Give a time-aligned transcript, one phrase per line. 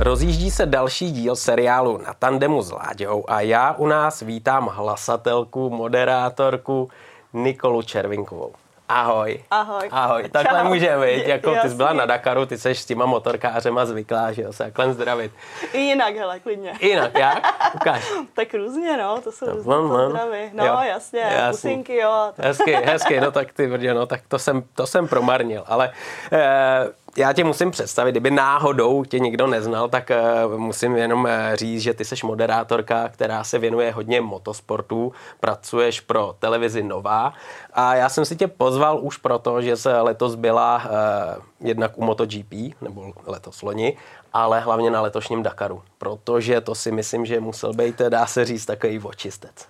[0.00, 5.70] Rozjíždí se další díl seriálu na tandemu s Láďou a já u nás vítám hlasatelku,
[5.70, 6.90] moderátorku
[7.32, 8.52] Nikolu Červinkovou.
[8.92, 9.42] Ahoj.
[9.50, 9.88] Ahoj.
[9.92, 10.28] Ahoj.
[10.32, 10.68] Takhle Čau.
[10.68, 14.42] může být, jako ty jsi byla na Dakaru, ty seš s těma motorkářema zvyklá, že
[14.42, 15.32] jo, se takhle zdravit.
[15.72, 16.72] I jinak, hele, klidně.
[16.80, 17.54] Jinak, jak?
[17.74, 18.12] Ukáž.
[18.34, 19.88] Tak různě, no, to jsou No, různé no.
[20.04, 20.50] pozdravy.
[20.52, 20.78] No, Jo.
[20.82, 21.50] jasně, Jasný.
[21.50, 22.32] pusinky, jo.
[22.38, 25.92] Hezky, hezky, no tak ty brdě, no tak to jsem, to jsem promarnil, ale
[26.32, 30.22] eh, já tě musím představit, kdyby náhodou tě nikdo neznal, tak eh,
[30.56, 36.36] musím jenom eh, říct, že ty jsi moderátorka, která se věnuje hodně motosportu, pracuješ pro
[36.38, 37.32] televizi Nová
[37.72, 42.04] a já jsem si tě pozval už proto, že se letos byla eh, jednak u
[42.04, 43.96] MotoGP, nebo letos loni,
[44.32, 48.66] ale hlavně na letošním Dakaru, protože to si myslím, že musel být, dá se říct,
[48.66, 49.66] takový očistec.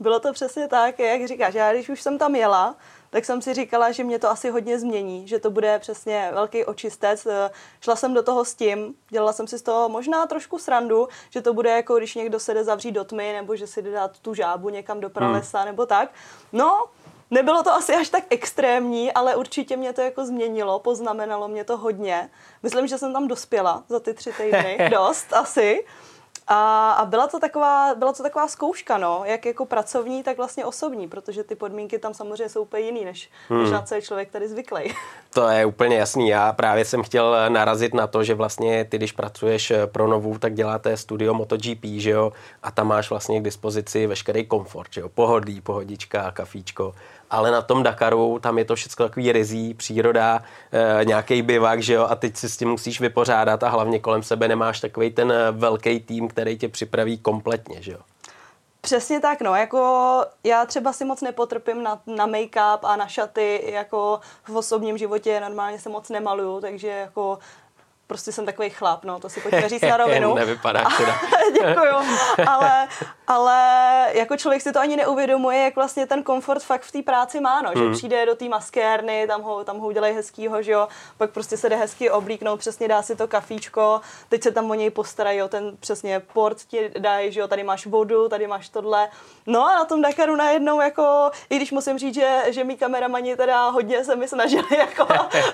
[0.00, 1.54] Bylo to přesně tak, jak říkáš.
[1.54, 2.74] Já když už jsem tam jela,
[3.12, 6.64] tak jsem si říkala, že mě to asi hodně změní, že to bude přesně velký
[6.64, 7.26] očistec.
[7.26, 7.50] Eh,
[7.80, 11.42] Šla jsem do toho s tím, dělala jsem si z toho možná trošku srandu, že
[11.42, 14.18] to bude jako když někdo se jde zavřít do tmy, nebo že si jde dát
[14.18, 15.66] tu žábu někam do pralesa, hmm.
[15.66, 16.10] nebo tak.
[16.52, 16.84] No,
[17.30, 21.76] Nebylo to asi až tak extrémní, ale určitě mě to jako změnilo, poznamenalo mě to
[21.76, 22.30] hodně.
[22.62, 25.84] Myslím, že jsem tam dospěla za ty tři týdny, dost asi.
[26.48, 30.64] A, a byla, to taková, byla to taková zkouška, no, jak jako pracovní, tak vlastně
[30.64, 33.62] osobní, protože ty podmínky tam samozřejmě jsou úplně jiný, než, hmm.
[33.62, 34.94] než na co je člověk tady zvyklý.
[35.34, 36.28] To je úplně jasný.
[36.28, 40.54] Já právě jsem chtěl narazit na to, že vlastně ty, když pracuješ pro Novu, tak
[40.54, 42.32] děláte studio MotoGP, že jo?
[42.62, 45.08] A tam máš vlastně k dispozici veškerý komfort, že jo?
[45.08, 46.94] Pohodlí, pohodička, kafíčko.
[47.32, 50.42] Ale na tom Dakaru, tam je to všechno takový rizí, příroda,
[51.00, 52.06] e, nějaký bivak, že jo?
[52.10, 55.50] A teď si s tím musíš vypořádat a hlavně kolem sebe nemáš takový ten eh,
[55.50, 57.98] velký tým, který tě připraví kompletně, že jo?
[58.80, 59.80] Přesně tak, no, jako
[60.44, 65.40] já třeba si moc nepotrpím na, na make-up a na šaty, jako v osobním životě
[65.40, 67.38] normálně se moc nemaluju, takže jako
[68.12, 70.34] prostě jsem takový chlap, no, to si pojďme říct na rovinu.
[70.44, 71.20] Nevypadáš teda.
[71.52, 71.94] Děkuju,
[72.48, 72.88] ale,
[73.26, 73.56] ale
[74.12, 77.62] jako člověk si to ani neuvědomuje, jak vlastně ten komfort fakt v té práci má,
[77.62, 77.92] no, že Hmm.
[77.92, 81.68] přijde do té maskérny, tam ho, tam ho udělají hezkýho, že jo, pak prostě se
[81.68, 85.48] jde hezky oblíknout, přesně dá si to kafíčko, teď se tam o něj postarají, o
[85.48, 89.08] ten přesně port ti dají, že jo, tady máš vodu, tady máš tohle,
[89.46, 93.36] no a na tom Dakaru najednou jako, i když musím říct, že, že mý kameramani
[93.36, 95.06] teda hodně se mi snažili jako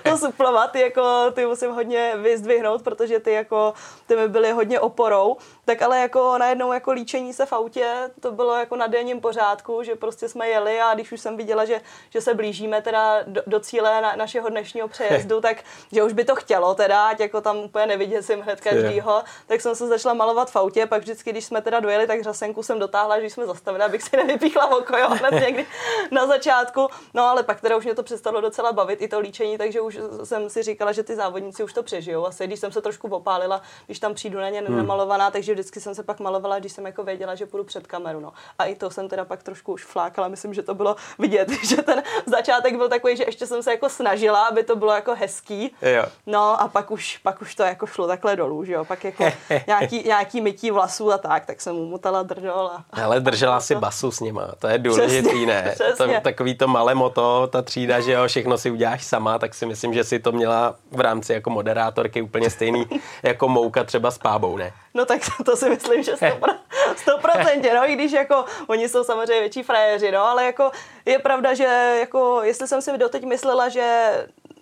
[0.02, 2.47] to suplovat, jako ty musím hodně vyzdvihnout,
[2.82, 3.74] protože ty jako,
[4.06, 5.36] ty mi byly hodně oporou,
[5.68, 9.82] tak ale jako najednou jako líčení se v autě, to bylo jako na denním pořádku,
[9.82, 11.80] že prostě jsme jeli a když už jsem viděla, že,
[12.10, 15.56] že se blížíme teda do, do cíle na, našeho dnešního přejezdu, tak
[15.92, 19.74] že už by to chtělo teda, ať jako tam úplně neviděsím hned každýho, tak jsem
[19.74, 23.20] se začala malovat v autě, pak vždycky, když jsme teda dojeli, tak řasenku jsem dotáhla,
[23.20, 25.66] že jsme zastavili, abych si nevypíchla oko, jo, hned někdy
[26.10, 26.88] na začátku.
[27.14, 29.98] No ale pak teda už mě to přestalo docela bavit, i to líčení, takže už
[30.24, 32.26] jsem si říkala, že ty závodníci už to přežijou.
[32.26, 34.76] Asi když jsem se trošku opálila, když tam přijdu na ně Hmm.
[34.76, 38.20] nemalovaná, takže vždycky jsem se pak malovala, když jsem jako věděla, že půjdu před kameru.
[38.20, 38.32] No.
[38.58, 41.76] A i to jsem teda pak trošku už flákala, myslím, že to bylo vidět, že
[41.76, 45.70] ten začátek byl takový, že ještě jsem se jako snažila, aby to bylo jako hezký.
[45.82, 46.04] Jo.
[46.26, 48.84] No a pak už, pak už to jako šlo takhle dolů, že jo.
[48.84, 49.24] Pak jako
[49.66, 52.70] nějaký, nějaký mytí vlasů a tak, tak jsem umotala drdol.
[52.72, 52.84] A...
[53.02, 55.74] Ale držela si basu s nima, to je důležitý, ne?
[55.74, 56.14] přesně.
[56.14, 59.66] To, takový to malé moto, ta třída, že jo, všechno si uděláš sama, tak si
[59.66, 62.86] myslím, že si to měla v rámci jako moderátorky úplně stejný
[63.22, 64.72] jako mouka třeba s pábou, ne?
[64.94, 66.58] No tak to si myslím, že 100%,
[67.06, 70.70] 100% no, i když jako oni jsou samozřejmě větší frajeři, no, ale jako
[71.04, 74.12] je pravda, že jako, jestli jsem si doteď myslela, že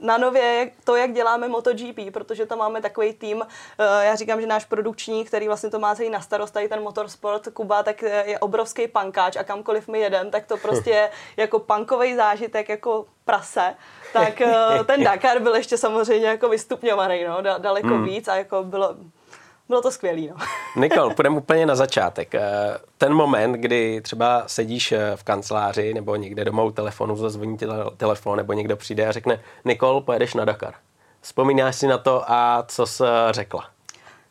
[0.00, 3.42] na nově to, jak děláme MotoGP, protože tam máme takový tým,
[3.78, 6.82] eh, já říkám, že náš produkční, který vlastně to má celý na starost, tady ten
[6.82, 11.10] motorsport Kuba, tak eh, je obrovský pankáč a kamkoliv my jedem, tak to prostě je
[11.36, 13.74] jako pankový zážitek, jako prase,
[14.12, 18.04] tak eh, ten Dakar byl ještě samozřejmě jako vystupňovaný, no, da- daleko hmm.
[18.04, 18.94] víc a jako bylo,
[19.68, 20.34] bylo to skvělý, no.
[20.80, 22.34] Nikol, půjdeme úplně na začátek.
[22.34, 22.42] Eh,
[22.98, 27.90] Ten moment, kdy třeba sedíš eh, v kanceláři nebo někde doma u telefonu, zazvoní tele-
[27.96, 30.74] telefon nebo někdo přijde a řekne Nikol, pojedeš na Dakar.
[31.20, 33.68] Vzpomínáš si na to a co jsi řekla?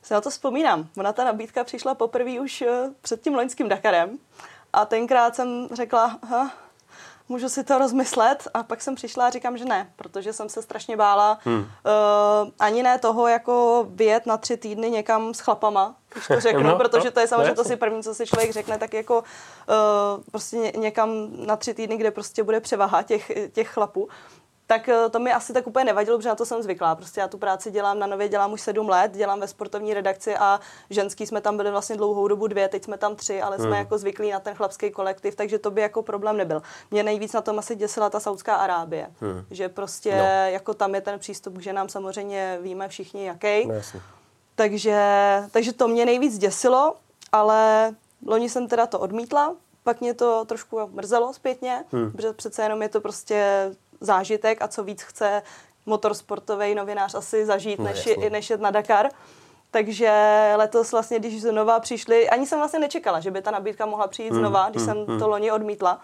[0.03, 0.87] Si na to vzpomínám.
[0.97, 4.17] Ona ta nabídka přišla poprvé už eh, před tím loňským Dakarem
[4.73, 6.51] a tenkrát jsem řekla, "Aha,
[7.29, 10.61] můžu si to rozmyslet a pak jsem přišla a říkám, že ne, protože jsem se
[10.61, 11.59] strašně bála hmm.
[11.59, 11.65] uh,
[12.59, 16.77] ani ne toho, jako vyjet na tři týdny někam s chlapama, když to řeknu, No,
[16.77, 20.23] protože no, to je samozřejmě to si první, co si člověk řekne, tak jako uh,
[20.31, 21.09] prostě ně, někam
[21.45, 24.09] na tři týdny, kde prostě bude převaha těch, těch chlapů.
[24.67, 26.95] Tak eh, to mi asi tak úplně nevadilo, protože na to jsem zvyklá.
[26.95, 30.35] Prostě já tu práci dělám na nově, dělám už sedm let, dělám ve sportovní redakci
[30.37, 30.59] a
[30.89, 33.73] ženský jsme tam byli vlastně dlouhou dobu dvě, teď jsme tam tři, ale jsme Hmm.
[33.75, 36.61] jako zvyklí na ten chlapský kolektiv, takže to by jako problém nebyl.
[36.91, 39.11] Mě nejvíc na tom asi děsila ta Saudská Arábie,
[39.51, 40.23] že prostě No.
[40.51, 43.67] jako tam je ten přístup k ženám samozřejmě víme všichni jaký.
[43.67, 44.01] No, jasně.
[44.55, 44.99] Takže,
[45.51, 46.95] takže to mě nejvíc děsilo,
[47.31, 47.91] ale
[48.25, 52.11] loni jsem teda to odmítla, pak mě to trošku mrzelo zpětně, hmm.
[52.11, 53.69] protože přece jenom je to prostě
[54.01, 55.41] zážitek a co víc chce
[55.85, 59.09] motorsportový novinář asi zažít, no, než, je, než jet na Dakar.
[59.71, 60.11] Takže
[60.55, 64.29] letos vlastně, když znova přišli, ani jsem vlastně nečekala, že by ta nabídka mohla přijít
[64.29, 65.19] hmm, znova, když hmm, jsem hmm.
[65.19, 66.01] to loni odmítla.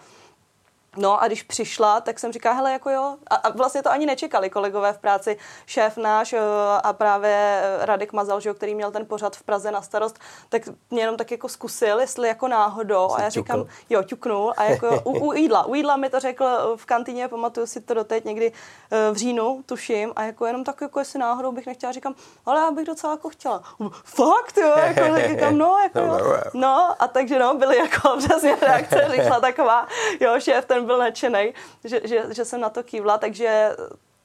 [0.96, 3.16] No a když přišla, tak jsem říkala, hele, jako jo.
[3.30, 5.36] A, a vlastně to ani nečekali kolegové v práci.
[5.66, 6.40] Šéf náš eh,
[6.82, 10.18] a právě Radek Mazal, že, který měl ten pořad v Praze na starost,
[10.48, 13.08] tak mě jenom tak jako zkusil, jestli jako náhodou.
[13.08, 13.70] Jsi a já říkám, ťukl.
[13.90, 14.54] jo, ťuknul.
[14.56, 15.66] A jako u, u, jídla.
[15.66, 18.52] U jídla mi to řekl v kantýně, pamatuju si to doteď někdy
[18.90, 20.12] eh, v říjnu, tuším.
[20.16, 22.14] A jako jenom tak, jako jestli náhodou bych nechtěla, říkám,
[22.46, 23.62] ale já bych docela jako chtěla.
[24.04, 26.36] Fakt, jo, jako, říkám, no, jako jo.
[26.54, 29.86] No, a takže no, byly jako přesně reakce, říkala taková,
[30.20, 33.76] jo, šéf ten byl nadšený, že, že, že jsem na to kývla, takže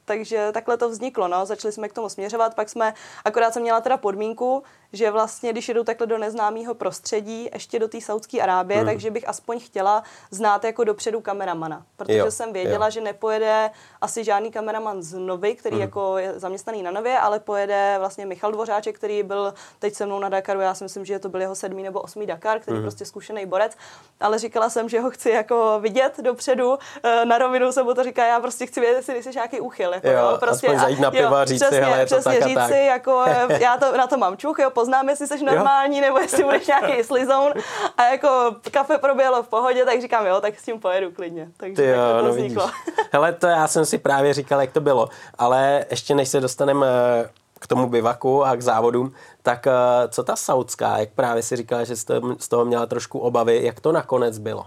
[0.07, 1.45] takže takhle to vzniklo, no.
[1.45, 2.94] Začali jsme k tomu směřovat, pak jsme,
[3.25, 4.63] akorát jsem měla teda podmínku,
[4.94, 8.88] že vlastně, když jedu takhle do neznámého prostředí, ještě do té Saudské Arábie, hmm.
[8.88, 11.86] takže bych aspoň chtěla znát jako dopředu kameramana.
[11.95, 12.92] Protože jo, jsem věděla, jo.
[12.92, 13.69] že nepojede
[14.01, 15.81] asi žádný kameraman z Novy, který hmm.
[15.81, 20.19] jako je zaměstnaný na Nově, ale pojede vlastně Michal Dvořáček, který byl teď se mnou
[20.19, 22.84] na Dakaru, já si myslím, že to byl jeho sedmý nebo osmý Dakar, který hmm.
[22.84, 23.78] prostě zkušený borec,
[24.19, 28.04] ale říkala jsem, že ho chci jako vidět dopředu, eh, na rovinu jsem mu to
[28.04, 29.94] říká, já prostě chci vědět, jestli jsi nějaký úchyl.
[29.94, 32.39] Jako, jo, jo, prostě, aspoň zajít na piva, říct přesně, si, hele, je to přesně
[32.39, 32.69] tak říct tak.
[32.69, 36.03] si, jako, eh, já to, na to mám čuch, jo, poznám, jestli jsi normální, jo.
[36.03, 37.53] nebo jestli budeš nějaký slizoun.
[37.97, 41.51] A jako kafe proběhlo v pohodě, tak říkám, jo, tak s tím pojedu klidně.
[41.57, 42.65] Takže Ty jo, tak to no vzniklo.
[42.65, 43.07] Vidíš.
[43.12, 45.09] Hele, to já jsem si právě říkal, jak to bylo.
[45.38, 47.29] Ale ještě než se dostaneme eh,
[47.59, 49.13] k tomu bivaku a k závodům,
[49.44, 49.74] tak eh,
[50.09, 53.79] co ta saudská, jak právě si říkala, že jste z toho měla trošku obavy, jak
[53.79, 54.65] to nakonec bylo?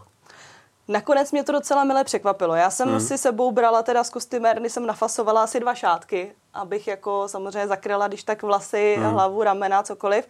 [0.90, 2.54] Nakonec mě to docela milé překvapilo.
[2.54, 3.00] Já jsem hmm.
[3.00, 8.08] si sebou brala teda z kostymérny, jsem nafasovala asi dva šátky, abych jako samozřejmě zakryla,
[8.08, 9.12] když tak vlasy, hmm.
[9.12, 10.28] hlavu, ramena, cokoliv.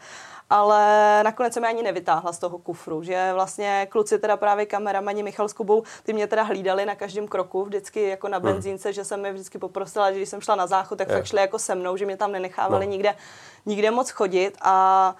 [0.50, 5.22] Ale nakonec jsem je ani nevytáhla z toho kufru, že vlastně kluci teda právě kameramani
[5.22, 8.46] Michal s Kubou, ty mě teda hlídali na každém kroku, vždycky jako na hmm.
[8.46, 8.94] benzínce, hmm.
[8.94, 11.14] že jsem mi vždycky poprosila, že když jsem šla na záchod, tak je.
[11.14, 12.92] fakt šli jako se mnou, že mě tam nenechávali no.
[12.92, 13.14] nikde,
[13.66, 15.16] nikde moc chodit a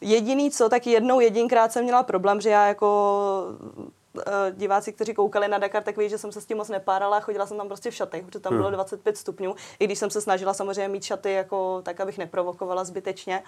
[0.00, 3.46] Jediný co, tak jednou jedinkrát jsem měla problém, že já jako
[4.50, 7.46] diváci, kteří koukali na Dakar, tak ví, že jsem se s tím moc nepárala, chodila
[7.46, 8.58] jsem tam prostě v šatech, protože tam hmm.
[8.58, 12.84] bylo 25 stupňů, i když jsem se snažila samozřejmě mít šaty jako tak, abych neprovokovala
[12.84, 13.42] zbytečně.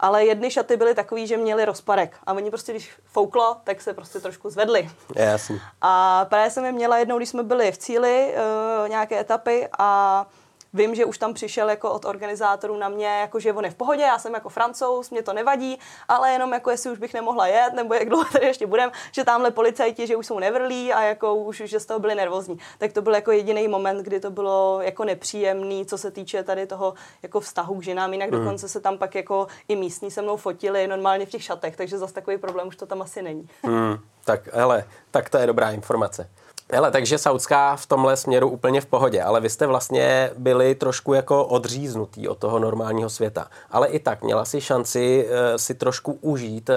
[0.00, 3.94] Ale jedny šaty byly takový, že měly rozparek a oni prostě, když fouklo, tak se
[3.94, 4.90] prostě trošku zvedli.
[5.16, 5.60] Jasně.
[5.80, 8.34] A právě jsem je měla jednou, když jsme byli v cíli,
[8.82, 10.26] uh, nějaké etapy a
[10.74, 13.74] Vím, že už tam přišel jako od organizátorů na mě, jako že on je v
[13.74, 15.78] pohodě, já jsem jako francouz, mě to nevadí,
[16.08, 19.24] ale jenom jako jestli už bych nemohla jet, nebo jak dlouho tady ještě budem, že
[19.24, 22.58] tamhle policajti, že už jsou nevrlí a jako už, že z toho byli nervózní.
[22.78, 26.66] Tak to byl jako jediný moment, kdy to bylo jako nepříjemný, co se týče tady
[26.66, 28.12] toho jako vztahu k ženám.
[28.12, 28.38] Jinak mm.
[28.38, 31.98] dokonce se tam pak jako i místní se mnou fotili normálně v těch šatech, takže
[31.98, 33.48] zase takový problém už to tam asi není.
[33.62, 33.96] Mm.
[34.24, 36.30] Tak hele, tak to je dobrá informace.
[36.74, 41.14] Hele, takže Saudská v tomhle směru úplně v pohodě, ale vy jste vlastně byli trošku
[41.14, 43.48] jako odříznutý od toho normálního světa.
[43.70, 46.76] Ale i tak měla si šanci uh, si trošku užít uh,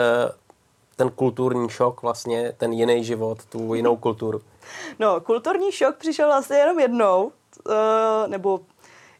[0.95, 4.41] ten kulturní šok, vlastně ten jiný život, tu jinou kulturu.
[4.99, 7.31] No, kulturní šok přišel vlastně jenom jednou,
[7.67, 7.73] uh,
[8.27, 8.59] nebo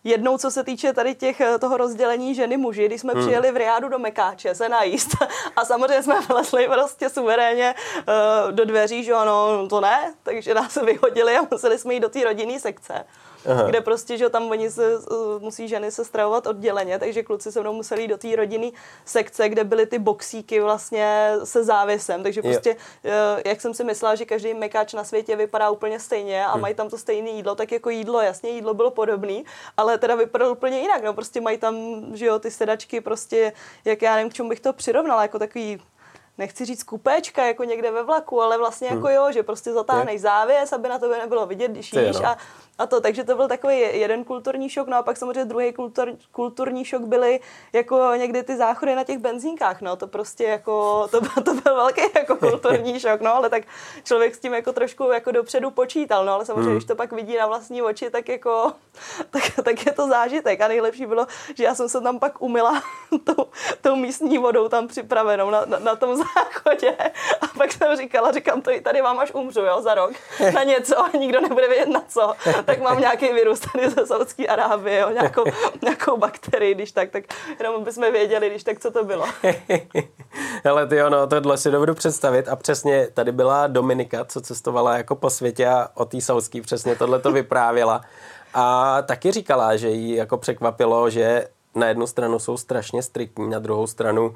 [0.06, 3.22] jednou, co se týče tady těch, eh, toho rozdělení ženy muži, když jsme hmm.
[3.22, 5.10] přijeli v Riádu do Mekáče se najíst
[5.56, 10.76] a samozřejmě jsme vlezli prostě suverénně uh, do dveří, že ano, to ne, takže nás
[10.86, 13.06] vyhodili a museli jsme jít do té rodinné sekce.
[13.48, 13.64] Aha.
[13.64, 14.92] kde prostě, že tam oni se,
[15.40, 18.70] musí ženy se stravovat odděleně, takže kluci se mnou museli jít do té rodinné
[19.06, 23.12] sekce, kde byly ty boxíky vlastně se závěsem, takže prostě, jo.
[23.38, 26.62] Eh, jak jsem si myslela, že každý mekáč na světě vypadá úplně stejně a hmm.
[26.62, 29.46] mají tam to stejné jídlo, tak jako jídlo, jasně, jídlo bylo podobný,
[29.78, 31.75] ale teda vypadalo úplně jinak, no, prostě mají tam,
[32.14, 33.54] že jo, ty sedačky prostě,
[33.86, 35.82] jak já nevím, k čemu bych to přirovnala, jako takový
[36.38, 39.15] nechci říct kupéčka jako někde ve vlaku, ale vlastně jako hmm.
[39.15, 42.38] jo, že prostě zatáhneš závěs, aby na tebe nebylo vidět, když jíš a
[42.77, 46.13] a to, takže to byl takový jeden kulturní šok, no a pak samozřejmě druhý kultur,
[46.32, 47.39] kulturní šok byly
[47.74, 52.01] jako někdy ty záchody na těch benzínkách, no to prostě jako, to, to byl velký
[52.15, 53.63] jako kulturní šok, no ale tak
[54.04, 56.75] člověk s tím jako trošku jako dopředu počítal, no ale samozřejmě, hmm.
[56.75, 58.74] když to pak vidí na vlastní oči, tak jako,
[59.30, 60.62] tak, tak je to zážitek.
[60.62, 62.82] A nejlepší bylo, že já jsem se tam pak umila
[63.24, 63.46] tou,
[63.82, 66.91] tou místní vodou tam připravenou na, na, na tom záchodě
[67.41, 70.12] a pak jsem říkala, říkám, to i tady vám až umřu, jo, za rok
[70.53, 72.34] na něco a nikdo nebude vědět na co
[72.65, 75.44] tak mám nějaký virus tady ze Saudské Arábie, jo, nějakou,
[75.82, 77.24] nějakou bakterii, když tak, tak
[77.60, 79.25] jenom bychom věděli, když tak, co to bylo.
[80.70, 85.15] Ale ty ono, tohle si dovedu představit a přesně tady byla Dominika, co cestovala jako
[85.15, 88.01] po světě a o té Saudský přesně tohle to vyprávěla.
[88.53, 93.60] A taky říkala, že jí jako překvapilo, že na jednu stranu jsou strašně striktní, na
[93.60, 94.36] druhou stranu uh,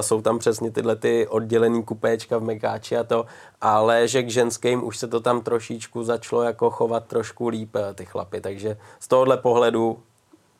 [0.00, 3.26] jsou tam přesně tyhle ty oddělený kupéčka v Mekáči a to,
[3.60, 8.04] ale že k ženským už se to tam trošičku začalo jako chovat trošku líp ty
[8.04, 9.98] chlapy, takže z tohohle pohledu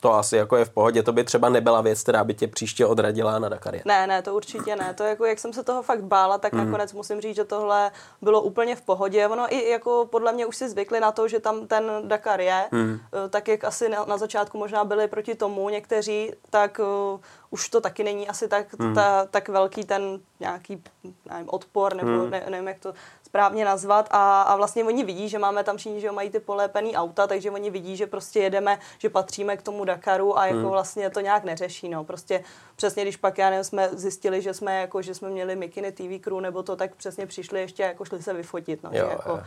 [0.00, 1.02] to asi jako je v pohodě.
[1.02, 3.82] To by třeba nebyla věc, která by tě příště odradila na Dakarie.
[3.86, 4.94] Ne, ne, to určitě ne.
[4.94, 6.64] To jako, jak jsem se toho fakt bála, tak mm.
[6.64, 7.90] nakonec musím říct, že tohle
[8.22, 9.28] bylo úplně v pohodě.
[9.28, 12.68] Ono i jako podle mě už si zvykli na to, že tam ten Dakar je,
[12.72, 12.98] mm.
[13.30, 16.80] tak jak asi na, na začátku možná byli proti tomu někteří, tak
[17.14, 18.94] uh, už to taky není asi tak, mm.
[18.94, 20.82] ta, tak velký ten nějaký
[21.30, 22.30] nevím, odpor, nebo mm.
[22.30, 22.94] ne, nevím, jak to
[23.26, 26.96] správně nazvat a, a vlastně oni vidí, že máme tam všichni, že mají ty polépený
[26.96, 30.68] auta, takže oni vidí, že prostě jedeme, že patříme k tomu Dakaru a jako hmm.
[30.68, 32.04] vlastně to nějak neřeší, no.
[32.04, 32.44] Prostě
[32.76, 36.20] přesně, když pak, já nevím, jsme zjistili, že jsme jako, že jsme měli Mikiny TV
[36.20, 38.90] crew nebo to, tak přesně přišli ještě jako šli se vyfotit, no.
[38.92, 39.40] Jo, že jako,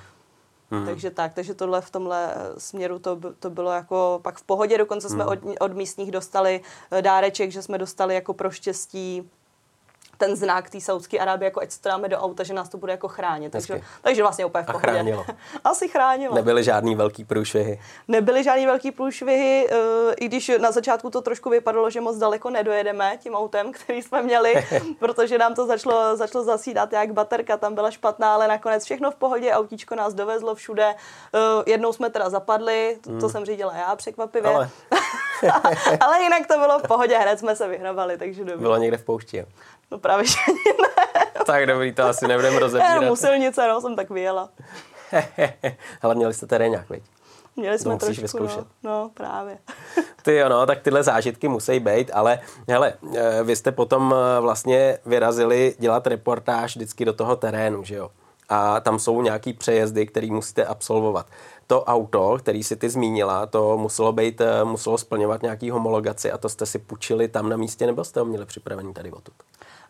[0.72, 0.86] Hmm.
[0.86, 5.10] Takže tak, takže tohle v tomhle směru to, to bylo jako pak v pohodě, dokonce
[5.10, 5.34] jsme hmm.
[5.34, 9.30] od, od místních dostali eh, dáreček, že jsme dostali jako pro štěstí
[10.20, 13.08] ten znak té Saudské Arábie, jako ať dáme do auta, že nás to bude jako
[13.08, 13.52] chránit.
[13.52, 14.88] Takže, takže vlastně úplně v pohodě.
[14.88, 15.26] A chránilo.
[15.64, 16.36] Asi chránilo.
[16.36, 17.80] Nebyly žádný velký průšvihy.
[18.08, 22.50] Nebyly žádný velký průšvihy, uh, i když na začátku to trošku vypadalo, že moc daleko
[22.50, 24.54] nedojedeme tím autem, který jsme měli,
[25.00, 29.16] protože nám to začalo, začalo zasídat, jak baterka tam byla špatná, ale nakonec všechno v
[29.16, 30.96] pohodě, autíčko nás dovezlo všude.
[31.34, 33.30] Uh, jednou jsme teda zapadli, to, to hmm.
[33.30, 34.52] jsem řídila já překvapivě.
[34.52, 34.70] Ale...
[36.00, 38.62] ale jinak to bylo v pohodě, hned jsme se vyhravali, takže dobrý.
[38.62, 39.46] Bylo někde v poušti, jo?
[39.92, 41.44] No právě, že ne.
[41.46, 43.02] tak dobrý, to asi nebudeme rozebírat.
[43.04, 44.50] Já silnice, no, jsem tak vyjela.
[46.02, 47.04] Ale měli jste terénák, viď?
[47.56, 48.66] Měli jsme to trošku, vyzkoušet.
[48.84, 49.58] No, no, právě.
[50.24, 54.42] Ty jo, no, tak tyhle zážitky musí být, ale hele, eh, vy jste potom eh,
[54.42, 58.10] vlastně vyrazili dělat reportáž vždycky do toho terénu, že jo?
[58.50, 61.26] A tam jsou nějaký přejezdy, které musíte absolvovat.
[61.68, 66.38] To auto, který si ty zmínila, to muselo být, eh, muselo splňovat nějaký homologaci a
[66.38, 69.34] to jste si půjčili tam na místě, nebo jste ho měli připravený tady odtud?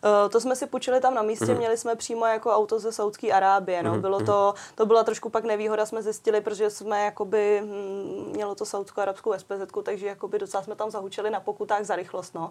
[0.04, 1.56] Uh, to jsme si půjčili tam na místě, mm.
[1.56, 3.94] měli jsme přímo jako auto ze Saudské Arábie, no.
[3.94, 4.00] Mm.
[4.00, 8.64] Bylo to, to byla trošku pak nevýhoda, jsme zjistili, protože jsme jakoby, hm, mělo to
[8.64, 12.50] saudskou arabskou SPZ, takže jakoby docela jsme tam zahučili na pokutách za rychlost, no.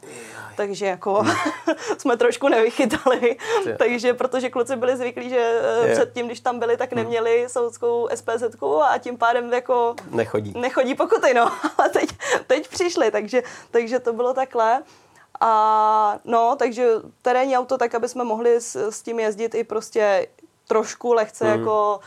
[0.58, 1.32] Takže jako mm.
[1.98, 3.38] jsme trošku nevychytali,
[3.78, 5.98] takže protože kluci byli zvyklí, že yeah.
[5.98, 7.04] předtím, když tam byli, tak mhm.
[7.04, 8.44] neměli saudskou SPZ
[8.84, 11.52] a tím pádem jako nechodí, nechodí pokuty, no.
[11.78, 12.10] Ale teď,
[12.48, 14.84] teď přišli, takže, takže to bylo takhle.
[15.40, 16.88] A no, takže
[17.22, 20.28] terénní auto tak, aby jsme mohli s, s tím jezdit i prostě
[20.68, 21.60] trošku lehce mm.
[21.60, 22.00] jako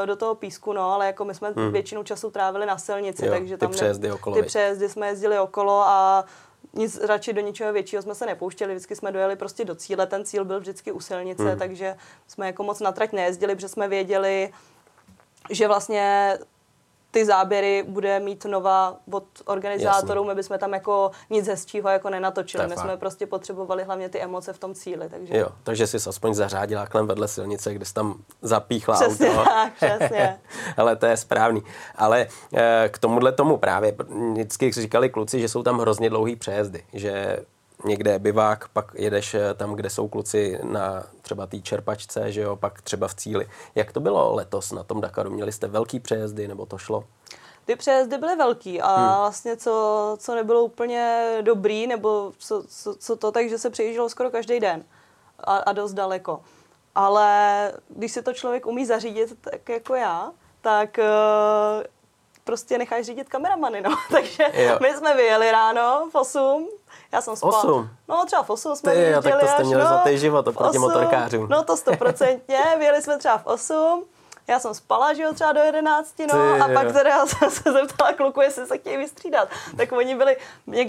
[0.00, 1.72] uh, do toho písku, no, ale jako my jsme mm.
[1.72, 4.36] většinu času trávili na silnici, jo, takže ty tam přejezdy okolo.
[4.36, 6.24] Ty přejezdy jsme jezdili okolo a
[6.72, 10.24] nic radši do ničeho většího jsme se nepouštěli, vždycky jsme dojeli prostě do cíle, ten
[10.24, 11.58] cíl byl vždycky u silnice, mm.
[11.58, 14.52] takže jsme jako moc na trať nejezdili, protože jsme věděli,
[15.50, 16.38] že vlastně
[17.10, 20.28] ty záběry bude mít nová od organizátorů, Jasně.
[20.28, 22.66] my bychom tam jako nic hezčího jako nenatočili.
[22.66, 25.08] My jsme prostě potřebovali hlavně ty emoce v tom cíli.
[25.08, 25.36] Takže...
[25.36, 29.44] Jo, takže jsi aspoň zařádila klem vedle silnice, kde jsi tam zapíchla přesně auto.
[29.58, 30.40] Tak, přesně.
[30.76, 31.62] Ale to je správný.
[31.96, 33.94] Ale eh, k tomuhle tomu právě
[34.32, 37.38] vždycky říkali kluci, že jsou tam hrozně dlouhý přejezdy, že
[37.84, 42.56] někde bivák, pak jedeš eh, tam, kde jsou kluci na třeba té čerpačce, že jo,
[42.56, 43.46] pak třeba v cíli.
[43.74, 45.30] Jak to bylo letos na tom Dakaru?
[45.30, 47.04] Měli jste velký přejezdy nebo to šlo?
[47.64, 49.18] Ty přejezdy byly velký a hmm.
[49.18, 54.30] vlastně co, co nebylo úplně dobrý, nebo co, co, co to, takže se přejíždělo skoro
[54.30, 54.84] každý den
[55.38, 56.40] a, a dost daleko.
[56.94, 61.84] Ale když si to člověk umí zařídit tak jako já, tak uh,
[62.48, 63.90] prostě necháš řídit kameramany, no.
[64.10, 64.78] Takže jo.
[64.80, 66.68] my jsme vyjeli ráno v 8,
[67.12, 67.58] já jsem spala.
[67.58, 67.90] 8?
[68.08, 71.48] No třeba v 8 jsme Ty, tak to jste měli no, zlatý život oproti motorkářům.
[71.50, 74.04] No to stoprocentně, vyjeli jsme třeba v 8,
[74.48, 77.72] já jsem spala, že jo, třeba do 11, no, Ty, a pak teda jsem se
[77.72, 79.48] zeptala kluku, jestli se chtějí vystřídat.
[79.76, 80.36] Tak oni byli,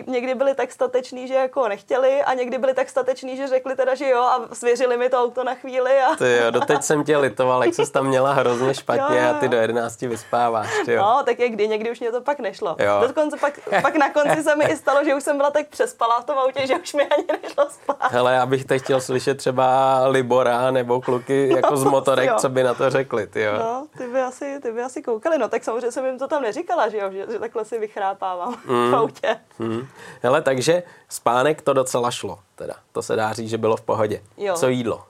[0.08, 3.96] někdy byli tak stateční, že jako nechtěli a někdy byli tak stateční, že řekli teda,
[3.96, 6.00] že jo a svěřili mi to auto na chvíli.
[6.00, 6.16] A...
[6.16, 9.30] Ty jo, doteď jsem tě litoval, jak jsi tam měla hrozně špatně jo, jo.
[9.30, 11.01] a ty do 11 vyspáváš, ty jo.
[11.01, 12.75] No, tak jak kdy, někdy už mě to pak nešlo.
[12.80, 13.08] Jo.
[13.08, 16.22] Dokonce pak, pak na konci se mi i stalo, že už jsem byla tak přespala
[16.22, 18.12] v tom autě, že už mi ani nešlo spát.
[18.12, 22.50] Hele, já bych teď chtěl slyšet třeba Libora nebo kluky jako no, z motorek, co
[22.50, 23.49] by na to řekli, ty jo.
[23.58, 25.38] No, ty by, asi, ty by asi koukali.
[25.38, 28.58] No tak samozřejmě jsem jim to tam neříkala, že jo, že, že takhle si vychrápávám
[28.65, 28.91] mm.
[28.91, 29.39] v autě.
[29.60, 29.88] Mm.
[30.22, 32.74] Hele, takže spánek to docela šlo, teda.
[32.91, 34.22] To se dá říct, že bylo v pohodě.
[34.38, 34.56] Jo.
[34.56, 35.06] Co jídlo?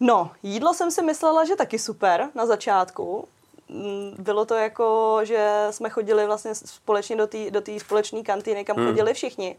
[0.00, 3.28] No, jídlo jsem si myslela, že taky super na začátku.
[3.68, 8.76] Mm, bylo to jako, že jsme chodili vlastně společně do té do společné kantýny, kam
[8.76, 8.86] mm.
[8.86, 9.56] chodili všichni.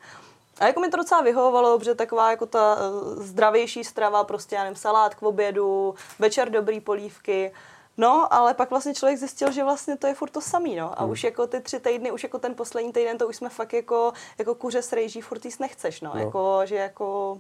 [0.60, 4.64] A jako mi to docela vyhovovalo, protože taková jako ta uh, zdravější strava, prostě já
[4.64, 7.52] nevím, salát k obědu, večer dobrý polívky,
[7.98, 11.00] No, ale pak vlastně člověk zjistil, že vlastně to je furt to samý, no.
[11.00, 11.12] A hmm.
[11.12, 14.14] už jako ty tři týdny, už jako ten poslední týden, to už jsme fakt jako,
[14.38, 16.12] jako kuře s rejží, furt jíst nechceš, no.
[16.14, 16.20] no.
[16.20, 17.40] Jako, že jako,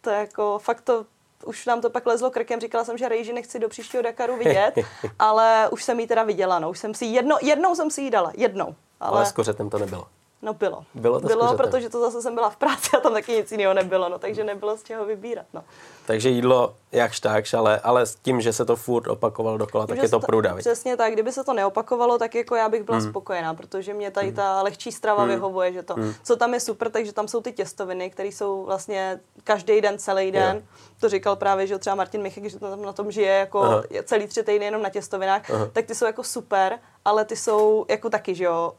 [0.00, 1.06] to jako, fakt to,
[1.44, 4.74] už nám to pak lezlo krkem, říkala jsem, že rejži nechci do příštího Dakaru vidět,
[5.18, 6.70] ale už jsem jí teda viděla, no.
[6.70, 8.74] Už jsem si jedno, jednou jsem si jí dala, jednou.
[9.00, 10.06] Ale, ale s kořetem to nebylo.
[10.42, 10.84] No bylo.
[10.94, 13.74] Bylo to Bylo, protože to zase jsem byla v práci a tam taky nic jiného
[13.74, 15.64] nebylo, no, takže nebylo z čeho vybírat, no.
[16.06, 19.98] Takže jídlo jakž takž, ale, ale s tím, že se to furt opakovalo dokola, tak
[20.02, 20.54] je to průda.
[20.54, 23.10] Přesně tak, kdyby se to neopakovalo, tak jako já bych byla mm.
[23.10, 25.30] spokojená, protože mě tady ta lehčí strava mm.
[25.30, 26.14] vyhovuje, že to, mm.
[26.22, 30.32] co tam je super, takže tam jsou ty těstoviny, které jsou vlastně každý den, celý
[30.32, 30.56] den.
[30.56, 30.62] Jo.
[31.00, 33.82] To říkal právě, že třeba Martin Michek, že tam na tom žije jako Aha.
[34.04, 35.68] celý tři týdny jenom na těstovinách, Aha.
[35.72, 38.72] tak ty jsou jako super, ale ty jsou jako taky, že jo,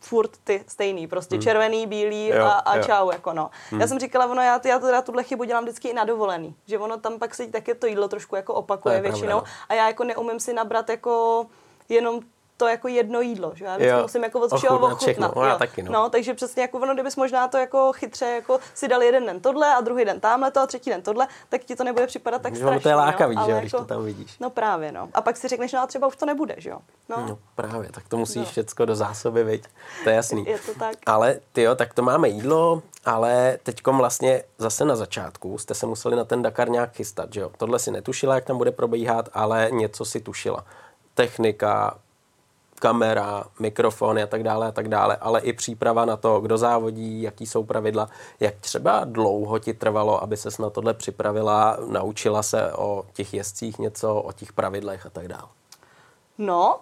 [0.00, 1.42] furt ty stejný, prostě hmm.
[1.42, 2.82] červený, bílý jo, a, a jo.
[2.84, 3.50] čau, jako no.
[3.70, 3.80] Hmm.
[3.80, 6.78] Já jsem říkala, ono, já, já teda tuhle chybu dělám vždycky i na dovolený, že
[6.78, 9.50] ono tam pak se také to jídlo trošku jako opakuje většinou pravda.
[9.68, 11.46] a já jako neumím si nabrat jako
[11.88, 12.20] jenom
[12.56, 15.36] to jako jedno jídlo, že já vždycky musím jako od všeho ochutnat.
[15.36, 15.92] No, já taky, no.
[15.92, 16.10] no.
[16.10, 19.74] takže přesně jako ono, kdybys možná to jako chytře jako si dal jeden den tohle
[19.74, 22.56] a druhý den tamhle to a třetí den tohle, tak ti to nebude připadat tak
[22.56, 22.80] strašně.
[22.80, 24.38] to je lákavý, no, že jo, když jako, to tam vidíš.
[24.38, 25.08] No právě, no.
[25.14, 26.78] A pak si řekneš, no a třeba už to nebude, že jo.
[27.08, 28.44] No, no právě, tak to musíš no.
[28.44, 29.64] všecko do zásoby, viď?
[30.04, 30.44] To je jasný.
[30.46, 30.96] Je to tak.
[31.06, 35.86] Ale ty jo, tak to máme jídlo, ale teďkom vlastně zase na začátku jste se
[35.86, 37.50] museli na ten Dakar nějak chystat, že jo?
[37.56, 40.64] Tohle si netušila, jak tam bude probíhat, ale něco si tušila.
[41.14, 41.98] Technika,
[42.80, 47.22] kamera, mikrofony a tak dále a tak dále, ale i příprava na to, kdo závodí,
[47.22, 48.08] jaký jsou pravidla,
[48.40, 53.78] jak třeba dlouho ti trvalo, aby ses na tohle připravila, naučila se o těch jezdcích
[53.78, 55.48] něco, o těch pravidlech a tak dále.
[56.38, 56.80] No,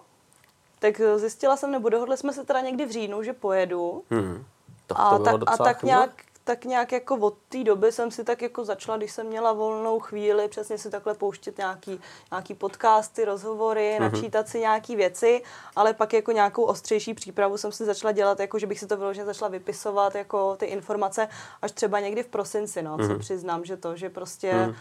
[0.79, 4.03] tak zjistila jsem, nebo dohodli jsme se teda někdy v říjnu, že pojedu.
[4.09, 4.45] Hmm,
[4.87, 8.41] to a, tak, a tak nějak tak nějak jako od té doby jsem si tak
[8.41, 11.99] jako začala, když jsem měla volnou chvíli, přesně si takhle pouštět nějaký,
[12.31, 14.11] nějaký podcasty, rozhovory, mm-hmm.
[14.11, 15.41] načítat si nějaký věci,
[15.75, 18.97] ale pak jako nějakou ostřejší přípravu jsem si začala dělat, jako že bych si to
[18.97, 21.27] vyloženě začala vypisovat, jako ty informace,
[21.61, 23.13] až třeba někdy v prosinci, no, mm-hmm.
[23.13, 24.75] co přiznám, že to, že prostě mm-hmm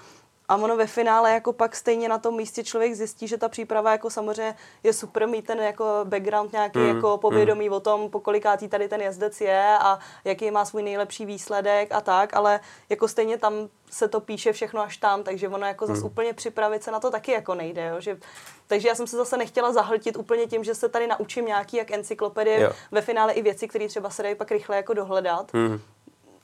[0.49, 3.93] a ono ve finále jako pak stejně na tom místě člověk zjistí, že ta příprava
[3.93, 7.75] jako samozřejmě je super mít ten jako background nějaký mm, jako povědomí mm.
[7.75, 12.01] o tom, po kolikátý tady ten jezdec je a jaký má svůj nejlepší výsledek a
[12.01, 13.53] tak, ale jako stejně tam
[13.91, 15.95] se to píše všechno až tam, takže ono jako mm.
[15.95, 18.19] zase úplně připravit se na to taky jako nejde, jo, že
[18.67, 21.91] takže já jsem se zase nechtěla zahltit úplně tím, že se tady naučím nějaký jak
[21.91, 22.73] encyklopedie, jo.
[22.91, 25.53] ve finále i věci, které třeba se dají pak rychle jako dohledat.
[25.53, 25.81] Mm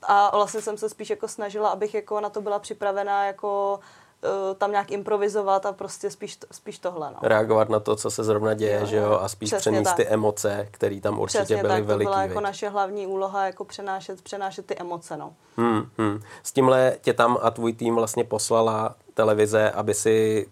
[0.03, 3.79] a vlastně jsem se spíš jako snažila, abych jako na to byla připravená jako
[4.23, 7.11] uh, tam nějak improvizovat a prostě spíš, spíš tohle.
[7.11, 7.17] No.
[7.21, 9.95] Reagovat na to, co se zrovna děje, jo, že jo, a spíš přenést tak.
[9.95, 12.05] ty emoce, které tam určitě Přesně byly tak, veliký.
[12.05, 15.33] to byla jako naše hlavní úloha, jako přenášet, přenášet ty emoce, no.
[15.57, 16.21] Hmm, hmm.
[16.43, 20.47] S tímhle tě tam a tvůj tým vlastně poslala televize, aby si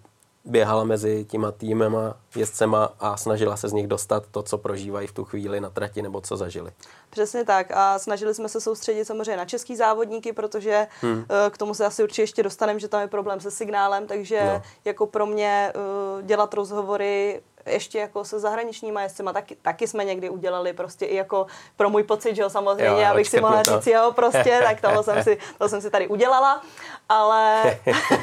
[0.50, 5.12] běhala mezi těma týmema, jezdcema a snažila se z nich dostat to, co prožívají v
[5.12, 6.72] tu chvíli na trati nebo co zažili.
[7.10, 11.26] Přesně tak a snažili jsme se soustředit samozřejmě na český závodníky, protože hmm.
[11.30, 14.42] Eh, k tomu se asi určitě ještě dostaneme, že tam je problém se signálem, takže
[14.54, 14.62] no.
[14.86, 20.30] jako pro mě uh, dělat rozhovory ještě jako se zahraničníma jezdcima taky, taky jsme někdy
[20.30, 21.46] udělali prostě i jako
[21.78, 25.04] pro můj pocit, že jo, samozřejmě, jo, abych si mohla říct, jo, prostě, tak toho
[25.04, 26.62] jsem si, to jsem si tady udělala,
[27.10, 27.64] ale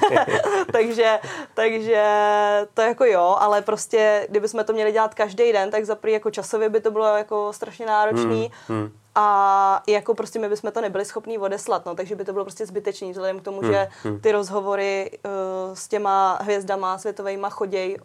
[0.72, 1.20] takže,
[1.54, 2.04] takže
[2.74, 6.68] to jako jo, ale prostě, kdybychom to měli dělat každý den, tak za jako časově
[6.68, 8.92] by to bylo jako strašně náročný, hmm, hmm.
[9.18, 12.66] A jako prostě my bychom to nebyli schopní odeslat, no, takže by to bylo prostě
[12.66, 14.20] zbytečný, vzhledem k tomu, hmm, že hmm.
[14.20, 17.96] ty rozhovory uh, s těma hvězdama světovými chodějí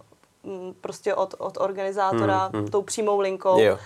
[0.82, 2.72] prostě od, od organizátora hmm, hmm.
[2.72, 3.60] tou přímou linkou.
[3.60, 3.78] Jo.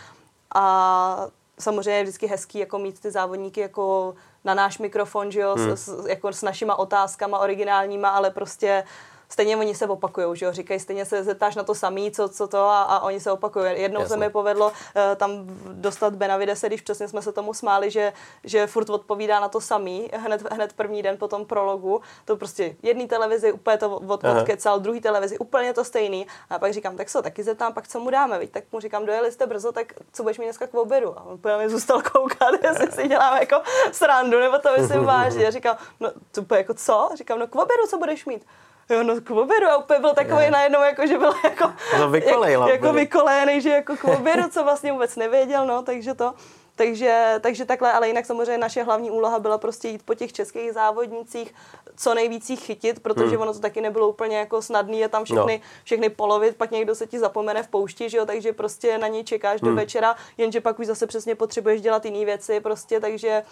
[0.56, 1.28] A
[1.60, 5.78] samozřejmě je vždycky hezký jako mít ty závodníky jako na náš mikrofon, že jo, hmm.
[5.78, 8.84] s, s, jako s našima otázkama originálníma, ale prostě
[9.30, 12.48] stejně oni se opakují, že jo, říkají, stejně se zeptáš na to samý, co, co
[12.48, 13.82] to a, a oni se opakují.
[13.82, 14.14] Jednou Jasně.
[14.14, 14.74] se mi povedlo uh,
[15.16, 15.30] tam
[15.72, 20.10] dostat Benavide, když přesně jsme se tomu smáli, že, že furt odpovídá na to samý,
[20.14, 24.80] hned, hned první den po tom prologu, to prostě jedný televizi úplně to od, odkecal,
[24.80, 26.28] druhý televizi úplně to stejný.
[26.50, 28.52] A pak říkám, tak se taky zeptám, pak co mu dáme, víc?
[28.52, 31.20] tak mu říkám, dojeli jste brzo, tak co budeš mít dneska k obědu?
[31.20, 33.62] A on úplně mi zůstal koukat, jestli si dělám jako
[33.92, 35.52] srandu, nebo to myslím vážně.
[35.52, 37.10] říkám, no to jako co?
[37.18, 38.46] Říkám, no k obědu co budeš mít?
[38.90, 40.52] Jo, no k obědu a úplně byl takový yeah.
[40.52, 44.64] najednou, jako, že byl jako, no, vykolejla, jak, jako vykolejený, že jako k obědu, co
[44.64, 46.34] vlastně vůbec nevěděl, no, takže to.
[46.78, 50.74] Takže, takže takhle, ale jinak samozřejmě naše hlavní úloha byla prostě jít po těch českých
[50.74, 51.54] závodnicích,
[51.98, 53.42] co nejvíc jich chytit, protože hmm.
[53.42, 55.70] ono to taky nebylo úplně jako snadný, je tam všechny, no.
[55.84, 59.24] všechny polovit, pak někdo se ti zapomene v poušti, že jo, takže prostě na něj
[59.24, 59.72] čekáš hmm.
[59.72, 63.44] do večera, jenže pak už zase přesně potřebuješ dělat jiné věci, prostě, takže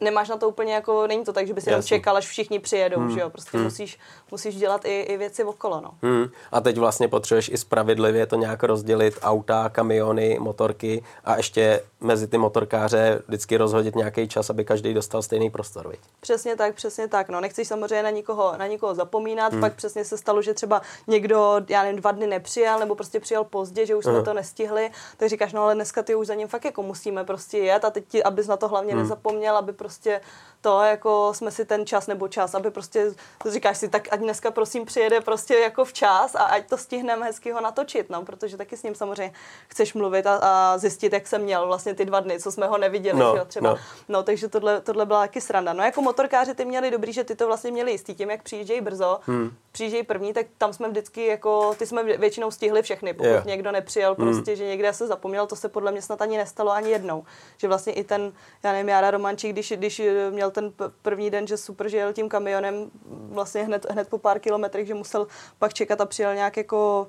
[0.00, 3.00] nemáš na to úplně jako, není to tak, že bys jenom čekal, až všichni přijedou,
[3.00, 3.10] hmm.
[3.10, 3.64] že jo, prostě hmm.
[3.64, 3.98] musíš,
[4.30, 5.90] musíš dělat i, i věci okolo, no.
[6.02, 6.26] Hmm.
[6.52, 12.26] A teď vlastně potřebuješ i spravedlivě to nějak rozdělit, auta, kamiony, motorky a ještě mezi
[12.26, 16.00] ty motorkáře vždycky rozhodit nějaký čas, aby každý dostal stejný prostor, viď?
[16.20, 19.60] Přesně tak, přesně tak, no, nechceš samozřejmě na nikoho, na nikoho zapomínat, hmm.
[19.60, 23.44] pak přesně se stalo, že třeba někdo, já nevím, dva dny nepřijal, nebo prostě přijal
[23.44, 24.24] pozdě, že už jsme hmm.
[24.24, 27.58] to nestihli, tak říkáš, no ale dneska ty už za ním fakt jako musíme prostě
[27.58, 29.02] jet a teď ti, abys na to hlavně hmm.
[29.02, 30.20] nezapomněl, aby prostě
[30.60, 33.14] to jako jsme si ten čas nebo čas, aby prostě
[33.46, 37.52] říkáš si, tak ať dneska prosím přijede prostě jako včas a ať to stihneme hezky
[37.52, 39.34] ho natočit, no, protože taky s ním samozřejmě
[39.68, 42.78] chceš mluvit a, a zjistit, jak jsem měl vlastně ty dva dny, co jsme ho
[42.78, 43.70] neviděli, no, jo, třeba.
[43.70, 43.78] No.
[44.08, 44.22] no.
[44.22, 45.72] takže tohle, tohle byla taky sranda.
[45.72, 48.80] No jako motorkáři ty měli dobrý, že ty to vlastně měli jistý tím, jak přijíždějí
[48.80, 49.50] brzo, hmm.
[49.72, 53.44] přijíždějí první, tak tam jsme vždycky jako, ty jsme většinou stihli všechny, pokud yeah.
[53.44, 54.32] někdo nepřijel, hmm.
[54.32, 57.24] prostě, že někde se zapomněl, to se podle mě snad ani nestalo ani jednou.
[57.56, 60.72] Že vlastně i ten, já nevím, Jára Romančík, když, když měl ten
[61.02, 62.90] první den, že super, že jel tím kamionem
[63.30, 65.26] vlastně hned, hned po pár kilometrech, že musel
[65.58, 67.08] pak čekat a přijel nějak jako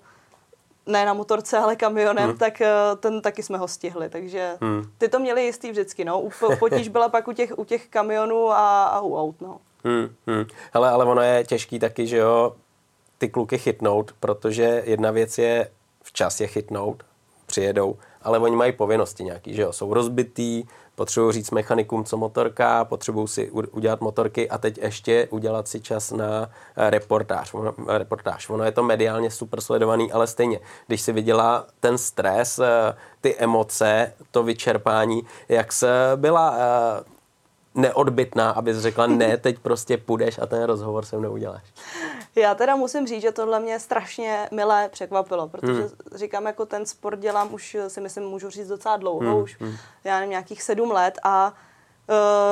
[0.89, 2.37] ne na motorce, ale kamionem, hmm.
[2.37, 4.09] tak eh, ten taky jsme ho stihli.
[4.09, 4.83] Takže hmm.
[4.97, 6.05] ty to měli jistý vždycky.
[6.05, 6.23] No.
[6.59, 9.41] Potíž byla pak u těch, u těch kamionů a, a u aut.
[9.41, 9.57] No.
[9.83, 10.45] Hmm, hmm.
[10.73, 12.55] Hele, ale ono je těžký taky, že jo,
[13.17, 15.69] ty kluky chytnout, protože jedna věc je
[16.03, 17.03] včas je chytnout,
[17.45, 20.63] přijedou, ale oni mají povinnosti nějaký, že jo, jsou rozbitý,
[20.99, 26.11] potřebují říct mechanikům, co motorka, potřebují si udělat motorky a teď ještě udělat si čas
[26.11, 27.55] na eh, reportáž.
[27.87, 28.49] reportáž.
[28.49, 33.35] Ono je to mediálně super sledovaný, ale stejně, když si viděla ten stres, eh, ty
[33.35, 37.18] emoce, to vyčerpání, jak se byla eh,
[37.75, 41.63] neodbitná, abys řekla, ne, teď prostě půjdeš a ten rozhovor se mnou uděláš.
[42.35, 45.89] Já teda musím říct, že tohle mě strašně milé překvapilo, protože hmm.
[46.15, 49.43] říkám, jako ten sport dělám už si myslím, můžu říct docela dlouho, hmm.
[49.43, 49.75] už hmm.
[50.03, 51.53] já nevím, nějakých sedm let a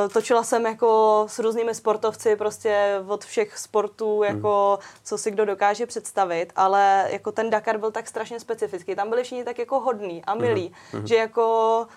[0.03, 4.35] Uh, točila jsem jako s různými sportovci, prostě od všech sportů, hmm.
[4.35, 4.89] jako hmm.
[5.03, 8.95] co si kdo dokáže představit, ale jako ten Dakar byl tak strašně specifický.
[8.95, 11.07] Tam byli všichni tak jako hodný a milí, hmm.
[11.07, 11.87] že jako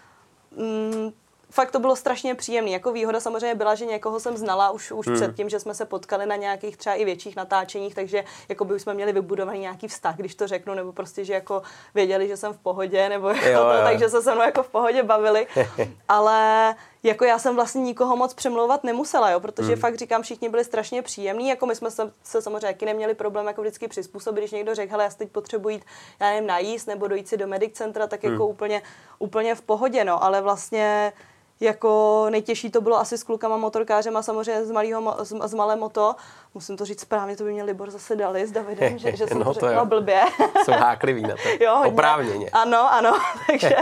[0.57, 1.11] mm,
[1.51, 2.71] fakt to bylo strašně příjemné.
[2.71, 5.17] Jako výhoda samozřejmě byla, že někoho jsem znala už, už hmm.
[5.17, 8.95] předtím, že jsme se potkali na nějakých třeba i větších natáčeních, takže jako by jsme
[8.95, 11.63] měli vybudovaný nějaký vztah, když to řeknu, nebo prostě, že jako
[11.95, 13.81] věděli, že jsem v pohodě, nebo jako jo, to, jo.
[13.85, 15.47] takže se se mnou jako v pohodě bavili.
[16.09, 19.81] Ale jako já jsem vlastně nikoho moc přemlouvat nemusela, jo, protože hmm.
[19.81, 23.47] fakt říkám, všichni byli strašně příjemní, jako my jsme se, se samozřejmě jaký neměli problém
[23.47, 25.85] jako vždycky přizpůsobit, když někdo řekl, hele, já si teď potřebuji jít,
[26.21, 28.53] já nevím, najíst nebo dojít si do medic centra, tak jako hmm.
[28.53, 28.83] úplně,
[29.19, 31.13] úplně v pohodě, no, ale vlastně
[31.61, 35.77] jako nejtěžší to bylo asi s klukama motorkářem a samozřejmě z, malýho, z, z malé
[35.77, 36.17] moto.
[36.55, 39.39] Musím to říct správně, to by mě Libor zase dali s Davidem, že, že jsem
[39.39, 39.85] no, to řekla jo.
[39.85, 40.23] blbě.
[40.65, 41.49] Jsou hákliví na to.
[41.61, 41.93] Jo, hodně.
[41.93, 42.51] Oprávněně.
[42.53, 43.77] Ano, ano, takže,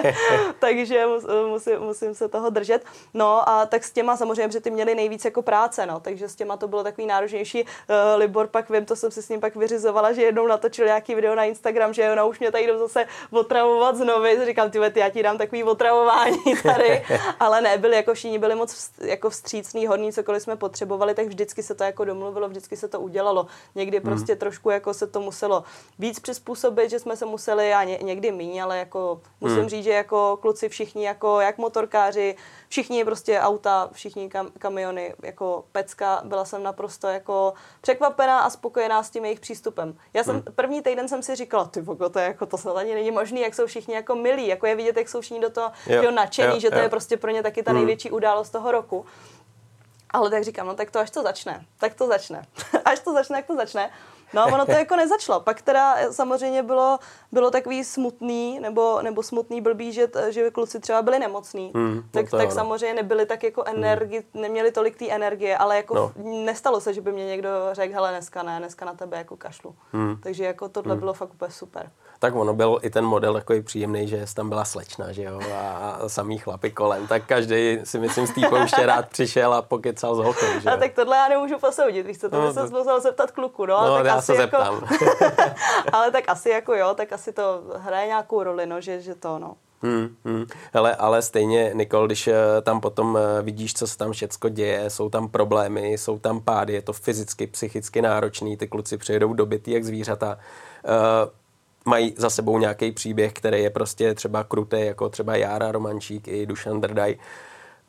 [0.59, 1.05] takže
[1.49, 2.85] musím, musím se toho držet.
[3.15, 6.35] No a tak s těma samozřejmě, že ty měli nejvíc jako práce, no, takže s
[6.35, 7.63] těma to bylo takový náročnější.
[7.63, 7.69] Uh,
[8.17, 11.35] Libor pak vím, to jsem si s ním pak vyřizovala, že jednou natočil nějaký video
[11.35, 14.25] na Instagram, že ona už mě tady jdou zase otravovat znovu.
[14.47, 17.05] Říkám, ty já ti dám takový otravování tady,
[17.41, 21.63] ale ne, byli jako všichni byli moc jako vstřícný, hodní, cokoliv jsme potřebovali, tak vždycky
[21.63, 23.47] se to jako domluvilo, vždycky se to udělalo.
[23.75, 24.07] Někdy hmm.
[24.07, 25.65] prostě trošku jako se to muselo
[25.99, 29.69] víc přizpůsobit, že jsme se museli, a ně, někdy míň, ale jako musím hmm.
[29.69, 32.37] říct, že jako kluci všichni, jako jak motorkáři,
[32.69, 39.03] všichni prostě auta, všichni kam, kamiony, jako pecka, byla jsem naprosto jako překvapená a spokojená
[39.03, 39.97] s tím jejich přístupem.
[40.15, 40.55] Já jsem hmm.
[40.55, 43.41] první týden jsem si říkala, ty vogo, to, je jako, to snad ani není možný,
[43.41, 46.55] jak jsou všichni jako milí, jako je vidět, jak jsou všichni do toho jo, nadšení,
[46.55, 46.83] jo, že to jo.
[46.83, 47.79] je prostě pro ně taky ta hmm.
[47.79, 49.07] největší událost toho roku.
[50.11, 52.47] Ale tak říkám, no tak to až to začne, tak to začne.
[52.85, 53.91] až to začne, jak to začne.
[54.33, 55.41] No ono to jako nezačalo.
[55.41, 56.99] Pak teda samozřejmě bylo,
[57.33, 61.73] bylo takový smutný, nebo, nebo smutný blbý, že, že kluci třeba byli nemocní.
[61.75, 63.77] Hmm, no tak, tak samozřejmě nebyli tak jako hmm.
[63.77, 64.43] energi, hmm.
[64.43, 66.13] neměli tolik té energie, ale jako no.
[66.45, 69.75] nestalo se, že by mě někdo řekl, hele dneska ne, dneska na tebe jako kašlu.
[69.93, 70.17] Hmm.
[70.23, 71.01] Takže jako tohle hmm.
[71.01, 74.65] bylo fakt úplně super tak ono byl i ten model takový příjemný, že tam byla
[74.65, 79.09] slečna, že jo, a, samý chlapy kolem, tak každý si myslím z té pouště rád
[79.09, 80.75] přišel a pokecal s holkou, že jo.
[80.75, 82.79] A tak tohle já nemůžu posoudit, víš co, to no, se to...
[82.79, 84.57] musel zeptat kluku, no, no tak já asi se jako...
[84.57, 84.89] zeptám.
[85.93, 89.39] ale tak asi jako jo, tak asi to hraje nějakou roli, no, že, že to,
[89.39, 89.55] no.
[89.83, 90.47] Hmm, hmm.
[90.73, 94.91] Hele, ale stejně, Nikol, když eh, tam potom eh, vidíš, co se tam všecko děje,
[94.91, 99.71] jsou tam problémy, jsou tam pády, je to fyzicky, psychicky náročný, ty kluci přijedou dobytý
[99.71, 100.39] jak zvířata.
[100.85, 101.31] Uh,
[101.85, 106.47] mají za sebou nějaký příběh, který je prostě třeba krutý, jako třeba Jára Romančík i
[106.47, 107.17] Dušan Drdaj.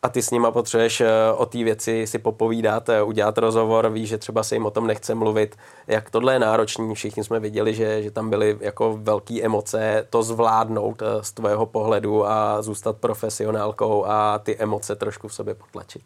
[0.02, 4.10] A ty s nima potřebuješ eh, o té věci si popovídat, eh, udělat rozhovor, víš,
[4.10, 5.56] že třeba se jim o tom nechce mluvit.
[5.88, 10.24] Jak tohle je náročný, všichni jsme viděli, že, že tam byly jako velké emoce, to
[10.24, 16.02] zvládnout eh, z tvého pohledu a zůstat profesionálkou a ty emoce trošku v sobě potlačit.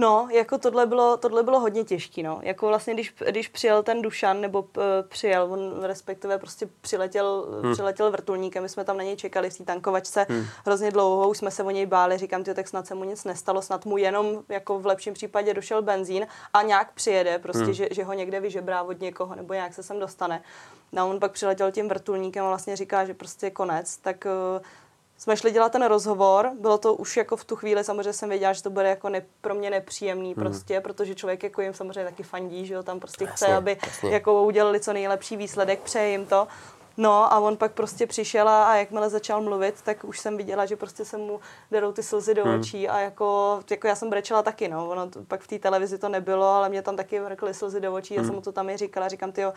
[0.00, 2.40] No, jako tohle bylo, tohle bylo hodně těžké, no.
[2.42, 7.72] Jako vlastně, když, když přijel ten Dušan, nebo uh, přijel, on respektive prostě přiletěl, hmm.
[7.72, 10.44] přiletěl vrtulníkem, my jsme tam na něj čekali v té tankovačce hmm.
[10.64, 13.24] hrozně dlouho, už jsme se o něj báli, říkám, ty, tak snad se mu nic
[13.24, 17.72] nestalo, snad mu jenom jako v lepším případě došel benzín a nějak přijede, prostě, hmm.
[17.72, 20.42] že, že ho někde vyžebrá od někoho, nebo nějak se sem dostane.
[20.92, 24.62] No, on pak přiletěl tím vrtulníkem a vlastně říká, že prostě je konec, tak uh,
[25.18, 28.52] jsme šli dělat ten rozhovor, bylo to už jako v tu chvíli, samozřejmě jsem věděla,
[28.52, 30.44] že to bude jako ne, pro mě nepříjemný hmm.
[30.44, 33.76] prostě, protože člověk jako jim samozřejmě taky fandí, že jo, tam prostě jasně, chce, aby
[33.86, 34.10] jasně.
[34.10, 36.48] jako udělali co nejlepší výsledek, přeje jim to.
[36.96, 40.66] No a on pak prostě přišel a, a jakmile začal mluvit, tak už jsem viděla,
[40.66, 42.60] že prostě se mu derou ty slzy do hmm.
[42.60, 44.88] očí a jako, jako já jsem brečela taky, no.
[44.88, 47.94] Ono to, pak v té televizi to nebylo, ale mě tam taky vrkly slzy do
[47.94, 48.24] očí, hmm.
[48.24, 49.52] já jsem mu to tam i říkala, říkám, ty jo,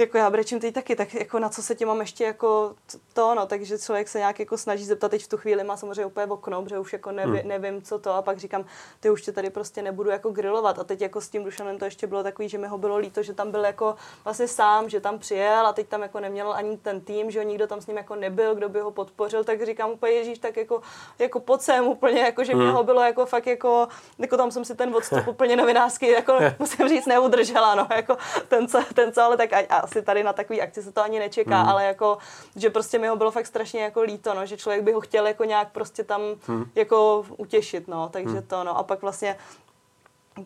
[0.00, 2.74] jako já brečím teď taky, tak jako na co se tě mám ještě jako
[3.12, 6.06] to, no, takže člověk se nějak jako snaží zeptat, teď v tu chvíli má samozřejmě
[6.06, 7.48] úplně okno, protože už jako neví, hmm.
[7.48, 8.64] nevím, co to a pak říkám,
[9.00, 11.84] ty už tě tady prostě nebudu jako grilovat a teď jako s tím Dušanem to
[11.84, 15.00] ještě bylo takový, že mi ho bylo líto, že tam byl jako vlastně sám, že
[15.00, 17.96] tam přijel a teď tam jako neměl ani ten tým, že nikdo tam s ním
[17.96, 20.80] jako nebyl, kdo by ho podpořil, tak říkám úplně Ježíš, tak jako,
[21.18, 22.62] jako pod sem úplně, jako, že hmm.
[22.62, 26.38] mě ho bylo jako fakt jako, jako tam jsem si ten odstup úplně novinářský, jako
[26.58, 28.16] musím říct, neudržela, no, jako
[28.48, 31.02] ten, co, ten, co ale tak a, a asi tady na takový akci se to
[31.02, 31.68] ani nečeká, mm.
[31.68, 32.18] ale jako,
[32.56, 35.26] že prostě mi ho bylo fakt strašně jako líto, no, že člověk by ho chtěl
[35.26, 36.64] jako nějak prostě tam mm.
[36.74, 38.42] jako utěšit, no, takže mm.
[38.42, 39.36] to, no, a pak vlastně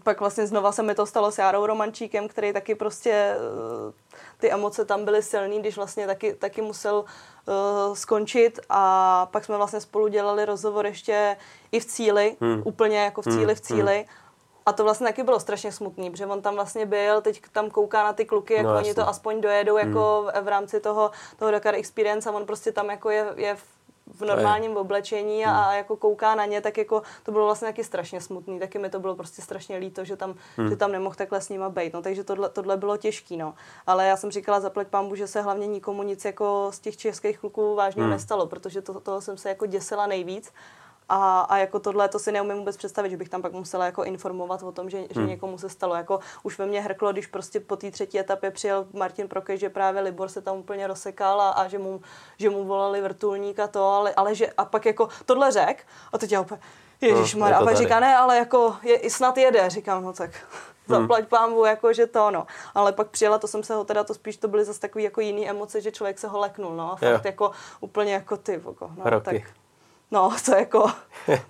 [0.02, 3.92] pak vlastně znova se mi to stalo s Járou Romančíkem, který taky prostě eh,
[4.38, 9.56] ty emoce tam byly silný, když vlastně taky, taky musel uh, skončit a pak jsme
[9.56, 11.36] vlastně spolu dělali rozhovor ještě
[11.72, 12.62] i v cíli, hmm.
[12.64, 13.78] úplně jako v cíli, v hmm.
[13.78, 13.96] cíli.
[13.96, 14.23] Hmm.
[14.66, 18.02] A to vlastně taky bylo strašně smutný, protože on tam vlastně byl, teď tam kouká
[18.02, 20.44] na ty kluky, jako no, oni to aspoň dojedou jako hmm.
[20.44, 23.56] v rámci toho, toho Dakar Experience a on prostě tam jako je, je
[24.06, 25.58] v normálním oblečení a, hmm.
[25.58, 28.90] a jako kouká na ně, tak jako to bylo vlastně taky strašně smutný, taky mi
[28.90, 30.68] to bylo prostě strašně líto, že tam, hmm.
[30.68, 33.54] že tam nemohl takhle s nima být, no takže tohle, tohle bylo těžký, no.
[33.86, 37.38] Ale já jsem říkala zaplať pambu, že se hlavně nikomu nic jako z těch českých
[37.38, 38.10] kluků vážně hmm.
[38.10, 40.52] nestalo, protože to, toho jsem se jako děsila nejvíc
[41.08, 44.04] a, a jako tohle to si neumím vůbec představit, že bych tam pak musela jako
[44.04, 45.08] informovat o tom, že, hmm.
[45.14, 45.94] že někomu se stalo.
[45.94, 49.68] Jako už ve mně hrklo, když prostě po té třetí etapě přijel Martin Prokej, že
[49.68, 52.00] právě Libor se tam úplně rozsekal a, a že, mu,
[52.38, 56.18] že mu volali vrtulník a to, ale, ale že a pak jako tohle řek a
[56.18, 56.60] teď já úplně
[57.00, 60.30] Ježíš no, a pak říká, ne, ale jako je, snad jede, říkám, no tak
[60.88, 61.00] hmm.
[61.00, 62.46] zaplať pámbu, jako že to, no.
[62.74, 65.20] Ale pak přijela, to jsem se ho teda, to spíš to byly zase takový jako
[65.20, 66.92] jiný emoce, že člověk se ho leknul, no.
[66.92, 67.20] A fakt jo.
[67.24, 69.24] jako úplně jako ty, jako, no, Roky.
[69.24, 69.63] tak
[70.14, 70.90] No, to je jako,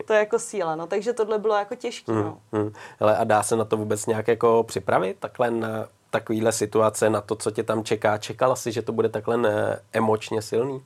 [0.06, 0.86] to je jako síla, no.
[0.86, 2.40] Takže tohle bylo jako těžké, hmm, no.
[2.52, 2.72] Hmm.
[3.00, 5.68] Ale a dá se na to vůbec nějak jako připravit takhle na
[6.10, 8.18] takovýhle situace, na to, co tě tam čeká?
[8.18, 10.84] Čekala jsi, že to bude takhle ne, emočně silný?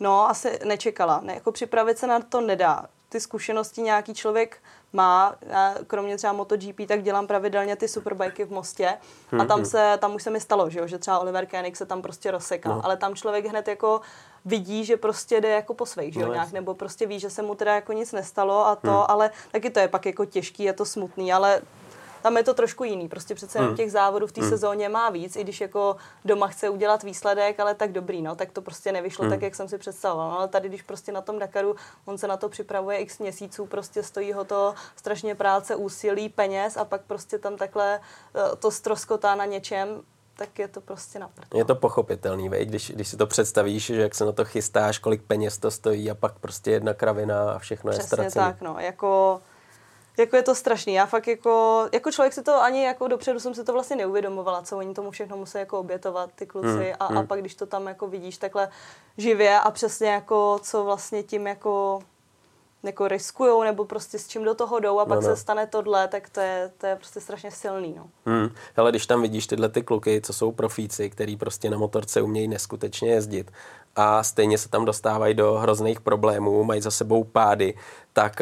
[0.00, 1.20] No, asi nečekala.
[1.24, 2.86] Ne, jako připravit se na to nedá.
[3.08, 4.58] Ty zkušenosti nějaký člověk
[4.92, 8.98] má, já, kromě třeba MotoGP, tak dělám pravidelně ty superbajky v Mostě
[9.40, 9.66] a tam, mhm.
[9.68, 12.30] se, tam už se mi stalo, že, jo, že třeba Oliver Koenig se tam prostě
[12.30, 12.84] rozsekal, no.
[12.84, 14.00] ale tam člověk hned jako
[14.44, 17.30] vidí, že prostě jde jako po svých, že jo, no, nějak, nebo prostě ví, že
[17.30, 19.04] se mu teda jako nic nestalo a to, hmm.
[19.08, 21.62] ale taky to je pak jako těžký, je to smutný, ale
[22.22, 23.08] tam je to trošku jiný.
[23.08, 23.76] Prostě přece hmm.
[23.76, 24.50] těch závodů v té hmm.
[24.50, 28.52] sezóně má víc, i když jako doma chce udělat výsledek, ale tak dobrý, no, tak
[28.52, 29.32] to prostě nevyšlo hmm.
[29.32, 30.30] tak, jak jsem si představoval.
[30.30, 33.66] No, ale tady, když prostě na tom Dakaru, on se na to připravuje x měsíců,
[33.66, 38.00] prostě stojí ho to strašně práce, úsilí, peněz a pak prostě tam takhle
[38.34, 40.02] eh, to stroskotá na něčem,
[40.40, 41.54] tak je to prostě na prd.
[41.54, 42.66] Je to pochopitelný, vej?
[42.66, 46.10] Když, když si to představíš, že jak se na to chystáš, kolik peněz to stojí
[46.10, 48.44] a pak prostě jedna kravina a všechno Přesně je ztracené.
[48.44, 49.40] tak, no, jako
[50.18, 50.94] jako je to strašný.
[50.94, 54.62] Já fakt jako, jako člověk si to ani jako dopředu jsem si to vlastně neuvědomovala,
[54.62, 56.68] co oni tomu všechno musí jako obětovat, ty kluci.
[56.68, 57.18] Hmm, a, hmm.
[57.18, 58.68] a pak když to tam jako vidíš takhle
[59.16, 62.00] živě a přesně jako co vlastně tím jako
[62.82, 65.36] jako riskujou nebo prostě s čím do toho jdou a pak no, no.
[65.36, 67.94] se stane tohle, tak to je, to je prostě strašně silný.
[67.96, 68.06] No.
[68.26, 68.48] Hmm.
[68.76, 72.48] Hele, když tam vidíš tyhle ty kluky, co jsou profíci, který prostě na motorce umějí
[72.48, 73.50] neskutečně jezdit
[73.96, 77.74] a stejně se tam dostávají do hrozných problémů, mají za sebou pády,
[78.12, 78.40] tak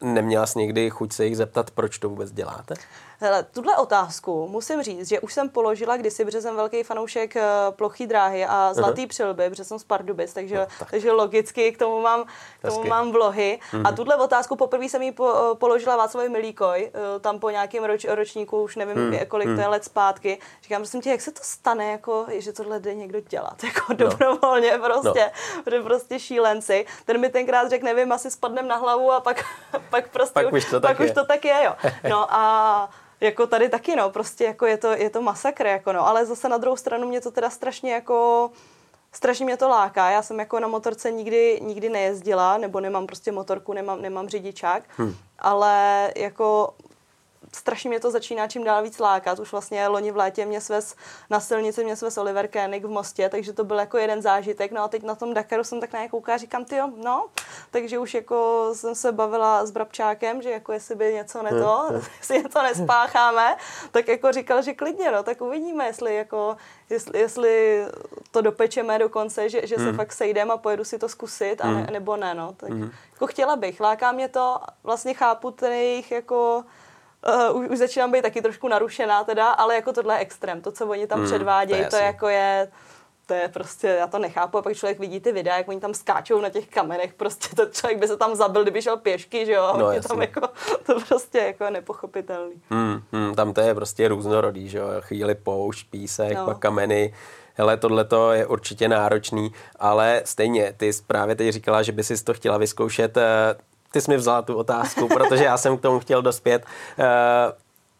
[0.00, 2.74] uh, neměla jsi někdy chuť se jich zeptat, proč to vůbec děláte?
[3.22, 7.42] Hele, tuhle otázku musím říct, že už jsem položila kdysi, protože jsem velký fanoušek uh,
[7.76, 9.08] plochý dráhy a zlatý uh-huh.
[9.08, 10.90] přilby, protože jsem z Pardubic, takže, no, tak.
[10.90, 12.24] takže logicky k tomu mám,
[12.58, 13.58] k tomu mám vlohy.
[13.72, 13.80] Uh-huh.
[13.84, 13.96] A mhm.
[13.96, 18.04] tuhle otázku poprvé jsem jí po, uh, položila Václavi Milíkoj, uh, tam po nějakém roč,
[18.04, 19.26] ročníku, už nevím, uh-huh.
[19.26, 19.54] kolik uh-huh.
[19.54, 20.38] to je let zpátky.
[20.62, 23.96] Říkám, prosím tě, jak se to stane, jako, že tohle jde někdo dělat, jako no.
[23.96, 25.30] dobrovolně prostě,
[25.72, 25.82] no.
[25.82, 26.86] prostě šílenci.
[27.04, 29.44] Ten mi tenkrát řekl, nevím, asi spadnem na hlavu a pak,
[29.90, 31.90] pak prostě pak už, to, pak tak už to tak je, jo.
[32.08, 36.06] No a jako tady taky, no, prostě jako je to, je to masakr, jako no,
[36.08, 38.50] ale zase na druhou stranu mě to teda strašně jako
[39.12, 40.10] strašně mě to láká.
[40.10, 44.82] Já jsem jako na motorce nikdy, nikdy nejezdila, nebo nemám prostě motorku, nemám, nemám řidičák,
[44.96, 45.14] hmm.
[45.38, 46.74] ale jako
[47.52, 49.38] strašně mě to začíná čím dál víc lákat.
[49.38, 50.94] Už vlastně loni v létě mě svez
[51.30, 54.72] na silnici, mě svez Oliver Koenig v Mostě, takže to byl jako jeden zážitek.
[54.72, 57.26] No a teď na tom Dakaru jsem tak na kouká a říkám, ty jo, no,
[57.70, 61.84] takže už jako jsem se bavila s Brabčákem, že jako jestli by něco neto,
[62.18, 63.56] jestli něco nespácháme,
[63.90, 66.56] tak jako říkal, že klidně, no, tak uvidíme, jestli jako
[66.90, 67.84] jestli, jestli
[68.30, 69.96] to dopečeme do konce, že, že se hmm.
[69.96, 71.92] fakt sejdeme a pojedu si to zkusit, a ne, hmm.
[71.92, 72.52] nebo ne, no.
[72.56, 72.90] Tak hmm.
[73.12, 76.64] jako chtěla bych, láká mě to, vlastně chápu ten jejich jako
[77.50, 80.60] Uh, už, už začínám být taky trošku narušená teda, ale jako tohle je extrém.
[80.60, 82.68] To, co oni tam mm, předvádějí, to, to jako je
[83.30, 85.94] to je prostě, já to nechápu, a pak člověk vidí ty videa, jak oni tam
[85.94, 89.52] skáčou na těch kamenech, prostě to člověk by se tam zabil, kdyby šel pěšky, že
[89.52, 90.40] jo, no, je tam jako,
[90.86, 92.54] to prostě jako nepochopitelný.
[92.70, 96.44] Mm, mm, tam to je prostě různorodý, že jo, chvíli poušť, písek, no.
[96.44, 97.14] pak kameny,
[97.54, 102.34] hele, tohle je určitě náročný, ale stejně, ty právě teď říkala, že by si to
[102.34, 103.54] chtěla vyzkoušet, eh,
[103.92, 106.64] ty jsi mi vzala tu otázku, protože já jsem k tomu chtěl dospět.
[106.98, 107.04] Uh,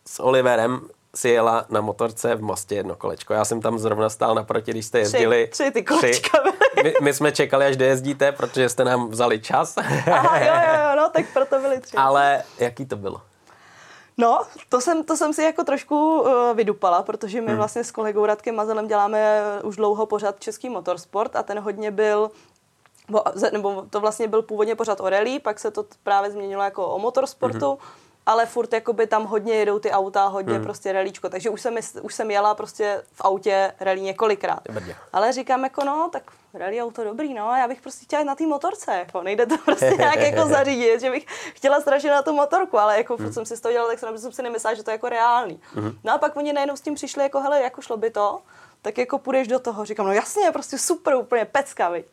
[0.06, 0.80] s Oliverem
[1.14, 3.34] si jela na motorce v Mostě jedno kolečko.
[3.34, 5.48] Já jsem tam zrovna stál naproti, když jste jezdili.
[5.50, 6.38] Tři, tři ty kolečka.
[6.38, 6.82] Tři.
[6.82, 9.76] My, my, jsme čekali, až dojezdíte, protože jste nám vzali čas.
[10.12, 11.96] Aha, jo, jo, jo, no, tak proto byli tři.
[11.96, 13.20] Ale jaký to bylo?
[14.18, 17.56] No, to jsem, to jsem si jako trošku uh, vydupala, protože my hmm.
[17.56, 22.30] vlastně s kolegou Radkem Mazelem děláme už dlouho pořád Český motorsport a ten hodně byl
[23.52, 26.98] nebo to vlastně byl původně pořád o rally, pak se to právě změnilo jako o
[26.98, 27.78] motorsportu, mm-hmm.
[28.26, 30.64] ale furt jakoby tam hodně jedou ty auta, hodně mm.
[30.64, 34.60] prostě ralíčko, takže už jsem, už jsem jela prostě v autě rally několikrát.
[35.12, 36.22] Ale říkám jako no, tak
[36.54, 39.58] rally auto dobrý, no, já bych prostě chtěla jít na té motorce, jako nejde to
[39.58, 43.32] prostě nějak jako zařídit, že bych chtěla strašně na tu motorku, ale jako mm.
[43.32, 45.60] jsem si z toho dělala, tak jsem, jsem si nemyslela, že to je jako reálný.
[45.74, 45.98] Mm.
[46.04, 48.40] No a pak oni najednou s tím přišli jako hele, jako šlo by to,
[48.82, 49.84] tak jako půjdeš do toho.
[49.84, 52.06] Říkám, no jasně, prostě super, úplně pecka, viď.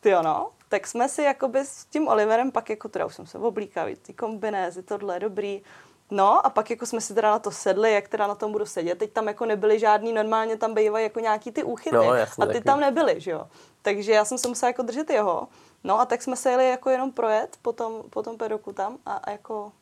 [0.00, 3.38] Ty no, tak jsme si jakoby s tím Oliverem pak jako teda už jsem se
[3.38, 5.62] oblíkali, ty kombinézy, tohle je dobrý.
[6.10, 8.66] No a pak jako jsme si teda na to sedli, jak teda na tom budu
[8.66, 8.98] sedět.
[8.98, 11.96] Teď tam jako nebyly žádný, normálně tam bývají jako nějaký ty úchyty.
[11.96, 12.64] No, jasně, a ty taky.
[12.64, 13.46] tam nebyly, že jo.
[13.82, 15.48] Takže já jsem se musela jako držet jeho.
[15.84, 18.98] No a tak jsme se jeli jako jenom projet po tom, po tom pedoku tam
[19.06, 19.72] a, a jako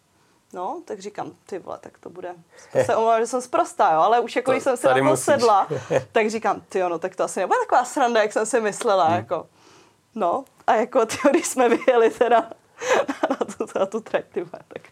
[0.52, 2.34] No, tak říkám, ty vole, tak to bude.
[2.84, 5.04] Se omlouvám, že jsem zprostá, jo, ale už jako, to, když jsem si na to
[5.04, 5.24] musíš.
[5.24, 5.68] sedla,
[6.12, 9.16] tak říkám, ty no, tak to asi nebude taková sranda, jak jsem si myslela, hmm.
[9.16, 9.46] jako.
[10.16, 12.50] No, a jako ty, když jsme vyjeli teda
[13.30, 14.82] na tu, na tu trať, ty, tak,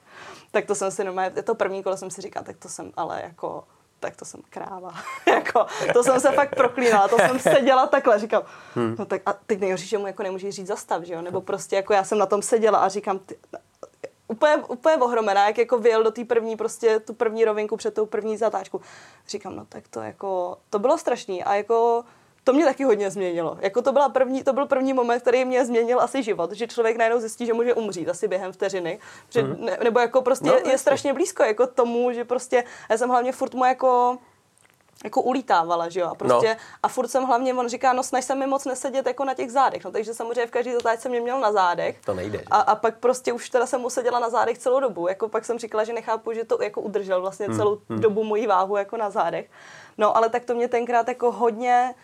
[0.50, 3.22] tak to jsem si normálně, to první kolo jsem si říkal, tak to jsem ale
[3.24, 3.64] jako
[4.00, 4.94] tak to jsem kráva.
[5.26, 8.42] jako, to jsem se fakt proklínala, to jsem seděla takhle, říkám,
[8.74, 8.96] hmm.
[8.98, 11.76] no tak a teď nejhorší, že mu jako nemůžeš říct zastav, že jo, nebo prostě
[11.76, 13.37] jako já jsem na tom seděla a říkám, ty,
[14.28, 18.06] úplně, úplně ohromená, jak jako vyjel do té první, prostě tu první rovinku před tou
[18.06, 18.80] první zatáčku.
[19.28, 22.04] Říkám, no tak to jako, to bylo strašný a jako
[22.44, 23.59] to mě taky hodně změnilo.
[23.61, 26.96] Jako to, byla první, to byl první moment, který mě změnil asi život, že člověk
[26.96, 28.98] najednou zjistí, že může umřít asi během vteřiny.
[29.30, 29.57] Že, mm.
[29.64, 33.09] ne, nebo jako prostě no, je, je strašně blízko jako tomu, že prostě já jsem
[33.09, 34.18] hlavně furt mu jako
[35.04, 36.57] jako ulítávala, že jo, a prostě, no.
[36.83, 39.52] a furt jsem hlavně, on říká, no snaž se mi moc nesedět jako na těch
[39.52, 42.00] zádech, no takže samozřejmě v každý zatáčce mě měl na zádech.
[42.04, 42.40] To nejde.
[42.50, 45.44] A, a, pak prostě už teda jsem mu seděla na zádech celou dobu, jako pak
[45.44, 48.00] jsem říkala, že nechápu, že to jako udržel vlastně hmm, celou hmm.
[48.00, 49.50] dobu moji váhu jako na zádech.
[49.98, 51.94] No ale tak to mě tenkrát jako hodně,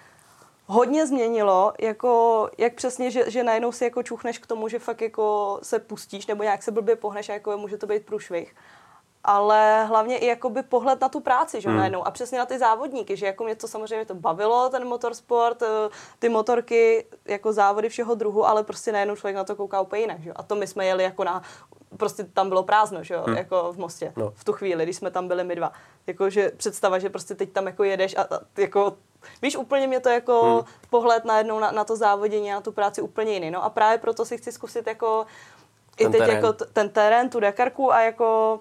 [0.70, 5.02] hodně změnilo, jako jak přesně, že, že najednou si jako čuchneš k tomu, že fakt
[5.02, 8.54] jako se pustíš nebo nějak se blbě pohneš a jako může to být průšvih
[9.24, 11.78] ale hlavně i jakoby pohled na tu práci, že hmm.
[11.78, 12.06] najednou.
[12.06, 15.66] A přesně na ty závodníky, že jako mě to samozřejmě to bavilo, ten motorsport, eh,
[16.18, 20.22] ty motorky, jako závody všeho druhu, ale prostě najednou člověk na to kouká úplně jinak,
[20.22, 20.32] že?
[20.32, 21.42] A to my jsme jeli jako na,
[21.96, 23.36] prostě tam bylo prázdno, že jo, hmm.
[23.36, 24.32] jako v Mostě, no.
[24.34, 25.72] v tu chvíli, když jsme tam byli my dva.
[26.06, 28.96] Jako, že představa, že prostě teď tam jako jedeš a, a jako
[29.42, 30.64] Víš, úplně mě to jako hmm.
[30.90, 33.50] pohled najednou na, na to závodění a na tu práci úplně jiný.
[33.50, 35.26] No a právě proto si chci zkusit jako
[35.96, 36.36] ten i teď terén.
[36.36, 38.60] jako t- ten terén, tu Dakarku a jako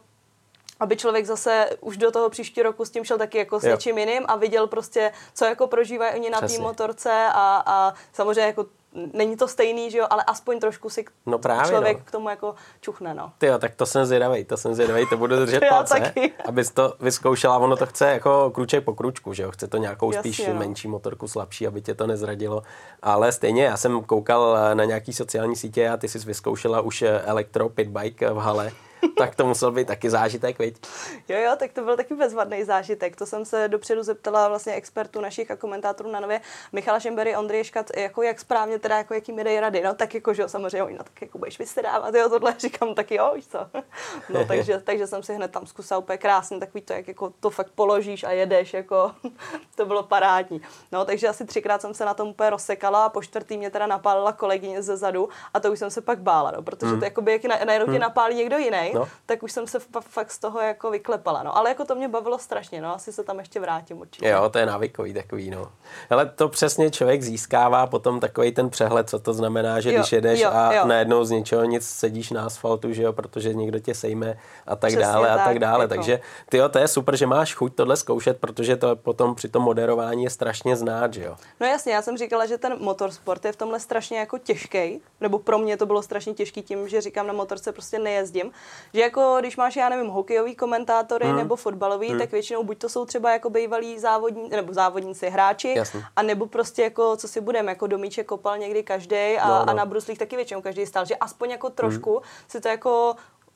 [0.79, 3.71] aby člověk zase už do toho příští roku s tím šel taky jako s jo.
[3.71, 8.41] něčím jiným a viděl prostě, co jako prožívají oni na té motorce a, a samozřejmě
[8.41, 8.65] jako
[9.13, 12.03] není to stejný, že jo, ale aspoň trošku si no právě, člověk no.
[12.05, 13.31] k tomu jako čuchne, no.
[13.37, 16.33] Ty jo, tak to jsem zvědavý, to jsem zvědavý, to budu držet palce, taky.
[16.45, 20.11] abys to vyzkoušela, ono to chce jako kruček po kručku, že jo, chce to nějakou
[20.11, 20.53] Jasně, spíš no.
[20.53, 22.63] menší motorku, slabší, aby tě to nezradilo,
[23.01, 27.69] ale stejně, já jsem koukal na nějaký sociální sítě a ty jsi vyzkoušela už elektro
[27.69, 28.71] pitbike v hale,
[29.17, 30.87] tak to musel být taky zážitek, viď?
[31.29, 33.15] Jo, jo, tak to byl taky bezvadný zážitek.
[33.15, 36.41] To jsem se dopředu zeptala vlastně expertů našich a komentátorů na nově.
[36.71, 39.81] Michala Šembery, Ondřej Škat, jako jak správně teda, jako jaký mi dej rady.
[39.81, 43.11] No tak jako, že jo, samozřejmě, no tak jako budeš vysedávat, jo, tohle říkám, tak
[43.11, 43.59] jo, víš co.
[44.29, 47.49] No takže, takže jsem si hned tam zkusila úplně krásně, takový to, jak jako to
[47.49, 49.11] fakt položíš a jedeš, jako
[49.75, 50.61] to bylo parádní.
[50.91, 53.87] No takže asi třikrát jsem se na tom úplně rozsekala a po čtvrtý mě teda
[53.87, 56.99] napálila kolegyně ze zadu a to už jsem se pak bála, no, protože hmm.
[56.99, 58.01] to jakoby, jak najednou tě hmm.
[58.01, 59.07] napálí někdo jiný, no.
[59.25, 61.43] tak už jsem se fakt z toho jako vyklepala.
[61.43, 64.27] No, ale jako to mě bavilo strašně, no, asi se tam ještě vrátím určitě.
[64.27, 65.71] Jo, to je návykový takový, no.
[66.09, 70.11] Ale to přesně člověk získává potom takový ten přehled, co to znamená, že jo, když
[70.11, 70.85] jedeš jo, a jo.
[70.85, 74.37] najednou z ničeho nic sedíš na asfaltu, že jo, protože někdo tě sejme
[74.67, 75.83] a tak přesně dále tak, a tak dále.
[75.83, 75.95] Jako.
[75.95, 76.19] Takže
[76.49, 79.63] ty jo, to je super, že máš chuť tohle zkoušet, protože to potom při tom
[79.63, 81.35] moderování je strašně znát, že jo.
[81.59, 85.39] No jasně, já jsem říkala, že ten motorsport je v tomhle strašně jako těžký, nebo
[85.39, 88.51] pro mě to bylo strašně těžký tím, že říkám na motorce prostě nejezdím,
[88.93, 91.37] že jako když máš, já nevím, hokejový komentátory hmm.
[91.37, 92.19] nebo fotbalový, hmm.
[92.19, 96.03] tak většinou buď to jsou třeba jako bývalí závodní, nebo závodníci, hráči, Jasně.
[96.15, 99.69] a nebo prostě jako, co si budeme, jako domíče kopal někdy každý a, no, no.
[99.69, 102.23] a na bruslích taky většinou každý stál, že aspoň jako trošku hmm.
[102.47, 103.15] si to jako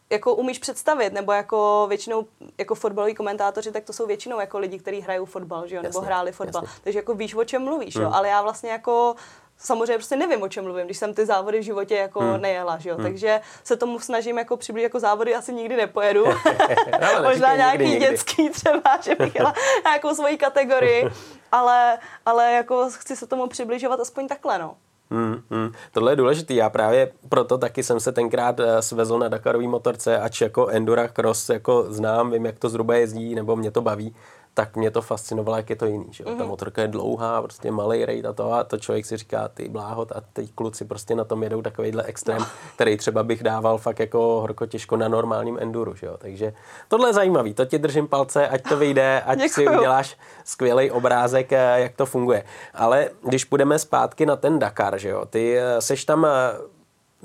[0.09, 2.26] jako umíš představit, nebo jako většinou
[2.57, 6.01] jako fotbaloví komentátoři, tak to jsou většinou jako lidi, kteří hrají fotbal, že jo, nebo
[6.01, 6.63] hráli fotbal.
[6.63, 6.82] Jasně.
[6.84, 8.05] Takže jako víš, o čem mluvíš, hmm.
[8.05, 9.15] jo, ale já vlastně jako
[9.64, 12.41] samozřejmě prostě nevím, o čem mluvím, když jsem ty závody v životě jako hmm.
[12.41, 12.95] nejela, že jo?
[12.95, 13.05] Hmm.
[13.05, 16.26] takže se tomu snažím jako přiblížit, jako závody asi nikdy nepojedu.
[17.24, 19.53] Možná nějaký nikdy, dětský třeba, že bych jela
[19.86, 21.09] nějakou svoji kategorii,
[21.51, 24.76] ale, ale jako chci se tomu přibližovat aspoň takhle, no.
[25.11, 25.72] Hmm, hmm.
[25.91, 26.53] Tohle je důležité.
[26.53, 31.07] Já právě proto taky jsem se tenkrát eh, svezl na Dakarový motorce, ač jako Endura
[31.07, 34.16] Cross jako znám, vím, jak to zhruba jezdí, nebo mě to baví,
[34.54, 36.06] tak mě to fascinovalo, jak je to jiný.
[36.10, 36.24] Že?
[36.24, 36.38] Mm-hmm.
[36.38, 36.47] Ta mhm.
[36.47, 40.12] motorka je dlouhá, prostě malý raid a to a to člověk si říká, ty bláhot
[40.12, 42.45] a ty kluci prostě na tom jedou takovýhle extrém, no.
[42.76, 45.95] který třeba bych dával fakt jako horko těžko na normálním enduru.
[45.95, 46.18] Že jo?
[46.18, 46.54] Takže
[46.88, 49.70] tohle je zajímavý, to ti držím palce, ať to vyjde, ať Děkuju.
[49.70, 52.43] si uděláš skvělý obrázek, eh, jak to funguje.
[52.74, 56.30] Ale když půjdeme zpátky na ten Dakar, že jo, ty eh, seš tam eh,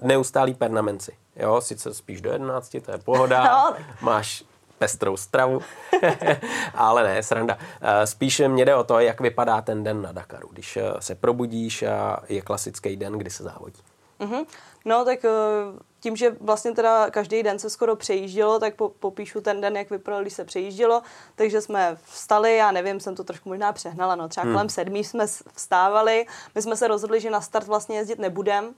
[0.03, 1.13] neustálý pernamenci.
[1.37, 3.77] Jo, sice spíš do 11, to je pohoda, no.
[4.01, 4.45] máš
[4.79, 5.61] pestrou stravu.
[6.75, 7.59] Ale ne, sranda.
[7.81, 11.15] Eh, spíš mě jde o to, jak vypadá ten den na Dakaru, když eh, se
[11.15, 13.83] probudíš a je klasický den, kdy se závodí.
[14.21, 14.47] Mm-hmm.
[14.85, 15.31] No tak eh,
[16.01, 19.91] tím, že vlastně teda každý den se skoro přejíždělo, tak po, popíšu ten den, jak
[19.91, 21.03] vypadalo, když se přejíždělo.
[21.35, 24.53] Takže jsme vstali, já nevím, jsem to trošku možná přehnala, no třeba hmm.
[24.53, 26.27] kolem sedmí jsme vstávali.
[26.55, 28.75] My jsme se rozhodli, že na start vlastně jezdit nebudem,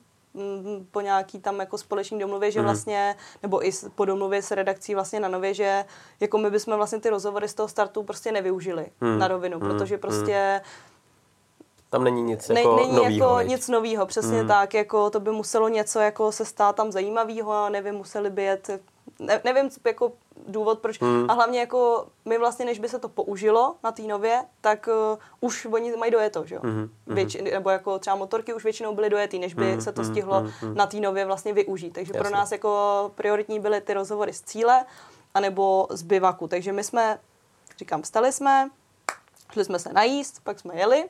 [0.91, 2.67] po nějaký tam jako společný domluvě, že mhm.
[2.67, 5.85] vlastně, nebo i po domluvě s redakcí vlastně na nově, že
[6.21, 9.19] jako my bychom vlastně ty rozhovory z toho startu prostě nevyužili hmm.
[9.19, 9.69] na rovinu, hmm.
[9.69, 10.61] protože prostě
[11.91, 14.49] tam není nic ne, jako Není novýho, jako nic novýho, přesně hmm.
[14.49, 18.71] tak, jako to by muselo něco jako se stát tam zajímavého, nevím, museli by jet
[19.19, 20.13] ne, nevím jako
[20.47, 21.01] důvod, proč.
[21.01, 21.31] Hmm.
[21.31, 25.19] A hlavně jako my vlastně, než by se to použilo na té nově, tak uh,
[25.41, 26.61] už oni mají dojeto, že jo?
[26.65, 26.91] Hmm.
[27.07, 29.81] Věč, nebo jako třeba motorky už většinou byly dojetý, než by hmm.
[29.81, 30.11] se to hmm.
[30.11, 30.75] stihlo hmm.
[30.75, 31.91] na té nově vlastně využít.
[31.91, 32.21] Takže Jasně.
[32.21, 34.85] pro nás jako prioritní byly ty rozhovory z cíle,
[35.35, 36.49] anebo z bivaku.
[36.49, 37.19] Takže my jsme,
[37.79, 38.71] říkám, vstali jsme,
[39.53, 41.09] šli jsme se najíst, pak jsme jeli,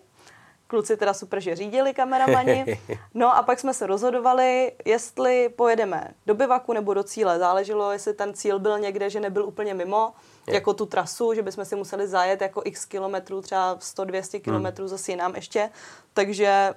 [0.70, 2.78] kluci teda super, že řídili kameramani.
[3.14, 7.38] No a pak jsme se rozhodovali, jestli pojedeme do bivaku nebo do cíle.
[7.38, 10.12] Záleželo, jestli ten cíl byl někde, že nebyl úplně mimo,
[10.46, 10.54] je.
[10.54, 14.88] jako tu trasu, že bychom si museli zajet jako x kilometrů, třeba 100-200 kilometrů hmm.
[14.88, 15.70] zase jinam ještě.
[16.14, 16.74] Takže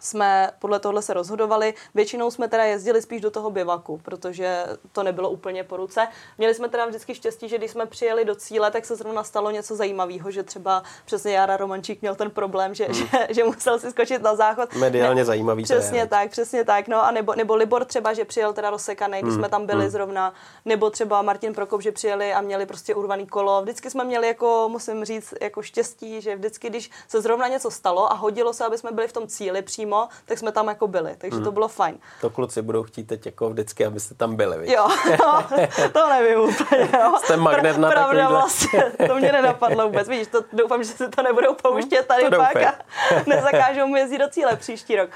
[0.00, 1.74] jsme podle tohle se rozhodovali.
[1.94, 6.08] Většinou jsme teda jezdili spíš do toho bivaku, protože to nebylo úplně po ruce.
[6.38, 9.50] Měli jsme teda vždycky štěstí, že když jsme přijeli do cíle, tak se zrovna stalo
[9.50, 12.94] něco zajímavého, že třeba přesně Jara Romančík měl ten problém, že, hmm.
[12.94, 14.74] že, že musel si skočit na záchod.
[14.74, 15.62] Mediálně ne, zajímavý.
[15.62, 16.88] Přesně tak, přesně tak.
[16.88, 19.40] No a nebo, nebo Libor třeba, že přijel teda rozsekaný, když hmm.
[19.40, 19.90] jsme tam byli hmm.
[19.90, 20.34] zrovna,
[20.64, 23.62] nebo třeba Martin Prokop, že přijeli a měli prostě urvaný kolo.
[23.62, 28.12] Vždycky jsme měli jako, musím říct, jako štěstí, že vždycky, když se zrovna něco stalo
[28.12, 30.88] a hodilo se, aby jsme byli v tom cíli přímo, přímo, tak jsme tam jako
[30.88, 31.44] byli, takže mm.
[31.44, 31.98] to bylo fajn.
[32.20, 34.72] To kluci budou chtít teď jako vždycky, abyste tam byli, víš?
[34.72, 34.88] Jo,
[35.20, 35.44] no,
[35.92, 37.14] to nevím úplně, jo.
[37.18, 38.28] Jste magnet na Pravda takovýhle.
[38.28, 42.36] vlastně, to mě nenapadlo vůbec, víš, to, doufám, že si to nebudou pouštět tady to
[42.36, 42.74] pak a
[43.26, 45.10] nezakážou mi jezdit do cíle příští rok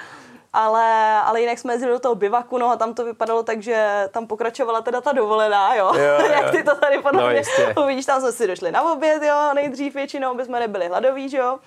[0.55, 4.09] ale, ale jinak jsme jezdili do toho bivaku, no a tam to vypadalo tak, že
[4.11, 5.93] tam pokračovala teda ta dovolená, jo.
[5.95, 6.27] jo, jo.
[6.33, 7.43] Jak ty to tady podle no, mě
[7.85, 11.59] uvidíš, tam jsme si došli na oběd, jo, nejdřív většinou, aby jsme nebyli hladoví, jo.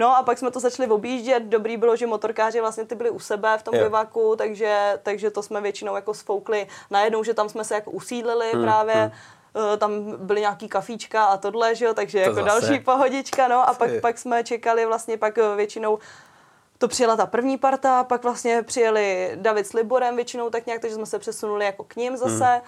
[0.00, 1.42] No a pak jsme to začali objíždět.
[1.42, 3.86] Dobrý bylo, že motorkáři vlastně ty byli u sebe v tom yeah.
[3.86, 8.52] bivaku, takže, takže to jsme většinou jako sfoukli najednou, že tam jsme se jako usídlili
[8.52, 8.94] hmm, právě.
[8.94, 9.12] Hmm
[9.78, 12.46] tam byly nějaký kafíčka a tohle, že jo, takže to jako zase.
[12.46, 15.98] další pohodička, no a pak, pak jsme čekali vlastně pak eh, většinou
[16.78, 20.94] to přijela ta první parta, pak vlastně přijeli David s Liborem většinou tak nějak, takže
[20.94, 22.44] jsme se přesunuli jako k ním zase.
[22.44, 22.60] Hmm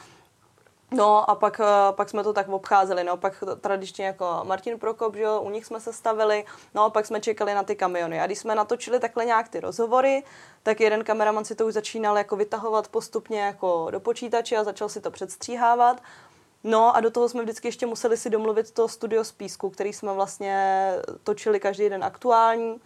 [0.93, 5.17] No a pak, eh, pak jsme to tak obcházeli, no pak tradičně jako Martin Prokop,
[5.17, 8.21] že jo, u nich jsme se stavili, no a pak jsme čekali na ty kamiony.
[8.21, 10.23] A když jsme natočili takhle nějak ty rozhovory,
[10.63, 14.89] tak jeden kameraman si to už začínal jako vytahovat postupně jako do počítače a začal
[14.89, 16.03] si to předstříhávat.
[16.65, 19.93] No a do toho jsme vždycky ještě museli si domluvit to studio z písku, který
[19.93, 20.89] jsme vlastně
[21.25, 22.81] točili každý den aktuální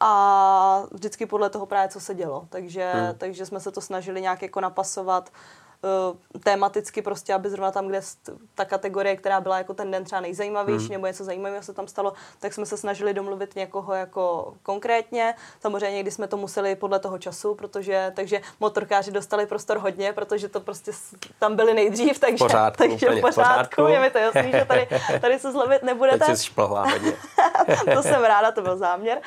[0.00, 2.46] a vždycky podle toho právě, co se dělo.
[2.48, 3.14] Takže, hmm.
[3.18, 5.59] takže jsme se to snažili nějak jako napasovat uh,
[6.44, 8.00] tematicky prostě, aby zrovna tam, kde
[8.54, 10.92] ta kategorie, která byla jako ten den třeba nejzajímavější hmm.
[10.92, 15.34] nebo něco zajímavého se tam stalo, tak jsme se snažili domluvit někoho jako konkrétně.
[15.60, 20.48] Samozřejmě někdy jsme to museli podle toho času, protože takže motorkáři dostali prostor hodně, protože
[20.48, 20.92] to prostě
[21.38, 24.88] tam byli nejdřív, takže, pořádku, takže v pořádku, pořádku, je mi to jasný, že tady,
[25.20, 26.26] tady se zlevit nebudete.
[26.26, 27.12] Teď hodně.
[27.94, 29.20] to jsem ráda, to byl záměr.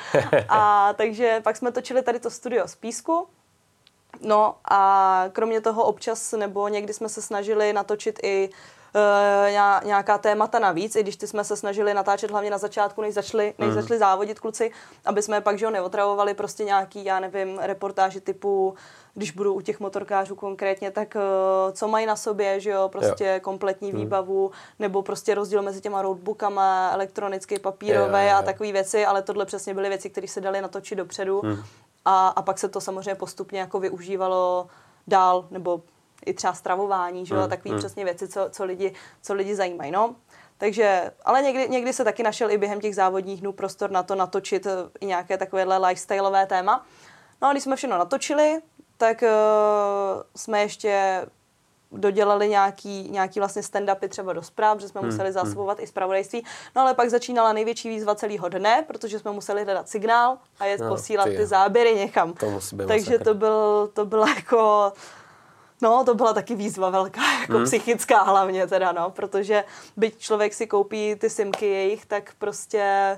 [0.50, 3.28] A takže pak jsme točili tady to studio z písku,
[4.22, 8.50] No a kromě toho občas nebo někdy jsme se snažili natočit i
[8.96, 13.14] uh, nějaká témata navíc, i když ty jsme se snažili natáčet hlavně na začátku, než
[13.14, 13.76] začali, než mm.
[13.76, 14.72] začali závodit kluci,
[15.06, 18.76] aby jsme pak že ho neotravovali prostě nějaký, já nevím, reportáži typu
[19.16, 23.26] když budu u těch motorkářů konkrétně, tak uh, co mají na sobě, že jo, prostě
[23.26, 23.40] jo.
[23.42, 24.00] kompletní hmm.
[24.00, 28.40] výbavu, nebo prostě rozdíl mezi těma roadbookama, elektronicky, papírové jo, jo, jo.
[28.40, 31.42] a takové věci, ale tohle přesně byly věci, které se daly natočit dopředu.
[31.44, 31.64] Hmm
[32.06, 34.68] a, a pak se to samozřejmě postupně jako využívalo
[35.08, 35.82] dál, nebo
[36.26, 37.80] i třeba stravování, že jo, mm, takové mm.
[37.80, 40.16] přesně věci, co, co, lidi, co lidi zajímají, no.
[40.58, 44.16] Takže, ale někdy, někdy se taky našel i během těch závodních dnů prostor na to
[44.16, 46.86] natočit eh, i nějaké takovéhle lifestyleové téma.
[47.42, 48.62] No a když jsme všechno natočili,
[48.98, 49.28] tak uh,
[50.36, 51.26] jsme ještě
[51.94, 55.34] dodělali nějaký, nějaký vlastně stand-upy třeba do zpráv, že jsme hmm, museli hmm.
[55.34, 55.84] zásobovat hmm.
[55.84, 56.46] i zpravodajství.
[56.76, 60.82] No ale pak začínala největší výzva celého dne, protože jsme museli hledat signál a jet
[60.82, 62.34] no, posílat ty, ty záběry někam.
[62.34, 64.94] To Takže to, byl, to byla jako...
[65.82, 67.66] No, to byla taky výzva velká, jako hmm.
[67.66, 69.64] psychická hlavně teda, no, protože
[69.98, 73.18] byť člověk si koupí ty simky jejich, tak prostě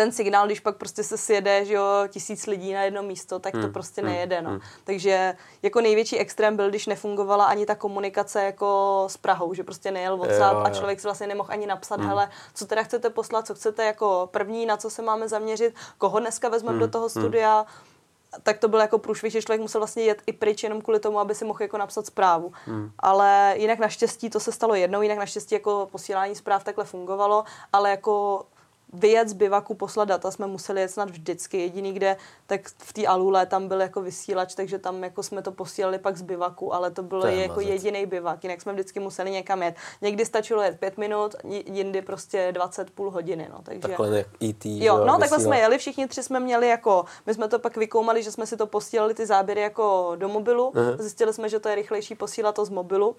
[0.00, 3.52] ten signál, když pak prostě se sjede, že jo, tisíc lidí na jedno místo, tak
[3.52, 3.72] to hmm.
[3.72, 4.10] prostě hmm.
[4.10, 4.50] nejede, no.
[4.50, 4.60] Hmm.
[4.84, 9.90] Takže jako největší extrém byl, když nefungovala ani ta komunikace jako s Prahou, že prostě
[9.90, 10.64] nejel WhatsApp jo, jo.
[10.66, 12.08] a člověk si vlastně nemohl ani napsat, hmm.
[12.08, 16.20] hele, co teda chcete poslat, co chcete jako první, na co se máme zaměřit, koho
[16.20, 16.80] dneska vezmeme hmm.
[16.80, 17.22] do toho hmm.
[17.22, 18.42] studia, hmm.
[18.42, 21.20] tak to byl jako průšvih, že člověk musel vlastně jet i pryč jenom kvůli tomu,
[21.20, 22.52] aby si mohl jako napsat zprávu.
[22.64, 22.90] Hmm.
[22.98, 27.90] Ale jinak naštěstí to se stalo jednou, jinak naštěstí jako posílání zpráv takhle fungovalo, ale
[27.90, 28.44] jako
[28.92, 31.60] vyjet z bivaku, poslat data jsme museli jet snad vždycky.
[31.60, 32.16] Jediný, kde,
[32.46, 36.16] tak v té Alule tam byl jako vysílač, takže tam jako jsme to posílali pak
[36.16, 39.74] z bivaku, ale to byl to jako jediný bivak, jinak jsme vždycky museli někam jet.
[40.00, 43.48] Někdy stačilo jet pět minut, jindy prostě 20 půl hodiny.
[43.52, 43.80] No, takže...
[43.80, 47.48] Takhle jak ET, jo, no takhle jsme jeli, všichni tři jsme měli jako, my jsme
[47.48, 50.96] to pak vykoumali, že jsme si to posílali ty záběry jako do mobilu, uh-huh.
[50.98, 53.16] zjistili jsme, že to je rychlejší posílat to z mobilu,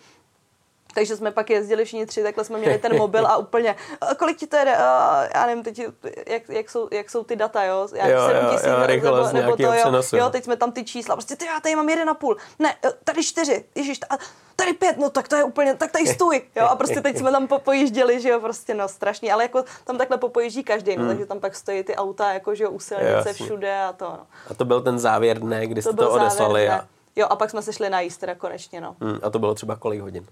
[0.93, 3.75] takže jsme pak jezdili všichni tři, takhle jsme měli ten mobil a úplně,
[4.17, 4.71] kolik ti to jede,
[5.35, 5.81] já nevím, teď,
[6.27, 9.63] jak, jak, jsou, jak jsou ty data, jo, já jo, 7 tisíc, nebo, nebo to,
[9.63, 12.37] jo, jo, teď jsme tam ty čísla, prostě ty, já tady mám jeden a půl,
[12.59, 13.99] ne, tady čtyři, ježiš,
[14.55, 17.31] tady pět, no tak to je úplně, tak tady stůj, jo, a prostě teď jsme
[17.31, 21.07] tam popojížděli, že jo, prostě no strašný, ale jako tam takhle popojíždí každý, no, hmm.
[21.07, 24.27] takže tam pak stojí ty auta, jako že jo, u silnice všude a to, no.
[24.49, 26.87] A to byl ten závěr dne, kdy to jste to odeslali a...
[27.15, 28.95] Jo, a pak jsme se šli najíst teda konečně, no.
[29.01, 30.25] Hmm, a to bylo třeba kolik hodin?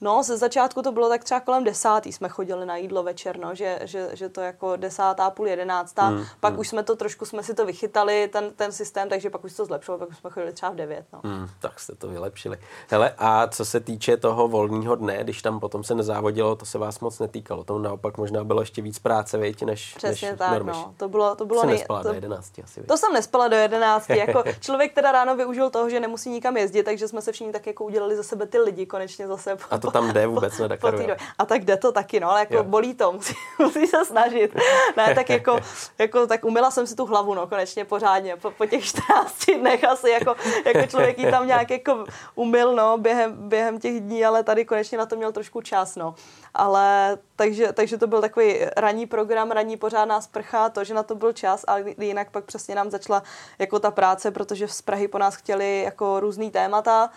[0.00, 3.54] No, ze začátku to bylo tak třeba kolem desátý jsme chodili na jídlo večer, no,
[3.54, 6.06] že, že, že to jako desátá, půl jedenáctá.
[6.06, 6.60] Hmm, pak hmm.
[6.60, 9.64] už jsme to trošku, jsme si to vychytali, ten, ten systém, takže pak už to
[9.64, 11.06] zlepšilo, pak už jsme chodili třeba v devět.
[11.12, 11.20] No.
[11.24, 12.58] Hmm, tak jste to vylepšili.
[12.88, 16.78] Hele, a co se týče toho volného dne, když tam potom se nezávodilo, to se
[16.78, 17.64] vás moc netýkalo.
[17.64, 20.76] To naopak možná bylo ještě víc práce, vejti, než Přesně než tak, normiš.
[20.76, 20.94] no.
[20.96, 21.74] To bylo, to bylo nej...
[21.74, 22.82] nespala to, do 11 asi.
[22.82, 24.10] To jsem nespala do 11.
[24.10, 27.66] jako člověk teda ráno využil toho, že nemusí nikam jezdit, takže jsme se všichni tak
[27.66, 29.56] jako udělali za sebe ty lidi konečně zase.
[29.70, 31.16] A to tam jde vůbec nedeklaruje.
[31.38, 32.64] A tak jde to taky, no, ale jako jo.
[32.64, 34.56] bolí to, musí, musí se snažit.
[34.96, 35.60] Ne, tak jako,
[35.98, 39.84] jako, tak umila jsem si tu hlavu, no, konečně pořádně, po, po těch 14 dnech
[39.84, 40.34] asi jako,
[40.66, 44.98] jako člověk ji tam nějak jako umyl, no, během, během těch dní, ale tady konečně
[44.98, 46.14] na to měl trošku čas, no.
[46.54, 51.14] Ale takže, takže to byl takový ranní program, ranní pořádná sprcha, to, že na to
[51.14, 53.22] byl čas, ale jinak pak přesně nám začala
[53.58, 57.10] jako ta práce, protože z Prahy po nás chtěli jako různý témata,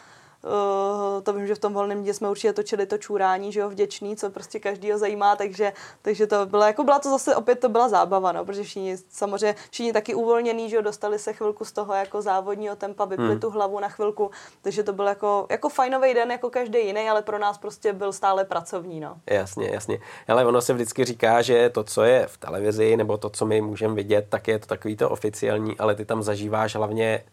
[0.44, 3.70] Uh, to vím, že v tom volném dě jsme určitě točili to čůrání, že jo,
[3.70, 7.70] vděčný, co prostě každýho zajímá, takže, takže to bylo, jako byla to zase, opět to
[7.70, 11.72] byla zábava, no, protože všichni, samozřejmě všichni taky uvolněný, že jo, dostali se chvilku z
[11.72, 13.40] toho jako závodního tempa, vypli hmm.
[13.40, 14.32] tu hlavu na chvilku,
[14.62, 18.14] takže to byl jako, jako fajnový den, jako každý jiný, ale pro nás prostě byl
[18.14, 19.18] stále pracovní, no.
[19.30, 20.00] Jasně, jasně.
[20.28, 23.62] Ale ono se vždycky říká, že to, co je v televizi, nebo to, co my
[23.62, 27.24] můžeme vidět, tak je to takový to oficiální, ale ty tam zažíváš hlavně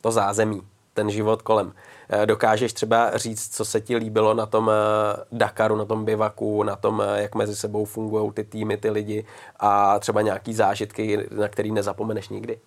[0.00, 0.62] to zázemí
[0.98, 1.72] ten život kolem.
[2.10, 6.62] Eh, dokážeš třeba říct, co se ti líbilo na tom eh, Dakaru, na tom bivaku,
[6.62, 9.24] na tom, eh, jak mezi sebou fungují ty týmy, ty lidi
[9.60, 12.58] a třeba nějaký zážitky, na který nezapomeneš nikdy?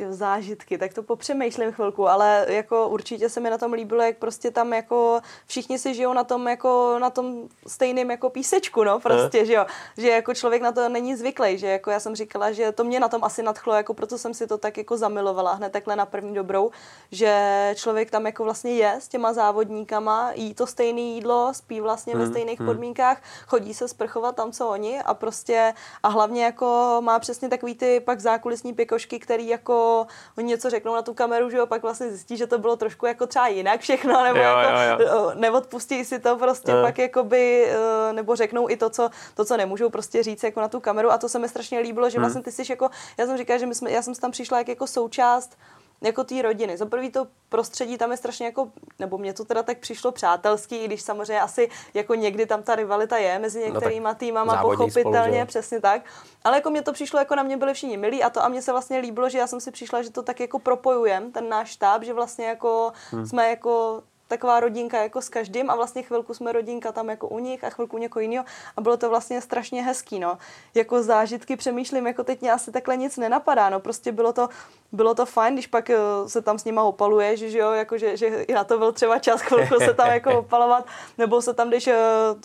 [0.00, 4.16] Ty zážitky, tak to popřemýšlím chvilku, ale jako určitě se mi na tom líbilo, jak
[4.16, 9.00] prostě tam jako všichni si žijou na tom jako na tom stejném jako písečku, no
[9.00, 12.52] prostě, že jo, že jako člověk na to není zvyklý, že jako já jsem říkala,
[12.52, 15.52] že to mě na tom asi nadchlo, jako proto jsem si to tak jako zamilovala
[15.52, 16.70] hned takhle na první dobrou,
[17.12, 17.32] že
[17.76, 22.22] člověk tam jako vlastně je s těma závodníkama, jí to stejné jídlo, spí vlastně hmm,
[22.22, 22.68] ve stejných hmm.
[22.68, 27.74] podmínkách, chodí se sprchovat tam, co oni a prostě a hlavně jako má přesně takový
[27.74, 29.89] ty pak zákulisní pěkošky, který jako
[30.38, 33.06] oni něco řeknou na tu kameru, že jo, pak vlastně zjistí, že to bylo trošku
[33.06, 35.32] jako třeba jinak všechno, nebo jo, jako jo, jo.
[35.34, 36.82] neodpustí si to prostě, jo.
[36.82, 40.68] pak jakoby, eh, nebo řeknou i to co, to, co nemůžou prostě říct jako na
[40.68, 42.24] tu kameru a to se mi strašně líbilo, že hmm.
[42.24, 44.68] vlastně ty jsi jako, já jsem říkala, že my jsme, já jsem tam přišla jak
[44.68, 45.56] jako součást
[46.00, 46.76] jako té rodiny.
[46.76, 50.76] Za prvý to prostředí tam je strašně jako, nebo mně to teda tak přišlo přátelský,
[50.76, 54.62] i když samozřejmě asi jako někdy tam ta rivalita je mezi no některýma no týmama,
[54.62, 56.02] pochopitelně, spolu, přesně tak.
[56.44, 58.62] Ale jako mně to přišlo, jako na mě byli všichni milí a to a mně
[58.62, 61.70] se vlastně líbilo, že já jsem si přišla, že to tak jako propojujem, ten náš
[61.70, 63.26] štáb, že vlastně jako hmm.
[63.26, 67.38] jsme jako taková rodinka jako s každým a vlastně chvilku jsme rodinka tam jako u
[67.38, 68.44] nich a chvilku někoho jiného
[68.76, 70.38] a bylo to vlastně strašně hezký, no.
[70.74, 73.80] Jako zážitky přemýšlím, jako teď mě asi takhle nic nenapadá, no.
[73.80, 74.48] Prostě bylo to,
[74.92, 77.98] bylo to fajn, když pak eh, se tam s nima opaluje, že, že jo, jako,
[77.98, 80.86] že, že i na to byl třeba čas chvilku se tam jako opalovat,
[81.18, 81.96] nebo se tam, když eh,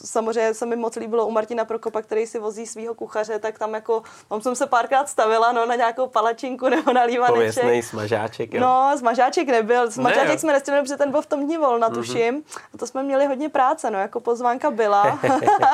[0.06, 3.74] samozřejmě se mi moc líbilo u Martina Prokopa, který si vozí svého kuchaře, tak tam
[3.74, 7.36] jako, tam jsem se párkrát stavila, no, na nějakou palačinku nebo na lívaneček.
[7.36, 8.62] Pověstnej smažáček, jo.
[8.62, 12.42] No, smažáček nebyl, smažáček ne, jsme nestihli, protože ten byl v tom dní volna, tuším.
[12.42, 12.62] Mm-hmm.
[12.74, 15.02] A to jsme měli hodně práce, no, jako pozvánka byla,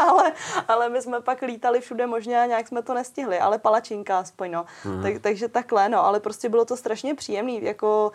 [0.08, 0.32] ale,
[0.68, 4.52] ale my jsme pak lítali všude možně a nějak jsme to nestihli, ale palačinka aspoň,
[4.52, 4.66] no.
[4.86, 5.02] Mm-hmm.
[5.02, 8.12] Tak, takže takhle, no, ale prostě bylo to strašně příjemný, jako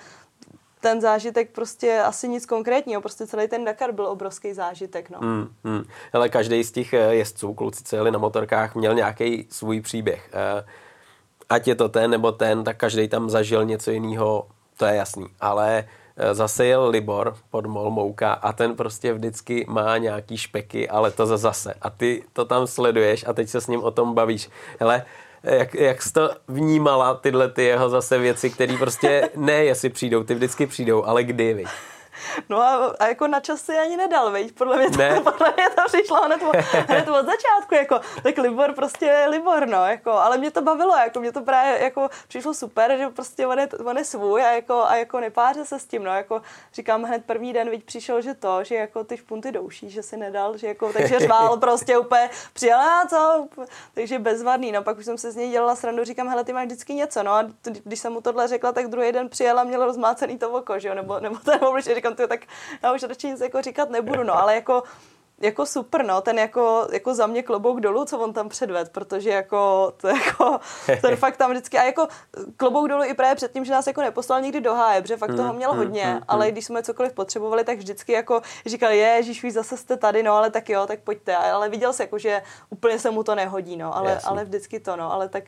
[0.80, 5.18] ten zážitek prostě asi nic konkrétního, prostě celý ten Dakar byl obrovský zážitek, no.
[5.20, 5.84] Mm, mm.
[6.12, 10.30] Hele, každý z těch eh, jezdců, kluci, co jeli na motorkách, měl nějaký svůj příběh.
[10.32, 10.64] Eh,
[11.49, 15.26] ať je to ten nebo ten, tak každý tam zažil něco jiného, to je jasný.
[15.41, 15.84] Ale Eh,
[16.32, 21.36] zase jel Libor pod Molmouka a ten prostě vždycky má nějaký špeky, ale to za
[21.36, 21.74] zase.
[21.82, 24.50] A ty to tam sleduješ a teď se s ním o tom bavíš.
[24.80, 25.02] Hele,
[25.42, 30.24] jak, jak jsi to vnímala, tyhle ty jeho zase věci, které prostě ne, jestli přijdou,
[30.24, 31.68] ty vždycky přijdou, ale kdy, víš?
[32.48, 34.52] No a, a jako na čas si ani nedal, veď?
[34.52, 35.20] Podle mě to, ne.
[35.24, 36.42] podle mě to přišlo hned,
[36.88, 40.96] hned od začátku, jako, tak Libor prostě je Libor, no, jako, ale mě to bavilo,
[40.96, 44.52] jako, mě to právě jako přišlo super, že prostě on je, on je svůj a
[44.52, 46.42] jako, a jako nepáře se s tím, no, jako
[46.74, 50.16] říkám hned první den, veď přišel, že to, že jako ty špunty douší, že si
[50.16, 53.48] nedal, že jako, takže řvál prostě úplně, přijel, a co,
[53.94, 56.66] takže bezvadný, no, pak už jsem se z něj dělala srandu, říkám, hele, ty máš
[56.66, 57.44] vždycky něco, no, a
[57.84, 60.88] když jsem mu tohle řekla, tak druhý den přijela a měl rozmácený to oko, že
[60.88, 62.40] jo, nebo, nebo ten oblič, říkám, ty, tak
[62.82, 64.82] já už radši nic jako říkat nebudu, no, ale jako
[65.40, 69.30] jako super, no, ten jako, jako za mě klobouk dolů, co on tam předved, protože
[69.30, 70.61] jako, to jako,
[71.00, 72.09] ten fakt tam vždycky, a jako
[72.57, 75.36] klobouk dolů i právě před tím, že nás jako neposlal nikdy do háje, protože fakt
[75.36, 78.90] toho mm, měl mm, hodně, mm, ale když jsme cokoliv potřebovali, tak vždycky jako říkal,
[78.90, 82.02] je, Ježíš, víš, zase jste tady, no, ale tak jo, tak pojďte, ale viděl se
[82.02, 85.44] jako, že úplně se mu to nehodí, no, ale, ale vždycky to, no, ale tak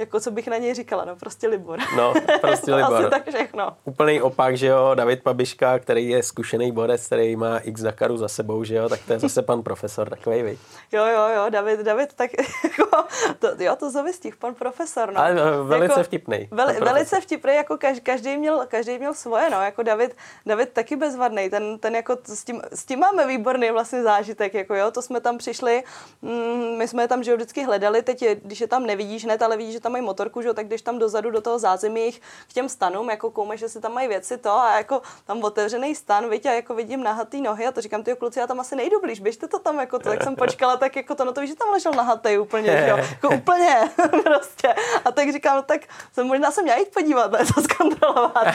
[0.00, 1.78] jako co bych na něj říkala, no prostě Libor.
[1.96, 2.94] No, prostě Libor.
[2.94, 3.76] Asi tak všechno.
[3.84, 8.28] Úplný opak, že jo, David Pabiška, který je zkušený borec, který má x Dakaru za
[8.28, 10.58] sebou, že jo, tak to je zase pan profesor, takový vy.
[10.92, 12.30] Jo, jo, jo, David, David, tak
[12.64, 12.90] jako,
[13.38, 15.20] to, jo, to zavistích, pan profesor, no.
[15.20, 16.48] Ale no, velice jako, vtipný.
[16.50, 20.96] Veli, velice vtipný, jako každý, každý, měl, každý měl svoje, no, jako David, David taky
[20.96, 25.02] bezvadný, ten, ten jako s tím, s tím máme výborný vlastně zážitek, jako jo, to
[25.02, 25.82] jsme tam přišli,
[26.22, 29.42] mm, my jsme tam, že jo, vždycky hledali, teď je, když je tam nevidíš hned,
[29.42, 32.12] ale vidíš, že tam tam mají motorku, že, tak když tam dozadu do toho zázemí
[32.48, 35.94] k těm stanům, jako koumeš, že si tam mají věci to a jako tam otevřený
[35.94, 38.76] stan, viď, a jako vidím nahatý nohy a to říkám, ty kluci, já tam asi
[38.76, 41.40] nejdu blíž, běžte to tam, jako to, tak jsem počkala, tak jako to, no to
[41.40, 43.90] víš, že tam ležel nahatý úplně, že jo, jako úplně
[44.24, 44.74] prostě.
[45.04, 45.80] A tak říkám, no, tak
[46.12, 48.46] jsem možná se měla jít podívat, ne, to zkontrolovat.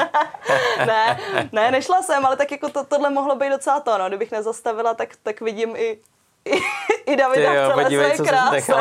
[0.85, 1.19] ne,
[1.51, 4.93] ne, nešla jsem, ale tak jako to, tohle mohlo být docela to, no, kdybych nezastavila,
[4.93, 5.99] tak, tak vidím i,
[6.45, 6.59] i,
[7.05, 8.73] i Davida Ty jo, v celé podívej, své kráse.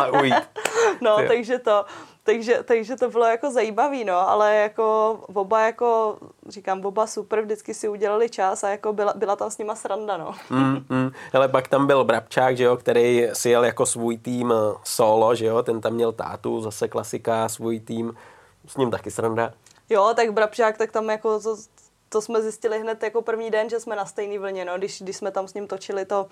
[1.00, 1.28] no, Ty.
[1.28, 1.84] takže to,
[2.24, 6.18] takže, takže to bylo jako zajímavý, no, ale jako oba jako,
[6.48, 10.16] říkám, oba super, vždycky si udělali čas a jako byla, byla tam s nima sranda,
[10.16, 10.34] no.
[10.50, 11.10] Mm, mm.
[11.32, 15.34] Hele, pak tam byl Brabčák, že jo, který si jel jako svůj tým eh, solo,
[15.34, 18.14] že jo, ten tam měl tátu, zase klasika, svůj tým,
[18.66, 19.52] s ním taky sranda.
[19.90, 21.56] Jo, tak Brabčák, tak tam jako to,
[22.08, 25.16] to jsme zjistili hned jako první den, že jsme na stejné vlně, no, když, když
[25.16, 26.26] jsme tam s ním točili to,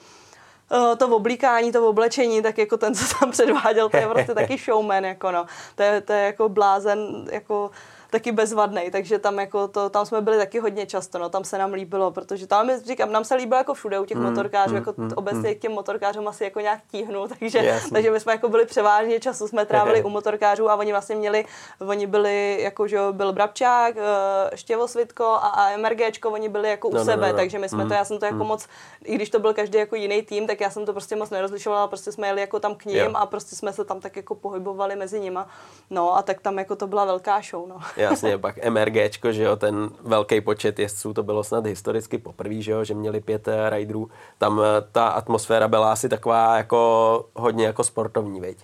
[0.99, 5.05] to oblíkání, to oblečení, tak jako ten, co tam předváděl, to je prostě taky showman,
[5.05, 5.47] jako no.
[5.75, 7.71] To je, to je jako blázen, jako
[8.13, 11.59] taky bezvadný, takže tam jako to, tam jsme byli taky hodně často, no, tam se
[11.59, 14.77] nám líbilo, protože tam, říkám, nám se líbilo jako všude u těch mm, motorkářů, mm,
[14.77, 15.55] jako mm, obecně mm.
[15.55, 19.49] k těm motorkářům asi jako nějak tíhnu, takže, takže my jsme jako byli převážně času,
[19.49, 21.45] jsme trávili u motorkářů a oni vlastně měli,
[21.89, 26.93] oni byli jako, že byl Brabčák, eh, Štěvosvitko a, a MRGčko, oni byli jako u
[26.93, 27.39] no, no sebe, no, no.
[27.39, 28.47] takže my jsme mm, to, já jsem to jako mm.
[28.47, 28.67] moc,
[29.05, 31.89] i když to byl každý jako jiný tým, tak já jsem to prostě moc nerozlišovala,
[31.89, 33.11] prostě jsme jeli jako tam k ním jo.
[33.15, 35.49] a prostě jsme se tam tak jako pohybovali mezi nima.
[35.91, 37.81] No a tak tam jako to byla velká show, no.
[38.03, 42.73] Jasně, pak MRGčko, že jo, ten velký počet jezdců, to bylo snad historicky poprvé, že
[42.73, 44.11] jo, že měli pět eh, riderů.
[44.39, 48.57] Tam eh, ta atmosféra byla asi taková jako hodně jako sportovní, veď?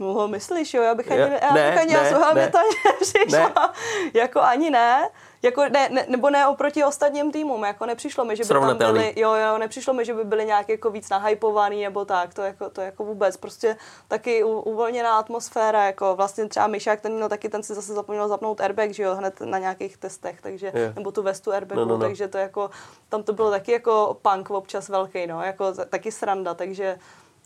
[0.00, 2.50] No, myslíš, jo, já bych ani, já ne, bych ani ne, ne, ne.
[2.50, 3.48] to ani nepřišla.
[3.48, 3.72] Ne.
[4.14, 5.08] jako ani ne.
[5.44, 9.12] Jako ne, ne, nebo ne oproti ostatním týmům, jako nepřišlo mi, že by tam byli,
[9.16, 12.70] jo, jo, nepřišlo mi, že by byli nějak jako víc nahypovaný nebo tak, to jako,
[12.70, 13.76] to jako vůbec, prostě
[14.08, 18.60] taky uvolněná atmosféra, jako vlastně třeba Myšák, ten měl taky, ten si zase zapomněl zapnout
[18.60, 20.94] airbag, že jo, hned na nějakých testech, takže, yeah.
[20.94, 22.00] nebo tu vestu airbagu, no, no, no.
[22.00, 22.70] takže to jako,
[23.08, 26.98] tam to bylo taky jako punk občas velký, no, jako taky sranda, takže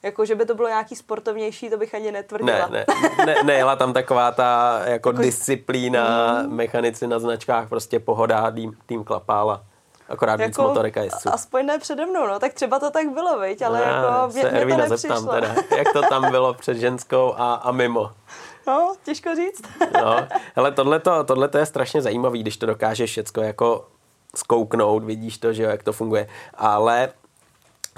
[0.02, 2.68] jako, že by to bylo nějaký sportovnější, to bych ani netvrdila.
[2.68, 2.84] Ne,
[3.18, 6.54] ne, ne nejela tam taková ta jako, jako disciplína, mm.
[6.54, 9.62] mechanici na značkách, prostě pohoda, tým, tým klapála.
[10.08, 11.28] Akorát jako, víc motorek a jezdců.
[11.32, 14.42] Aspoň ne přede mnou, no, tak třeba to tak bylo, viď, ale no, jako mě,
[14.42, 18.10] se mě to zeptám teda, jak to tam bylo před ženskou a, a mimo.
[18.66, 19.62] No, těžko říct.
[20.02, 20.16] no,
[20.56, 20.70] hele,
[21.24, 23.88] tohle je strašně zajímavý, když to dokážeš všecko jako
[24.36, 27.08] skouknout, vidíš to, že jo, jak to funguje, ale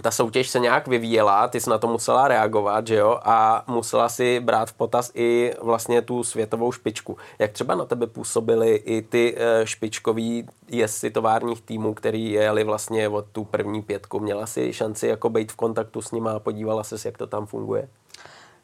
[0.02, 4.08] ta soutěž se nějak vyvíjela, ty jsi na to musela reagovat, že jo, a musela
[4.08, 7.16] si brát v potaz i vlastně tu světovou špičku.
[7.38, 13.08] Jak třeba na tebe působily i ty e, špičkový jezdci továrních týmů, který jeli vlastně
[13.08, 14.20] od tu první pětku?
[14.20, 17.46] Měla si šanci jako být v kontaktu s nima a podívala se, jak to tam
[17.46, 17.88] funguje?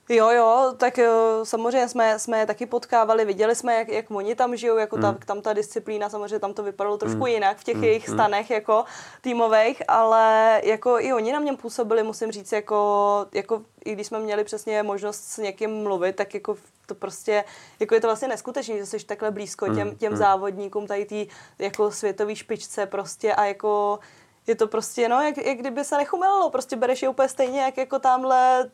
[0.08, 1.08] Jo, jo, tak eh,
[1.42, 5.10] samozřejmě jsme, jsme je taky potkávali, viděli jsme, jak, jak oni tam žijou, jako ta,
[5.10, 5.18] mm.
[5.26, 7.26] tam ta disciplína, samozřejmě tam to vypadalo trošku mm.
[7.26, 7.84] jinak v těch mm.
[7.84, 8.16] jejich hmm.
[8.16, 8.84] stanech jako
[9.20, 14.20] týmových, ale jako i oni na mě působili, musím říct, jako, jako i když jsme
[14.20, 17.44] měli přesně možnost s někým mluvit, tak jako to prostě,
[17.80, 20.18] jako je to vlastně neskutečné, že jsi takhle blízko těm, hmm, těm mm.
[20.18, 21.26] závodníkům, tady tý
[21.58, 23.98] jako světový špičce prostě a jako
[24.46, 27.76] je to prostě, no, jak, jak kdyby se nechumelilo, prostě bereš je úplně stejně, jak
[27.76, 28.70] jako tamhle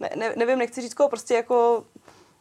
[0.00, 1.84] ne, ne, nevím, nechci říct koho, prostě jako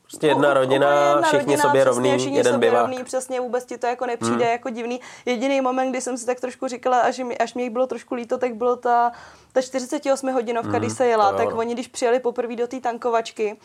[0.04, 3.66] Prostě jedna rodina, jedna všichni rodina, sobě rovný, přesně, všichni jeden sobě rovný, přesně, vůbec
[3.66, 4.52] ti to jako nepřijde hmm.
[4.52, 5.02] jako divný.
[5.26, 8.16] Jediný moment, kdy jsem si tak trošku říkala, až mi, až mi jich bylo trošku
[8.16, 9.12] líto, tak bylo ta,
[9.54, 13.58] ta 48 hodinovka, hmm, když se jela, tak oni, když přijeli poprvé do té tankovačky,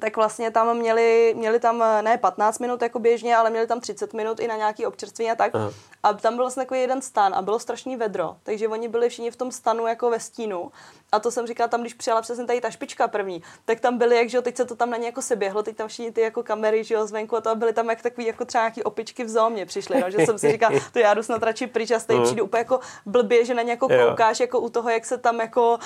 [0.00, 4.14] tak vlastně tam měli, měli tam ne 15 minut jako běžně, ale měli tam 30
[4.14, 5.54] minut i na nějaký občerstvení a tak.
[5.54, 5.70] Aha.
[6.02, 9.30] A tam byl vlastně takový jeden stan a bylo strašný vedro, takže oni byli všichni
[9.30, 10.72] v tom stanu jako ve stínu.
[11.12, 14.16] A to jsem říkala, tam když přijela přesně tady ta špička první, tak tam byly,
[14.16, 16.12] jak že jo, teď se to tam na ně jako se běhlo, teď tam všichni
[16.12, 18.82] ty jako kamery, že jo, zvenku a to byly tam jak takový jako třeba nějaký
[18.82, 21.90] opičky v zómě přišly, no, že jsem si říkala, to já jdu snad radši pryč
[21.90, 22.24] a tady mm.
[22.24, 25.40] přijdu úplně jako blbě, že na ně jako koukáš jako u toho, jak se tam
[25.40, 25.78] jako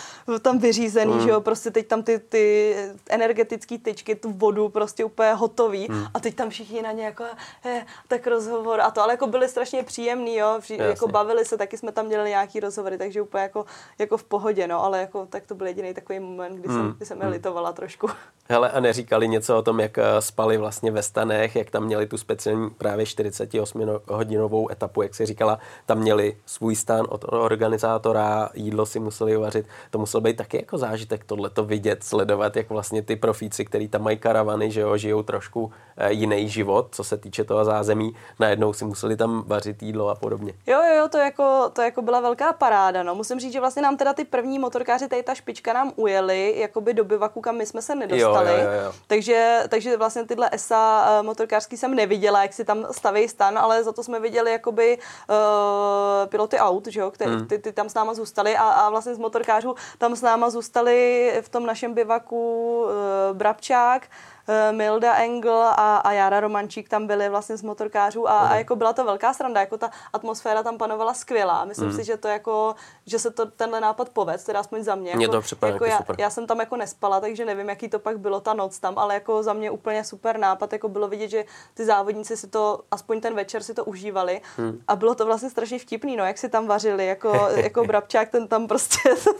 [0.43, 1.21] tam vyřízený, mm.
[1.21, 2.77] že jo, prostě teď tam ty, ty
[3.11, 6.07] energetické tyčky, tu vodu prostě úplně hotový mm.
[6.15, 7.25] a teď tam všichni na ně jako,
[7.63, 11.59] he, tak rozhovor a to, ale jako byli strašně příjemný, jo, vši, jako bavili se,
[11.59, 13.65] taky jsme tam dělali nějaký rozhovory, takže úplně jako,
[13.99, 16.75] jako v pohodě, no, ale jako tak to byl jediný takový moment, kdy, mm.
[16.75, 17.33] jsem, kdy jsem je mm.
[17.33, 18.09] litovala trošku.
[18.49, 22.07] Hele, a neříkali něco o tom, jak eh, spali vlastně ve stanech, jak tam měli
[22.07, 28.51] tu speciální právě 48 hodinovou etapu, jak si říkala, tam měli svůj stan od organizátora,
[28.55, 29.67] jídlo si museli uvařit.
[29.91, 33.89] To musel být taky jako zážitek tohle to vidět, sledovat, jak vlastně ty profíci, který
[33.89, 38.15] tam mají karavany, že jo, žijou trošku eh, jiný život, co se týče toho zázemí,
[38.41, 40.53] najednou si museli tam vařit jídlo a podobně.
[40.67, 43.15] Jo, jo, jo, to jako, to jako byla velká paráda, no.
[43.15, 46.95] Musím říct, že vlastně nám teda ty první motorkáři, tady ta špička nám ujeli, jakoby
[46.95, 48.51] do bivaku, kam my jsme se nedostali.
[48.51, 48.93] Jo, jo, jo.
[49.07, 53.85] Takže, takže vlastně tyhle ESA uh, motorkářský jsem neviděla, jak si tam staví stan, ale
[53.85, 57.47] za to jsme viděli jakoby uh, piloty aut, že jo, který, hmm.
[57.47, 61.33] ty, ty, tam s náma zůstali a, a vlastně z motorkářů tam s náma zůstali
[61.41, 64.32] v tom našem bivaku uh, Brabčák, Eh,
[64.71, 68.93] Milda Engel a, a Jara Romančík tam byli vlastně z motorkářů a, a jako byla
[68.93, 71.65] to velká sranda, jako ta atmosféra tam panovala skvělá.
[71.65, 71.97] Myslím mm.
[71.97, 72.75] si, že to jako,
[73.07, 75.11] že se to tenhle nápad povedl, teda aspoň za mě.
[75.11, 76.17] Jako, mě to připadá jako já, super.
[76.19, 79.15] já, jsem tam jako nespala, takže nevím, jaký to pak bylo ta noc tam, ale
[79.15, 83.21] jako za mě úplně super nápad, jako bylo vidět, že ty závodníci si to, aspoň
[83.21, 84.79] ten večer si to užívali mm.
[84.89, 88.49] a bylo to vlastně strašně vtipný, no, jak si tam vařili, jako, jako Brabčák, ten
[88.49, 88.99] tam prostě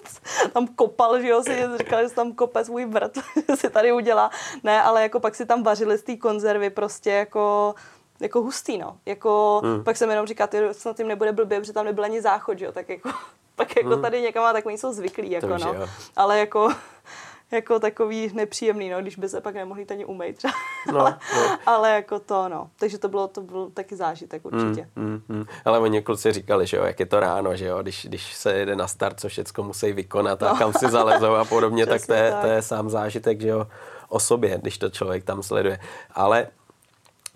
[0.53, 3.19] tam kopal, že jo, si říkal, že tam kope svůj vrt,
[3.55, 4.31] si tady udělá.
[4.63, 7.75] Ne, ale jako pak si tam vařili z té konzervy prostě jako
[8.23, 8.97] jako hustý, no.
[9.07, 9.85] Jako, hmm.
[9.85, 12.73] pak jsem jenom říkal, ty snad tím nebude blbě, protože tam nebyl ani záchod, jo,
[12.73, 13.11] tak jako,
[13.57, 14.03] pak jako hmm.
[14.03, 15.75] tady někam, tak oni jsou zvyklí, jako, no.
[16.17, 16.69] Ale jako,
[17.51, 20.53] jako takový nepříjemný, no, když by se pak nemohli ani umýt třeba.
[20.93, 21.59] No, ale, no.
[21.67, 22.71] ale jako to, no.
[22.79, 24.89] Takže to bylo, to byl taky zážitek určitě.
[24.97, 25.45] Mm, mm.
[25.65, 28.55] Ale oni kluci říkali, že jo, jak je to ráno, že jo, když, když se
[28.55, 30.59] jede na start, co všecko musí vykonat a No.
[30.59, 32.41] kam si zalezou a podobně, tak to, je, tak.
[32.41, 33.67] to je sám zážitek, že jo,
[34.13, 35.79] o sobě, když to člověk tam sleduje.
[36.15, 36.49] Ale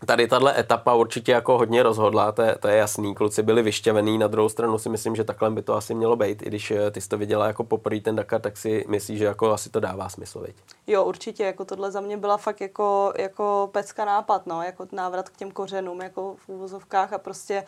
[0.06, 4.18] tady tahle etapa určitě jako hodně rozhodla, to je, to je jasný, kluci byli vyštěvený,
[4.18, 6.90] na druhou stranu si myslím, že takhle by to asi mělo být, i když eh,
[6.90, 9.80] ty jsi to viděla jako poprvé ten Dakar, tak si myslíš, že jako asi to
[9.80, 10.56] dává smysl, viď?
[10.86, 15.28] Jo, určitě, jako tohle za mě byla fakt jako, jako pecka nápad, no, jako návrat
[15.28, 17.64] k těm kořenům, jako v úvozovkách a prostě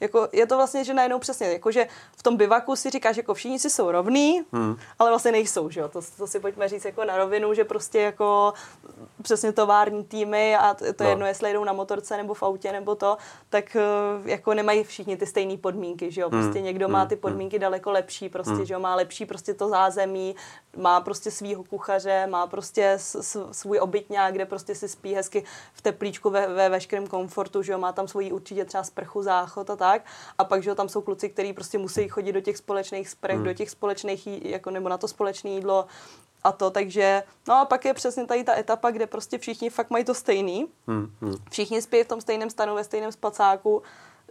[0.00, 1.86] jako je to vlastně, že najednou přesně, jakože
[2.16, 4.76] v tom bivaku si říkáš, jako všichni si jsou rovní, hmm.
[4.98, 8.00] ale vlastně nejsou, že jo, to, to, si pojďme říct jako na rovinu, že prostě
[8.00, 8.52] jako
[9.22, 11.04] přesně tovární týmy a to, No.
[11.04, 13.16] je jedno, jestli jedou na motorce nebo v autě nebo to,
[13.48, 13.82] tak eh,
[14.24, 16.42] jako nemají všichni ty stejné podmínky, že jo, Hmm.
[16.42, 20.36] prostě někdo má ty podmínky daleko lepší, prostě, že jo, má lepší prostě to zázemí,
[20.76, 22.98] má prostě svýho kuchaře, má prostě
[23.52, 27.78] svůj obytňák, kde prostě si spí hezky v teplíčku ve, ve veškerém komfortu, že jo,
[27.78, 30.02] má tam svoji určitě třeba sprchu, záchod a tak.
[30.38, 33.38] A pak, že jo, tam jsou kluci, kteří prostě musí chodit do těch společných sprch,
[33.38, 35.86] do těch společných, jako nebo na to společné jídlo
[36.44, 39.90] a to, takže, no a pak je přesně tady ta etapa, kde prostě všichni fakt
[39.90, 41.34] mají to stejný, Hmm, hmm.
[41.50, 43.82] všichni spí v tom stejném stanu, ve stejném spacáku,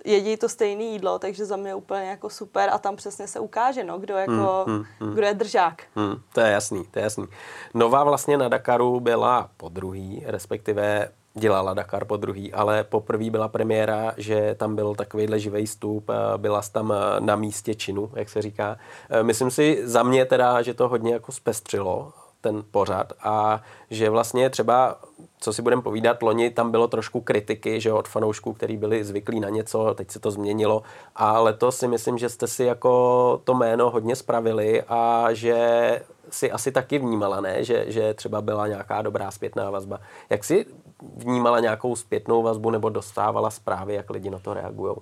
[0.06, 3.84] jedí to stejné jídlo, takže za mě úplně jako super a tam přesně se ukáže,
[3.84, 4.66] no, kdo, jako,
[5.14, 5.84] kdo je držák.
[5.96, 7.26] Hmm, to je jasný, to je jasný.
[7.74, 13.48] Nová vlastně na Dakaru byla po druhý, respektive dělala Dakar po druhý, ale poprvé byla
[13.48, 18.30] premiéra, že tam byl takovýhle živý vstup, eh, byla tam eh, na místě činu, jak
[18.30, 18.78] se říká.
[19.10, 24.10] Eh, Myslím si za mě teda, že to hodně jako zpestřilo ten pořad a že
[24.10, 25.00] vlastně třeba,
[25.40, 29.40] co si budeme povídat, loni tam bylo trošku kritiky, že od fanoušků, kteří byli zvyklí
[29.40, 30.84] na něco, teď se to změnilo
[31.16, 36.52] a letos si myslím, že jste si jako to jméno hodně spravili a že si
[36.52, 37.64] asi taky vnímala, ne?
[37.64, 40.00] Že, že třeba byla nějaká dobrá zpětná vazba.
[40.30, 40.66] Jak si
[41.02, 44.96] vnímala nějakou zpětnou vazbu nebo dostávala zprávy, jak lidi na to reagují?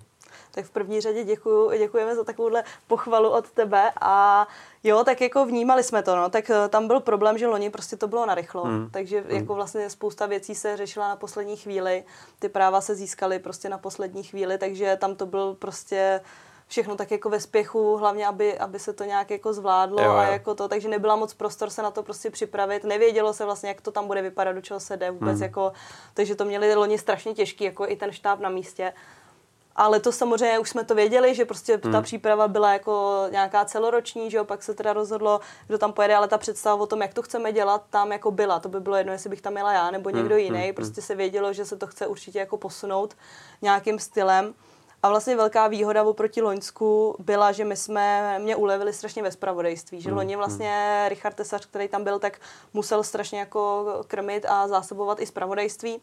[0.52, 4.48] Tak v první řadě děkuju, děkujeme za takovouhle pochvalu od tebe a
[4.84, 7.98] jo, tak jako vnímali jsme to, no, tak eh, tam byl problém, že loni prostě
[7.98, 8.90] to bylo narychlo, hmm.
[8.92, 12.04] takže jako vlastně spousta věcí se řešila na poslední chvíli,
[12.40, 16.22] ty práva se získaly prostě na poslední chvíli, takže tam to byl prostě
[16.68, 20.26] všechno tak jako ve spěchu, hlavně aby, aby se to nějak jako zvládlo Jo, a
[20.26, 20.32] jo.
[20.32, 23.82] jako to, takže nebyla moc prostor se na to prostě připravit, nevědělo se vlastně, jak
[23.82, 25.44] to tam bude vypadat, do čeho se jde vůbec Hmm.
[25.44, 25.72] jako,
[26.14, 28.94] takže to měli loni strašně těžký, jako i ten štáb na místě.
[29.76, 31.92] Ale to samozřejmě už jsme to věděli, že prostě Hmm.
[31.92, 36.16] ta příprava byla jako nějaká celoroční, že jo, pak se teda rozhodlo, kdo tam pojede,
[36.16, 38.60] ale ta představa o tom, jak to chceme dělat, tam jako byla.
[38.60, 40.74] To by bylo jedno, jestli bych tam jela já nebo někdo Hmm, jiný.
[40.74, 43.16] Prostě se vědělo, že se to chce určitě jako posunout
[43.62, 44.54] nějakým stylem.
[45.04, 50.02] A vlastně velká výhoda oproti Loňsku byla, že my jsme mě ulevili strašně ve spravodajství,
[50.02, 52.40] že loni vlastně Richard Tesař, který tam byl, tak
[52.74, 56.02] musel strašně jako krmit a zásobovat i spravodajství.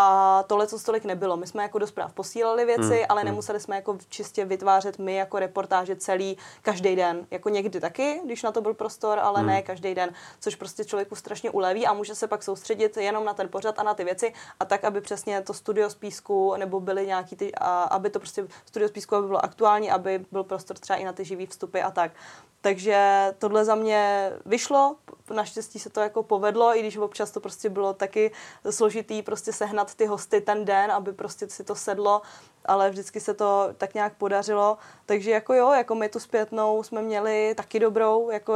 [0.00, 1.36] A tohle, co tolik nebylo.
[1.36, 5.14] My jsme jako do zpráv posílali věci, Hmm, ale nemuseli jsme jako čistě vytvářet my
[5.14, 7.26] jako reportáže celý každý den.
[7.30, 9.48] Jako někdy taky, když na to byl prostor, ale Hmm.
[9.48, 13.34] ne každý den, což prostě člověku strašně uleví a může se pak soustředit jenom na
[13.34, 16.80] ten pořad a na ty věci a tak, aby přesně to studio z písku nebo
[16.80, 20.44] byly nějaký ty, a aby to prostě studio z písku aby bylo aktuální, aby byl
[20.44, 22.12] prostor třeba i na ty živý vstupy a tak.
[22.60, 24.96] Takže tohle za mě vyšlo,
[25.34, 28.32] naštěstí se to jako povedlo, i když občas to prostě bylo taky
[28.70, 32.22] složitý prostě sehnat ty hosty ten den, aby prostě si to sedlo,
[32.64, 34.78] ale vždycky se to tak nějak podařilo.
[35.06, 38.54] Takže jako jo, jako my tu zpětnou jsme měli taky dobrou, jako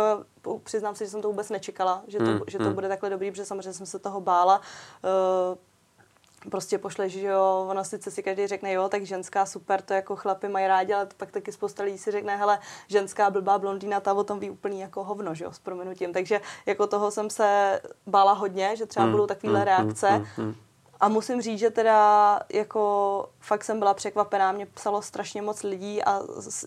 [0.65, 2.75] přiznám se, že jsem to vůbec nečekala, že to, Hmm, že to hmm.
[2.75, 4.61] bude takhle dobrý, protože samozřejmě jsem se toho bála.
[5.51, 5.59] Uh,
[6.51, 10.17] prostě pošleš, že jo, ono sice si každý řekne, jo, tak ženská super, to jako
[10.17, 14.15] chlapy mají rádi, ale pak taky spousta lidí si řekne, hele, ženská blbá blondýna, ta
[14.15, 16.13] o tom ví úplně jako hovno, že jo, s prominutím.
[16.13, 20.27] Takže jako toho jsem se bála hodně, že třeba Hmm, budou takovéhle hmm, reakce.
[21.03, 26.05] A musím říct, že teda jako fakt jsem byla překvapená, mě psalo strašně moc lidí
[26.05, 26.21] a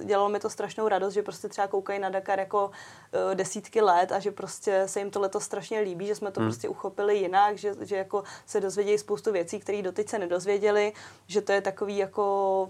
[0.04, 4.12] dělalo mi to strašnou radost, že prostě třeba koukají na Dakar jako uh, desítky let
[4.12, 6.50] a že prostě se jim to letos strašně líbí, že jsme to Hmm.
[6.50, 10.94] prostě uchopili jinak, že, že jako se dozvědějí spoustu věcí, které doteď se nedozvěděli,
[11.28, 12.70] že to je takový jako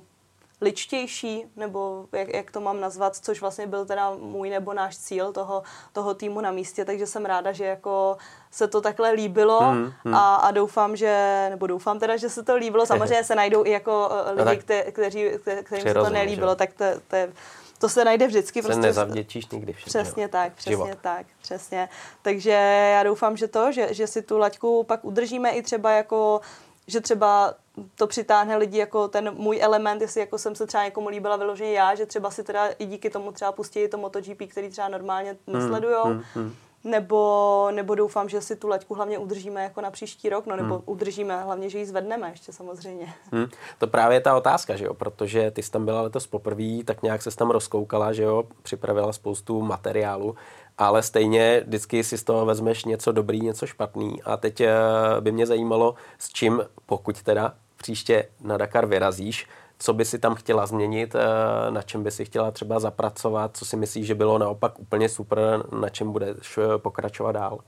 [0.66, 5.34] ličtější, nebo jak, jak to mám nazvat, což vlastně byl teda můj nebo náš cíl
[5.34, 5.64] toho,
[5.94, 8.18] toho týmu na místě, takže jsem ráda, že jako
[8.52, 10.16] se to takhle líbilo Hmm, hmm.
[10.16, 13.72] A, a doufám, že, nebo doufám teda, že se to líbilo, samozřejmě se najdou i
[13.72, 16.56] jako uh, lidi, tak kte, kteří, kte, kterým se to nelíbilo, že?
[16.56, 17.32] tak to, to, je,
[17.80, 18.62] to se najde vždycky.
[18.62, 19.86] Se prostě nezavděčíš nikdy všem.
[19.86, 20.98] Přesně tak, přesně Život.
[21.02, 21.90] tak, přesně.
[22.22, 22.52] Takže
[22.94, 26.42] já doufám, že to, že, že si tu laťku pak udržíme i třeba jako,
[26.88, 27.54] že třeba
[27.96, 31.74] to přitáhne lidi jako ten můj element, jestli jako jsem se třeba někomu líbila vyloženě
[31.74, 35.38] já, že třeba si teda i díky tomu třeba pustí to MotoGP, který třeba normálně
[35.48, 36.04] nesledujou.
[36.04, 36.54] hmm, hmm.
[36.84, 40.76] nebo, nebo doufám, že si tu laťku hlavně udržíme jako na příští rok, no nebo
[40.76, 40.84] hmm.
[40.86, 43.14] udržíme, hlavně, že ji zvedneme ještě samozřejmě.
[43.32, 43.46] Hmm.
[43.78, 47.04] To právě je ta otázka, že jo, protože ty jsi tam byla letos poprvé, tak
[47.04, 50.36] nějak se tam rozkoukala, že jo, připravila spoustu materiálu,
[50.78, 54.74] ale stejně vždycky si z toho vezmeš něco dobrý, něco špatný a teď eh,
[55.20, 59.48] by mě zajímalo, s čím, pokud teda příště na Dakar vyrazíš,
[59.80, 63.66] co by si tam chtěla změnit, eh, na čem by si chtěla třeba zapracovat, co
[63.66, 67.60] si myslíš, že bylo naopak úplně super, na čem budeš eh, pokračovat dál?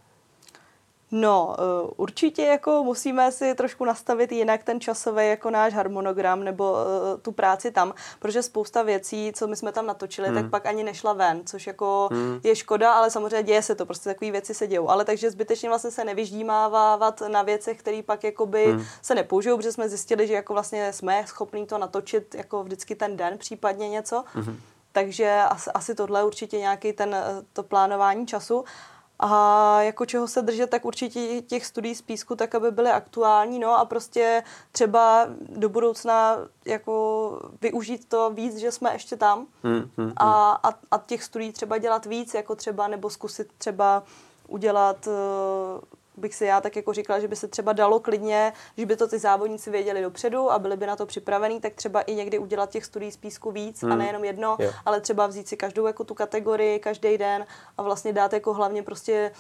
[1.12, 6.72] No, eh, určitě jako musíme si trošku nastavit jinak ten časový jako náš harmonogram nebo
[6.72, 10.36] uh, tu práci tam, protože spousta věcí, co my jsme tam natočili, hmm.
[10.38, 12.40] tak pak ani nešla ven, což jako hmm.
[12.44, 14.90] je škoda, ale samozřejmě děje se to, prostě takové věci se dějou.
[14.90, 18.86] Ale takže zbytečně vlastně se nevyždímávat na věcech, které pak jakoby hmm.
[19.02, 23.18] se nepoužijou, protože jsme zjistili, že jako vlastně jsme schopní to natočit jako vždycky ten
[23.18, 24.24] den, případně něco.
[24.34, 24.60] Hmm.
[24.92, 27.16] Takže asi, asi tohle určitě nějaký ten
[27.54, 28.66] to plánování času.
[29.20, 33.60] A jako čeho se držet, tak určitě těch studií z písku, tak aby byly aktuální,
[33.60, 39.48] no a prostě třeba do budoucna jako využít to víc, že jsme ještě tam.
[39.64, 44.04] Hmm, hmm, a, a, a těch studií třeba dělat víc, jako třeba, nebo zkusit třeba
[44.48, 45.08] udělat
[46.18, 49.08] bych si já tak jako říkala, že by se třeba dalo klidně, že by to
[49.08, 52.70] ty závodníci věděli dopředu a byli by na to připravení, tak třeba i někdy udělat
[52.70, 53.92] těch studií z písku víc hmm.
[53.92, 54.76] a nejenom jedno, yeah.
[54.86, 57.46] ale třeba vzít si každou jako tu kategorii každý den
[57.78, 59.32] a vlastně dát jako hlavně prostě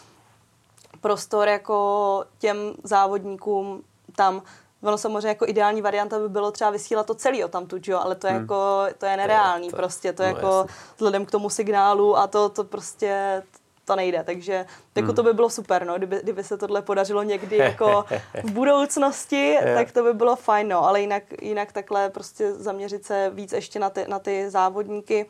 [1.01, 3.84] prostor jako těm závodníkům
[4.15, 4.41] tam
[4.84, 8.15] Ono samozřejmě jako ideální varianta by bylo třeba vysílat to celý o tamtud, jo, ale
[8.15, 8.41] to je hmm.
[8.41, 10.75] jako, to je nereální to, to, prostě, to no, jako jasný.
[10.95, 13.43] vzhledem k tomu signálu a to, to prostě,
[13.88, 14.65] to nejde, takže
[14.95, 15.15] jako hmm.
[15.15, 18.05] to by bylo super, no, kdyby, kdyby se tohle podařilo někdy jako
[18.43, 23.31] v budoucnosti, tak to by bylo fajn, no, ale jinak, jinak takhle prostě zaměřit se
[23.33, 25.25] víc ještě na ty, na ty závodníky,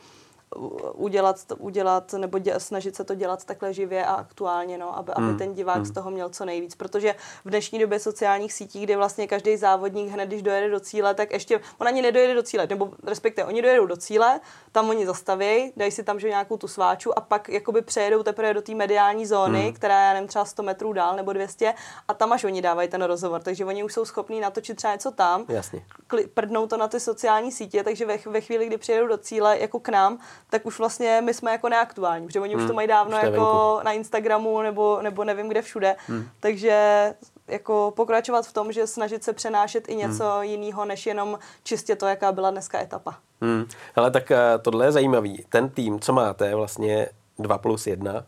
[0.94, 5.30] udělat, udělat nebo dě, snažit se to dělat takhle živě a aktuálně, no, aby, hmm.
[5.30, 5.86] aby ten divák hmm.
[5.86, 6.76] z toho měl co nejvíc.
[6.76, 11.14] Protože v dnešní době sociálních sítí, kde vlastně každý závodník hned, když dojede do cíle,
[11.14, 14.40] tak ještě on ani nedojede do cíle, nebo respektive oni dojedou do cíle,
[14.72, 18.54] tam oni zastaví, dají si tam že nějakou tu sváču a pak jakoby přejedou teprve
[18.54, 19.74] do té mediální zóny, hmm.
[19.74, 21.74] která je, nevím, třeba 100 metrů dál nebo 200
[22.08, 23.42] a tam až oni dávají ten rozhovor.
[23.42, 25.86] Takže oni už jsou schopní natočit třeba něco tam, Jasně.
[26.34, 29.80] prdnou to na ty sociální sítě, takže ve, ve chvíli, kdy přijedou do cíle jako
[29.80, 30.20] k nám,
[30.50, 32.64] tak už vlastně my jsme jako neaktuální, protože oni hmm.
[32.64, 33.86] už to mají dávno jako venku.
[33.86, 35.96] na Instagramu nebo, nebo nevím kde všude.
[36.08, 36.30] Hmm.
[36.40, 37.14] Takže
[37.48, 40.44] jako pokračovat v tom, že snažit se přenášet i něco hmm.
[40.44, 43.18] jiného, než jenom čistě to, jaká byla dneska etapa.
[43.42, 43.66] Hmm.
[43.96, 45.46] Ale tak uh, tohle je zajímavý.
[45.50, 48.20] Ten tým, co máte, vlastně 2 plus 1, uh,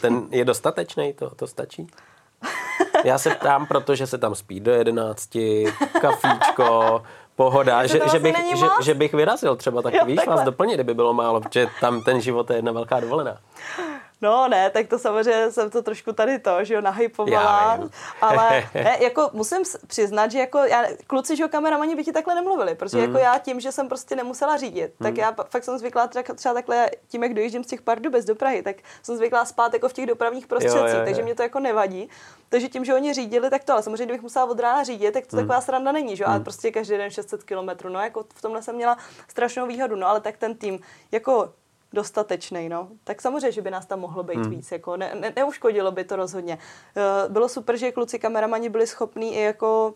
[0.00, 1.86] ten je dostatečný, to, to stačí?
[3.04, 5.30] Já se ptám, protože se tam spí do 11,
[6.00, 7.02] kafíčko,
[7.42, 10.36] pohoda, že, že, bych, že, že bych vyrazil třeba tak, jo, víš, takhle.
[10.36, 13.36] vás doplnit, kdyby bylo málo, protože tam ten život je jedna velká dovolená.
[14.22, 17.78] No ne, tak to samozřejmě jsem to trošku tady to, že jo, nahypovala,
[18.20, 22.34] ale ne, jako musím přiznat, že jako já, kluci, že jo, kameramani by ti takhle
[22.34, 23.04] nemluvili, protože mm.
[23.04, 25.04] jako já tím, že jsem prostě nemusela řídit, mm.
[25.04, 28.34] tak já fakt jsem zvyklá třeba, třeba takhle, tím, jak dojíždím z těch bez do
[28.34, 31.24] Prahy, tak jsem zvyklá spát jako v těch dopravních prostředcích, jo, jo, takže jo.
[31.24, 32.08] mě to jako nevadí.
[32.48, 35.26] Takže tím, že oni řídili, tak to, ale samozřejmě, kdybych musela od rána řídit, tak
[35.26, 35.42] to mm.
[35.42, 36.34] taková sranda není, že jo, mm.
[36.34, 38.96] ale prostě každý den 600 km, no jako v tomhle jsem měla
[39.28, 40.80] strašnou výhodu, no ale tak ten tým,
[41.12, 41.52] jako
[41.92, 42.88] dostatečný, no.
[43.04, 44.50] Tak samozřejmě, že by nás tam mohlo být hmm.
[44.50, 46.58] víc, jako ne, ne, neuškodilo by to rozhodně.
[46.96, 49.94] Eh, bylo super, že kluci kameramani byli schopní i jako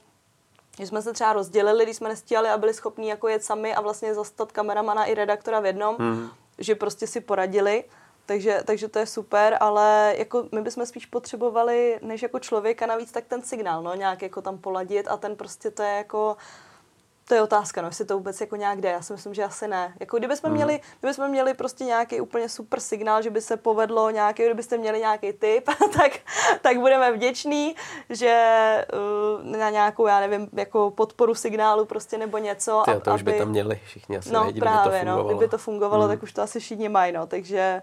[0.79, 3.81] že jsme se třeba rozdělili, když jsme nestíhali a byli schopní jako jet sami a
[3.81, 6.29] vlastně zastat kameramana i redaktora v jednom, hmm.
[6.59, 7.85] že prostě si poradili.
[8.27, 13.13] Takže, takže to je super, ale jako my bychom spíš potřebovali, než jako člověka navíc,
[13.13, 16.37] tak ten signál, no, nějak jako tam poladit a ten prostě to je jako,
[17.29, 18.89] to je otázka, no, jestli to vůbec jako nějak jde.
[18.89, 19.95] Já si myslím, že asi ne.
[20.01, 20.57] Jako kdybychom, mm.
[20.57, 24.99] měli, kdybychom měli prostě nějaký úplně super signál, že by se povedlo nějaký, kdybyste měli
[24.99, 25.65] nějaký tip,
[25.99, 26.13] tak,
[26.63, 27.77] tak budeme vděční,
[28.11, 32.83] že uh, na nějakou, já nevím, jako podporu signálu prostě nebo něco.
[32.85, 35.25] Ty, to aby, už by tam měli všichni asi No nejdi, právě, by to no,
[35.25, 36.09] kdyby to fungovalo, mm.
[36.09, 37.83] tak už to asi všichni mají, no, takže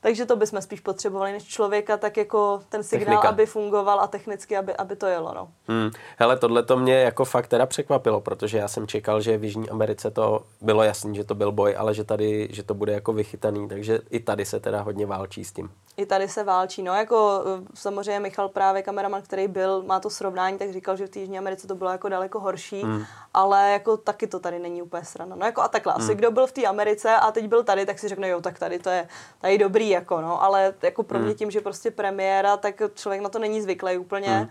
[0.00, 3.28] takže to bychom spíš potřebovali než člověka, tak jako ten signál, Technika.
[3.28, 5.34] aby fungoval a technicky, aby, aby to jelo.
[5.34, 5.48] No.
[5.68, 5.90] Hmm.
[6.16, 9.70] Hele, tohle to mě jako fakt teda překvapilo, protože já jsem čekal, že v Jižní
[9.70, 13.12] Americe to bylo jasný, že to byl boj, ale že tady, že to bude jako
[13.12, 15.70] vychytaný, takže i tady se teda hodně válčí s tím.
[15.96, 20.10] I tady se válčí, no jako eh, samozřejmě Michal právě kameraman, který byl, má to
[20.10, 23.04] srovnání, tak říkal, že v Jižní Americe to bylo jako daleko horší, hmm.
[23.34, 25.36] ale jako taky to tady není úplně strana.
[25.36, 26.02] No jako a takhle, hmm.
[26.02, 28.58] asi kdo byl v té Americe a teď byl tady, tak si řekne, jo, tak
[28.58, 29.08] tady to je
[29.40, 31.36] tady dobrý, jako no, ale jako pro mě hmm.
[31.36, 34.48] tím, že prostě premiéra, tak člověk na to není zvyklý úplně hmm.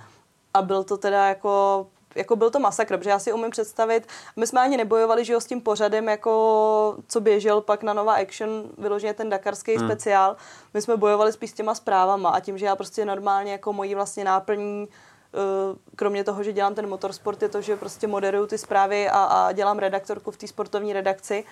[0.53, 4.47] a byl to teda jako jako byl to masakr, protože já si umím představit, my
[4.47, 8.63] jsme ani nebojovali, že jo, s tím pořadem, jako co běžel pak na Nova Action,
[8.77, 9.87] vyloženě ten dakarský hmm.
[9.87, 10.35] speciál,
[10.73, 13.95] my jsme bojovali spíš s těma zprávama a tím, že já prostě normálně jako mojí
[13.95, 14.87] vlastně náplní
[15.33, 15.37] eh,
[15.95, 19.51] kromě toho, že dělám ten motorsport, je to, že prostě moderuju ty zprávy a, a
[19.51, 21.43] dělám redaktorku v té sportovní redakci,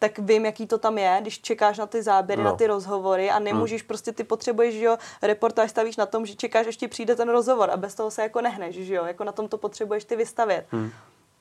[0.00, 2.50] tak vím, jaký to tam je, když čekáš na ty záběry, no.
[2.50, 3.86] na ty rozhovory a nemůžeš hmm.
[3.86, 7.70] prostě, ty potřebuješ, že jo, reportáž stavíš na tom, že čekáš, ještě přijde ten rozhovor
[7.70, 10.66] a bez toho se jako nehneš, že jo, jako na tom to potřebuješ ty vystavět.
[10.70, 10.90] Hmm.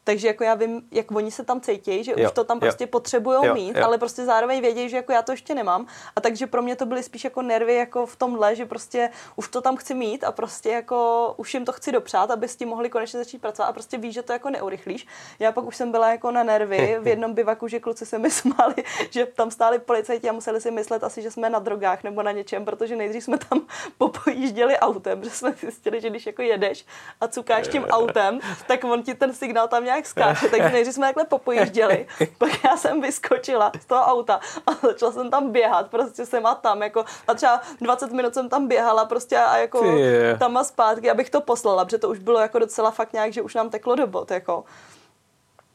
[0.03, 2.87] Takže jako já vím, jak oni se tam cítí, že jo, už to tam prostě
[2.87, 3.85] potřebují mít, jo.
[3.85, 5.87] ale prostě zároveň vědí, že jako já to ještě nemám.
[6.15, 9.47] A takže pro mě to byly spíš jako nervy jako v tomhle, že prostě už
[9.47, 12.69] to tam chci mít a prostě jako už jim to chci dopřát, aby s tím
[12.69, 15.07] mohli konečně začít pracovat a prostě víš, že to jako neurychlíš.
[15.39, 18.31] Já pak už jsem byla jako na nervy v jednom bivaku, že kluci se mi
[18.39, 18.75] smáli,
[19.09, 22.31] že tam stáli policajti a museli si myslet asi, že jsme na drogách nebo na
[22.31, 23.61] něčem, protože nejdřív jsme tam
[23.97, 26.85] popojížděli autem, že jsme zjistili, že když jako jedeš
[27.21, 30.95] a cukáš tím autem, tak on ti ten signál tam nějak jak skáče, takže nejdřív
[30.95, 35.89] jsme takhle popojížděli, pak já jsem vyskočila z toho auta a začala jsem tam běhat,
[35.89, 39.97] prostě jsem a tam, jako, a třeba 20 minut jsem tam běhala prostě a jako
[40.39, 43.41] tam a zpátky, abych to poslala, protože to už bylo jako docela fakt nějak, že
[43.41, 44.63] už nám teklo do bot, jako.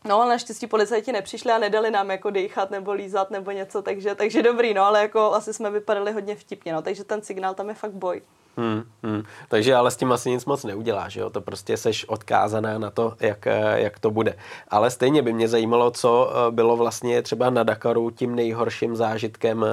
[0.05, 4.15] No, ale naštěstí policajti nepřišli a nedali nám jako dýchat nebo lízat nebo něco, takže,
[4.15, 7.69] takže dobrý, no, ale jako asi jsme vypadali hodně vtipně, no, takže ten signál tam
[7.69, 8.23] je fakt boj.
[8.57, 9.23] Hmm, hmm.
[9.49, 11.31] Takže ale s tím asi nic moc neuděláš, jo?
[11.31, 14.37] to prostě seš odkázaná na to, jak, jak to bude.
[14.69, 19.65] Ale stejně by mě zajímalo, co eh, bylo vlastně třeba na Dakaru tím nejhorším zážitkem,
[19.65, 19.69] eh,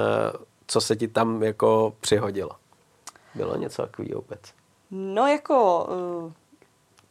[0.66, 2.50] co se ti tam jako přihodilo.
[3.34, 4.40] Bylo něco takového vůbec?
[4.90, 5.88] No jako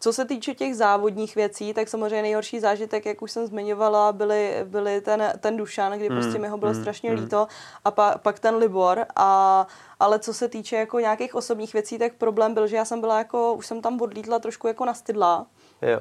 [0.02, 4.56] co se týče těch závodních věcí, tak samozřejmě nejhorší zážitek, jak už jsem zmiňovala, byly,
[4.64, 7.16] byly ten, ten Dušan, kdy prostě mi ho bylo mm, strašně mm.
[7.16, 7.48] líto
[7.86, 9.06] a pa, pak ten Libor.
[9.16, 9.68] A,
[10.00, 13.18] ale co se týče jako nějakých osobních věcí, tak problém byl, že já jsem byla
[13.18, 15.46] jako, už jsem tam odlítla trošku jako nastydlá.
[15.82, 16.00] Jo.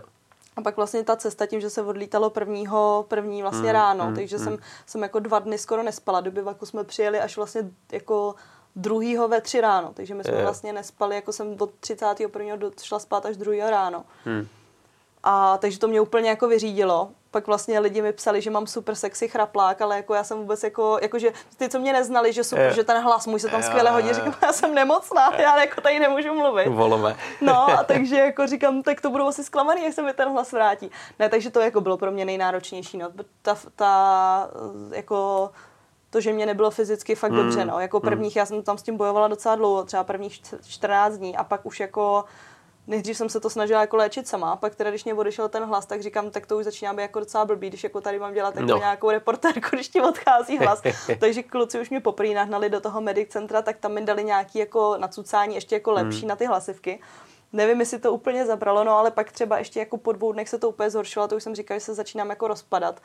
[0.56, 4.14] A pak vlastně ta cesta tím, že se odlítalo prvního, první vlastně mm, ráno, mm,
[4.14, 4.44] takže mm.
[4.44, 6.20] Jsem, jsem jako dva dny skoro nespala.
[6.20, 8.34] Do bivaku jsme přijeli až vlastně jako
[8.80, 10.42] druhýho ve tři ráno, takže my jsme je.
[10.42, 12.70] vlastně nespali, jako jsem od 31.
[12.82, 14.04] šla spát až druhého ráno.
[14.24, 14.46] Hmm.
[15.22, 17.10] A takže to mě úplně jako vyřídilo.
[17.30, 20.62] Pak vlastně lidi mi psali, že mám super sexy chraplák, ale jako já jsem vůbec
[20.62, 22.72] jako, jakože ty, co mě neznali, že super, je.
[22.72, 25.98] že ten hlas můj se tam skvěle hodí, říkám, já jsem nemocná, já jako tady
[25.98, 26.68] nemůžu mluvit.
[26.68, 27.16] Volové.
[27.40, 30.52] No a takže jako říkám, tak to budou asi zklamaný, jak se mi ten hlas
[30.52, 30.90] vrátí.
[31.18, 33.08] Ne, takže to jako bylo pro mě nejnáročnější, no.
[33.42, 34.50] Ta, ta
[34.92, 35.50] jako
[36.10, 37.36] to, že mě nebylo fyzicky fakt mm.
[37.36, 37.64] dobře.
[37.64, 37.80] No.
[37.80, 38.08] Jako hmm.
[38.08, 41.66] prvních, já jsem tam s tím bojovala docela dlouho, třeba prvních 14 dní a pak
[41.66, 42.24] už jako
[42.86, 45.86] nejdřív jsem se to snažila jako léčit sama, pak teda, když mě odešel ten hlas,
[45.86, 48.56] tak říkám, tak to už začíná být jako docela blbý, když jako tady mám dělat
[48.56, 48.78] jako no.
[48.78, 50.82] nějakou reportérku, když ti odchází hlas.
[51.20, 54.58] Takže kluci už mě poprý nahnali do toho medic centra, tak tam mi dali nějaký
[54.58, 56.28] jako nacucání ještě jako lepší mm.
[56.28, 57.00] na ty hlasivky.
[57.52, 60.58] Nevím, jestli to úplně zabralo, no ale pak třeba ještě jako po dvou dnech se
[60.58, 63.00] to úplně zhoršilo, to už jsem říkala, že se začínám jako rozpadat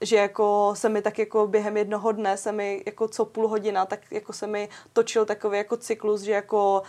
[0.00, 3.86] že jako se mi tak jako během jednoho dne se mi jako co půl hodina,
[3.86, 6.82] tak jako se mi točil takový jako cyklus, že jako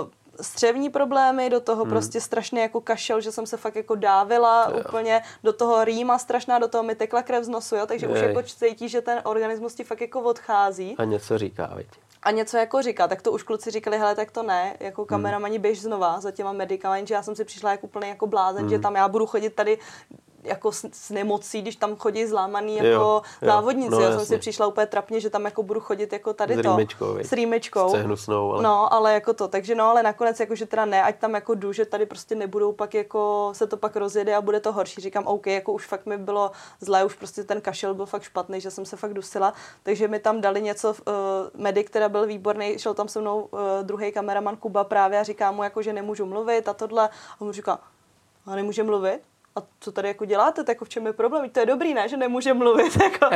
[0.00, 0.08] uh,
[0.40, 1.90] střevní problémy, do toho hmm.
[1.90, 4.82] prostě strašně jako kašel, že jsem se fakt jako dávila jo.
[4.88, 8.14] úplně, do toho rýma strašná, do toho mi tekla krev z nosu, jo, takže Jej.
[8.14, 10.94] už jako cítí, že ten organismus ti fakt jako odchází.
[10.98, 11.88] A něco říká, viď?
[12.24, 15.06] a něco jako říká, tak to už kluci říkali, hele, tak to ne, jako hmm.
[15.06, 18.60] kameramani běž znova za těma medikama, že já jsem si přišla jako úplně jako blázen,
[18.60, 18.70] hmm.
[18.70, 19.78] že tam já budu chodit tady
[20.44, 23.90] jako s, s nemocí, když tam chodí zlámaný jako jo, závodníci.
[23.90, 24.18] No, Já jasně.
[24.18, 26.70] jsem si přišla úplně trapně, že tam jako budu chodit jako tady s to.
[26.70, 27.88] Rýmečkou, s rýmečkou.
[27.88, 28.62] S hnusnou, ale...
[28.62, 29.48] No, ale jako to.
[29.48, 32.34] Takže no, ale nakonec jako, že teda ne, ať tam jako jdu, že tady prostě
[32.34, 35.00] nebudou pak jako, se to pak rozjede a bude to horší.
[35.00, 38.60] Říkám, OK, jako už fakt mi bylo zlé, už prostě ten kašel byl fakt špatný,
[38.60, 39.52] že jsem se fakt dusila.
[39.82, 40.94] Takže mi tam dali něco, uh,
[41.54, 45.50] medic, která byl výborný, šel tam se mnou uh, druhý kameraman Kuba právě a říká
[45.50, 47.08] mu jako, že nemůžu mluvit a tohle.
[47.40, 47.78] A mu říká,
[48.46, 49.20] a nemůže mluvit?
[49.56, 51.50] A co tady jako děláte, tak jako v čem je problém?
[51.50, 53.26] To je dobrý, ne, že nemůže mluvit, jako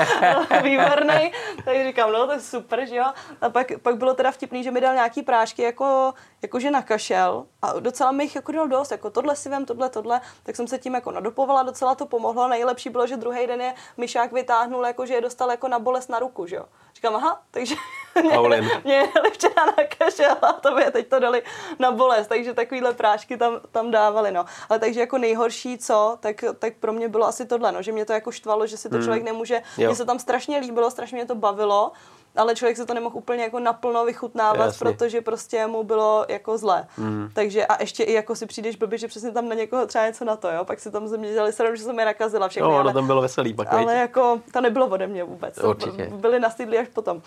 [0.62, 1.32] výborný.
[1.64, 3.04] Tak říkám, no to je super, že jo.
[3.40, 7.80] A pak, pak bylo teda vtipný, že mi dal nějaký prášky, jako, jakože nakašel a
[7.80, 10.78] docela mi jich jako dal dost, jako tohle si vem, tohle, tohle, tak jsem se
[10.78, 12.48] tím jako nadopovala, docela to pomohlo.
[12.48, 16.08] Nejlepší bylo, že druhý den je myšák vytáhnul, jako že je dostal jako na bolest
[16.08, 16.64] na ruku, že jo.
[16.94, 17.74] Říkám, aha, takže
[18.22, 18.38] mě,
[18.84, 21.42] mě dali včera na kašel a to by teď to dali
[21.78, 24.44] na bolest, takže takovýhle prášky tam, tam dávali, no.
[24.68, 28.04] Ale takže jako nejhorší, co, tak, tak pro mě bylo asi tohle, no, že mě
[28.04, 29.04] to jako štvalo, že si to hmm.
[29.04, 31.92] člověk nemůže, mně se tam strašně líbilo, strašně mě to bavilo,
[32.36, 34.78] ale člověk se to nemohl úplně jako naplno vychutnávat, Jasně.
[34.84, 36.86] protože prostě mu bylo jako zlé.
[36.96, 37.30] Mm.
[37.32, 40.24] Takže a ještě i jako si přijdeš blbě, že přesně tam na někoho třeba něco
[40.24, 42.68] na to, jo, pak si tam ze mě dělali sranu, že jsem je nakazila všechny.
[42.68, 43.72] Jo, ale, tam bylo veselý pak.
[43.72, 45.58] Ale jako to nebylo ode mě vůbec.
[45.58, 46.10] Určitě.
[46.14, 47.22] Byli nastydlí až potom.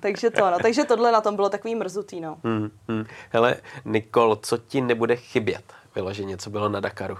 [0.00, 0.58] Takže to, no.
[0.62, 2.36] Takže tohle na tom bylo takový mrzutý, no.
[2.44, 3.04] Hmm, hmm.
[3.30, 5.64] Hele, Nikol, co ti nebude chybět?
[5.94, 7.18] Vyloženě, co bylo na Dakaru?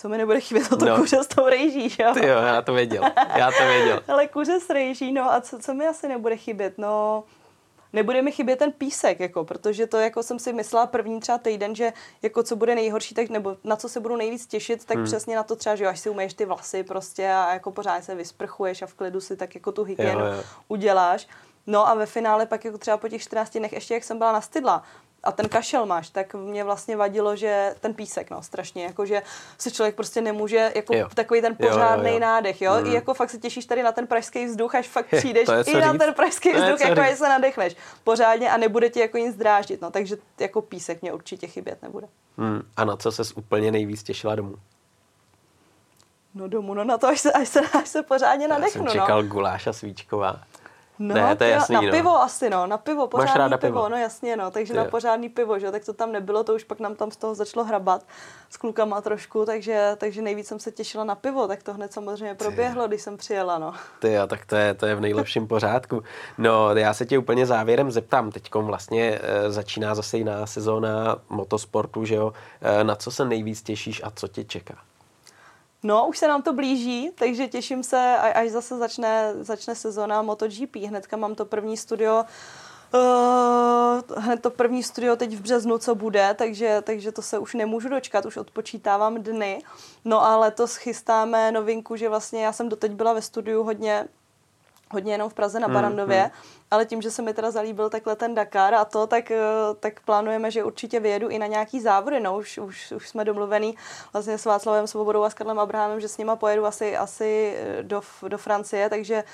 [0.00, 0.96] Co mi nebude chybět, to, to No.
[0.96, 2.14] kuře s tou rejží, že jo?
[2.14, 3.02] Ty jo, já to věděl.
[3.36, 4.02] Já to věděl.
[4.08, 6.74] Ale kuře s rejží, no a co, co mi asi nebude chybět?
[6.78, 7.24] No,
[7.92, 11.74] nebude mi chybět ten písek, jako, protože to jako jsem si myslela první třeba týden,
[11.74, 15.06] že jako co bude nejhorší, tak nebo na co se budu nejvíc těšit, tak hmm.
[15.06, 18.04] přesně na to třeba, že jo, až si umeješ ty vlasy prostě a jako pořád
[18.04, 20.42] se vysprchuješ a v klidu si tak jako tu hygienu Jo, jo.
[20.68, 21.28] uděláš.
[21.66, 24.32] No a ve finále pak jako třeba po těch 14 dnech, ještě jak jsem byla
[24.32, 24.82] na stydla,
[25.24, 29.22] a ten kašel máš, tak mě vlastně vadilo, že ten písek, no, strašně, jako že
[29.58, 31.08] se člověk prostě nemůže, jako Jo.
[31.14, 34.74] takový ten pořádný nádech, jo, i jako fakt se těšíš tady na ten pražský vzduch,
[34.74, 35.98] až fakt přijdeš je i na říct.
[35.98, 39.90] ten pražský vzduch, jako že se nadechneš pořádně a nebude ti jako nic dráždit, no,
[39.90, 42.08] takže jako písek mě určitě chybět nebude.
[42.38, 42.62] Hmm.
[42.76, 44.54] A na co ses úplně nejvíc těšila domů?
[46.34, 48.84] No domů, no na to, až se, až se, až se pořádně Já nadechnu, jsem
[48.84, 48.92] no.
[48.92, 50.40] čekal guláš a svíčková.
[51.02, 51.90] No, Ne, to je ty jasný, na no.
[51.90, 53.88] pivo asi, no, na pivo, pořádný ráda pivo, pivo?
[53.88, 56.64] no jasně, no, takže Ty na pořádný pivo, že tak to tam nebylo, to už
[56.64, 58.06] pak nám tam z toho začalo hrabat
[58.50, 62.34] s klukama trošku, takže, takže nejvíc jsem se těšila na pivo, tak to hned samozřejmě
[62.34, 63.74] proběhlo, když jsem přijela, no.
[63.98, 66.02] Ty jo, tak to je, to je v nejlepším pořádku.
[66.38, 68.30] No, já se tě úplně závěrem zeptám.
[68.30, 72.32] Teď vlastně e, začíná zase jiná sezóna motosportu, že jo?
[72.60, 74.74] E, na co se nejvíc těšíš a co tě čeká?
[75.82, 80.76] No, už se nám to blíží, takže těším se, až zase začne, začne sezona MotoGP.
[80.76, 82.24] Hnedka mám to první studio,
[82.94, 87.54] uh, hned to první studio teď v březnu, co bude, takže, takže to se už
[87.54, 89.62] nemůžu dočkat, už odpočítávám dny.
[90.04, 94.08] No a letos chystáme novinku, že vlastně já jsem doteď byla ve studiu hodně
[94.92, 96.30] hodně jenom v Praze na Hmm, Barandově, hmm.
[96.70, 99.40] ale tím, že se mi teda zalíbil takhle ten Dakar a to, tak, eh,
[99.80, 103.76] tak plánujeme, že určitě vyjedu i na nějaký závody, no už, už, už jsme domluvený
[104.12, 107.82] vlastně s Václavem Svobodou a s Karlem Abrahamem, že s nima pojedu asi, asi eh,
[107.82, 109.24] do, do Francie, takže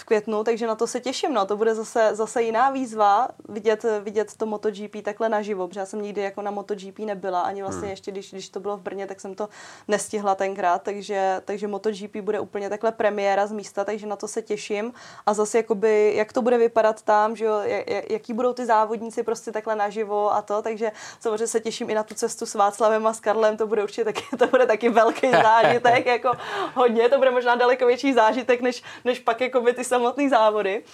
[0.00, 3.84] v květnu, takže na to se těším, no, to bude zase, zase jiná výzva vidět,
[4.00, 7.80] vidět to MotoGP takhle naživo, protože já jsem nikdy jako na MotoGP nebyla, ani vlastně
[7.80, 7.90] Hmm.
[7.90, 9.48] ještě, když, když to bylo v Brně, tak jsem to
[9.88, 14.42] nestihla tenkrát, takže, takže MotoGP bude úplně takhle premiéra z místa, takže na to se
[14.42, 14.92] těším
[15.26, 18.66] a zase jakoby, jak to bude vypadat tam, že jo, jak- jak- jaký budou ty
[18.66, 22.54] závodníci prostě takhle naživo a to, takže samozřejmě se těším i na tu cestu s
[22.54, 26.32] Václavem a s Karlem, to bude určitě taky, to bude taky velký zážitek, jako
[26.74, 30.86] hodně, to bude možná daleko větší zážitek, než, než pak jakoby ty samotné závody.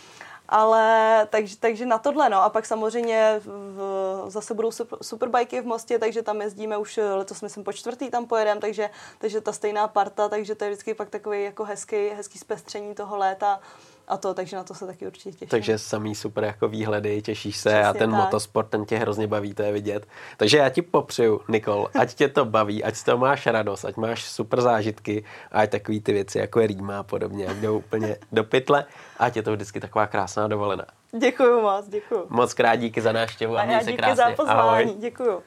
[0.48, 2.42] Ale takže, takže na tohle, no.
[2.42, 7.14] A pak samozřejmě v, zase budou super, superbajky v Mostě, takže tam jezdíme už eh,
[7.14, 10.94] letos, myslím, po čtvrtý tam pojedeme, takže, takže ta stejná parta, takže to je vždycky
[10.94, 13.60] pak takový jako hezký, hezký zpestření toho léta
[14.08, 15.48] a to, takže na to se taky určitě těším.
[15.48, 18.20] Takže samý super jako výhledy, těšíš se Přesně a ten tak.
[18.20, 20.06] motosport, ten tě hrozně baví, to je vidět.
[20.36, 23.96] Takže já ti popřeju, Nikol, ať tě to baví, ať z toho máš radost, ať
[23.96, 27.78] máš super zážitky a ať takový ty věci jako je rýma a podobně, ať jdou
[27.78, 28.84] úplně do pytle
[29.18, 30.84] a ať je to vždycky taková krásná dovolená.
[31.18, 32.26] Děkuju moc, děkuju.
[32.28, 34.16] Moc krát díky za návštěvu a, A měj já se krásně.
[34.16, 34.94] za pozvání, Ahoj.
[35.00, 35.42] děkuju.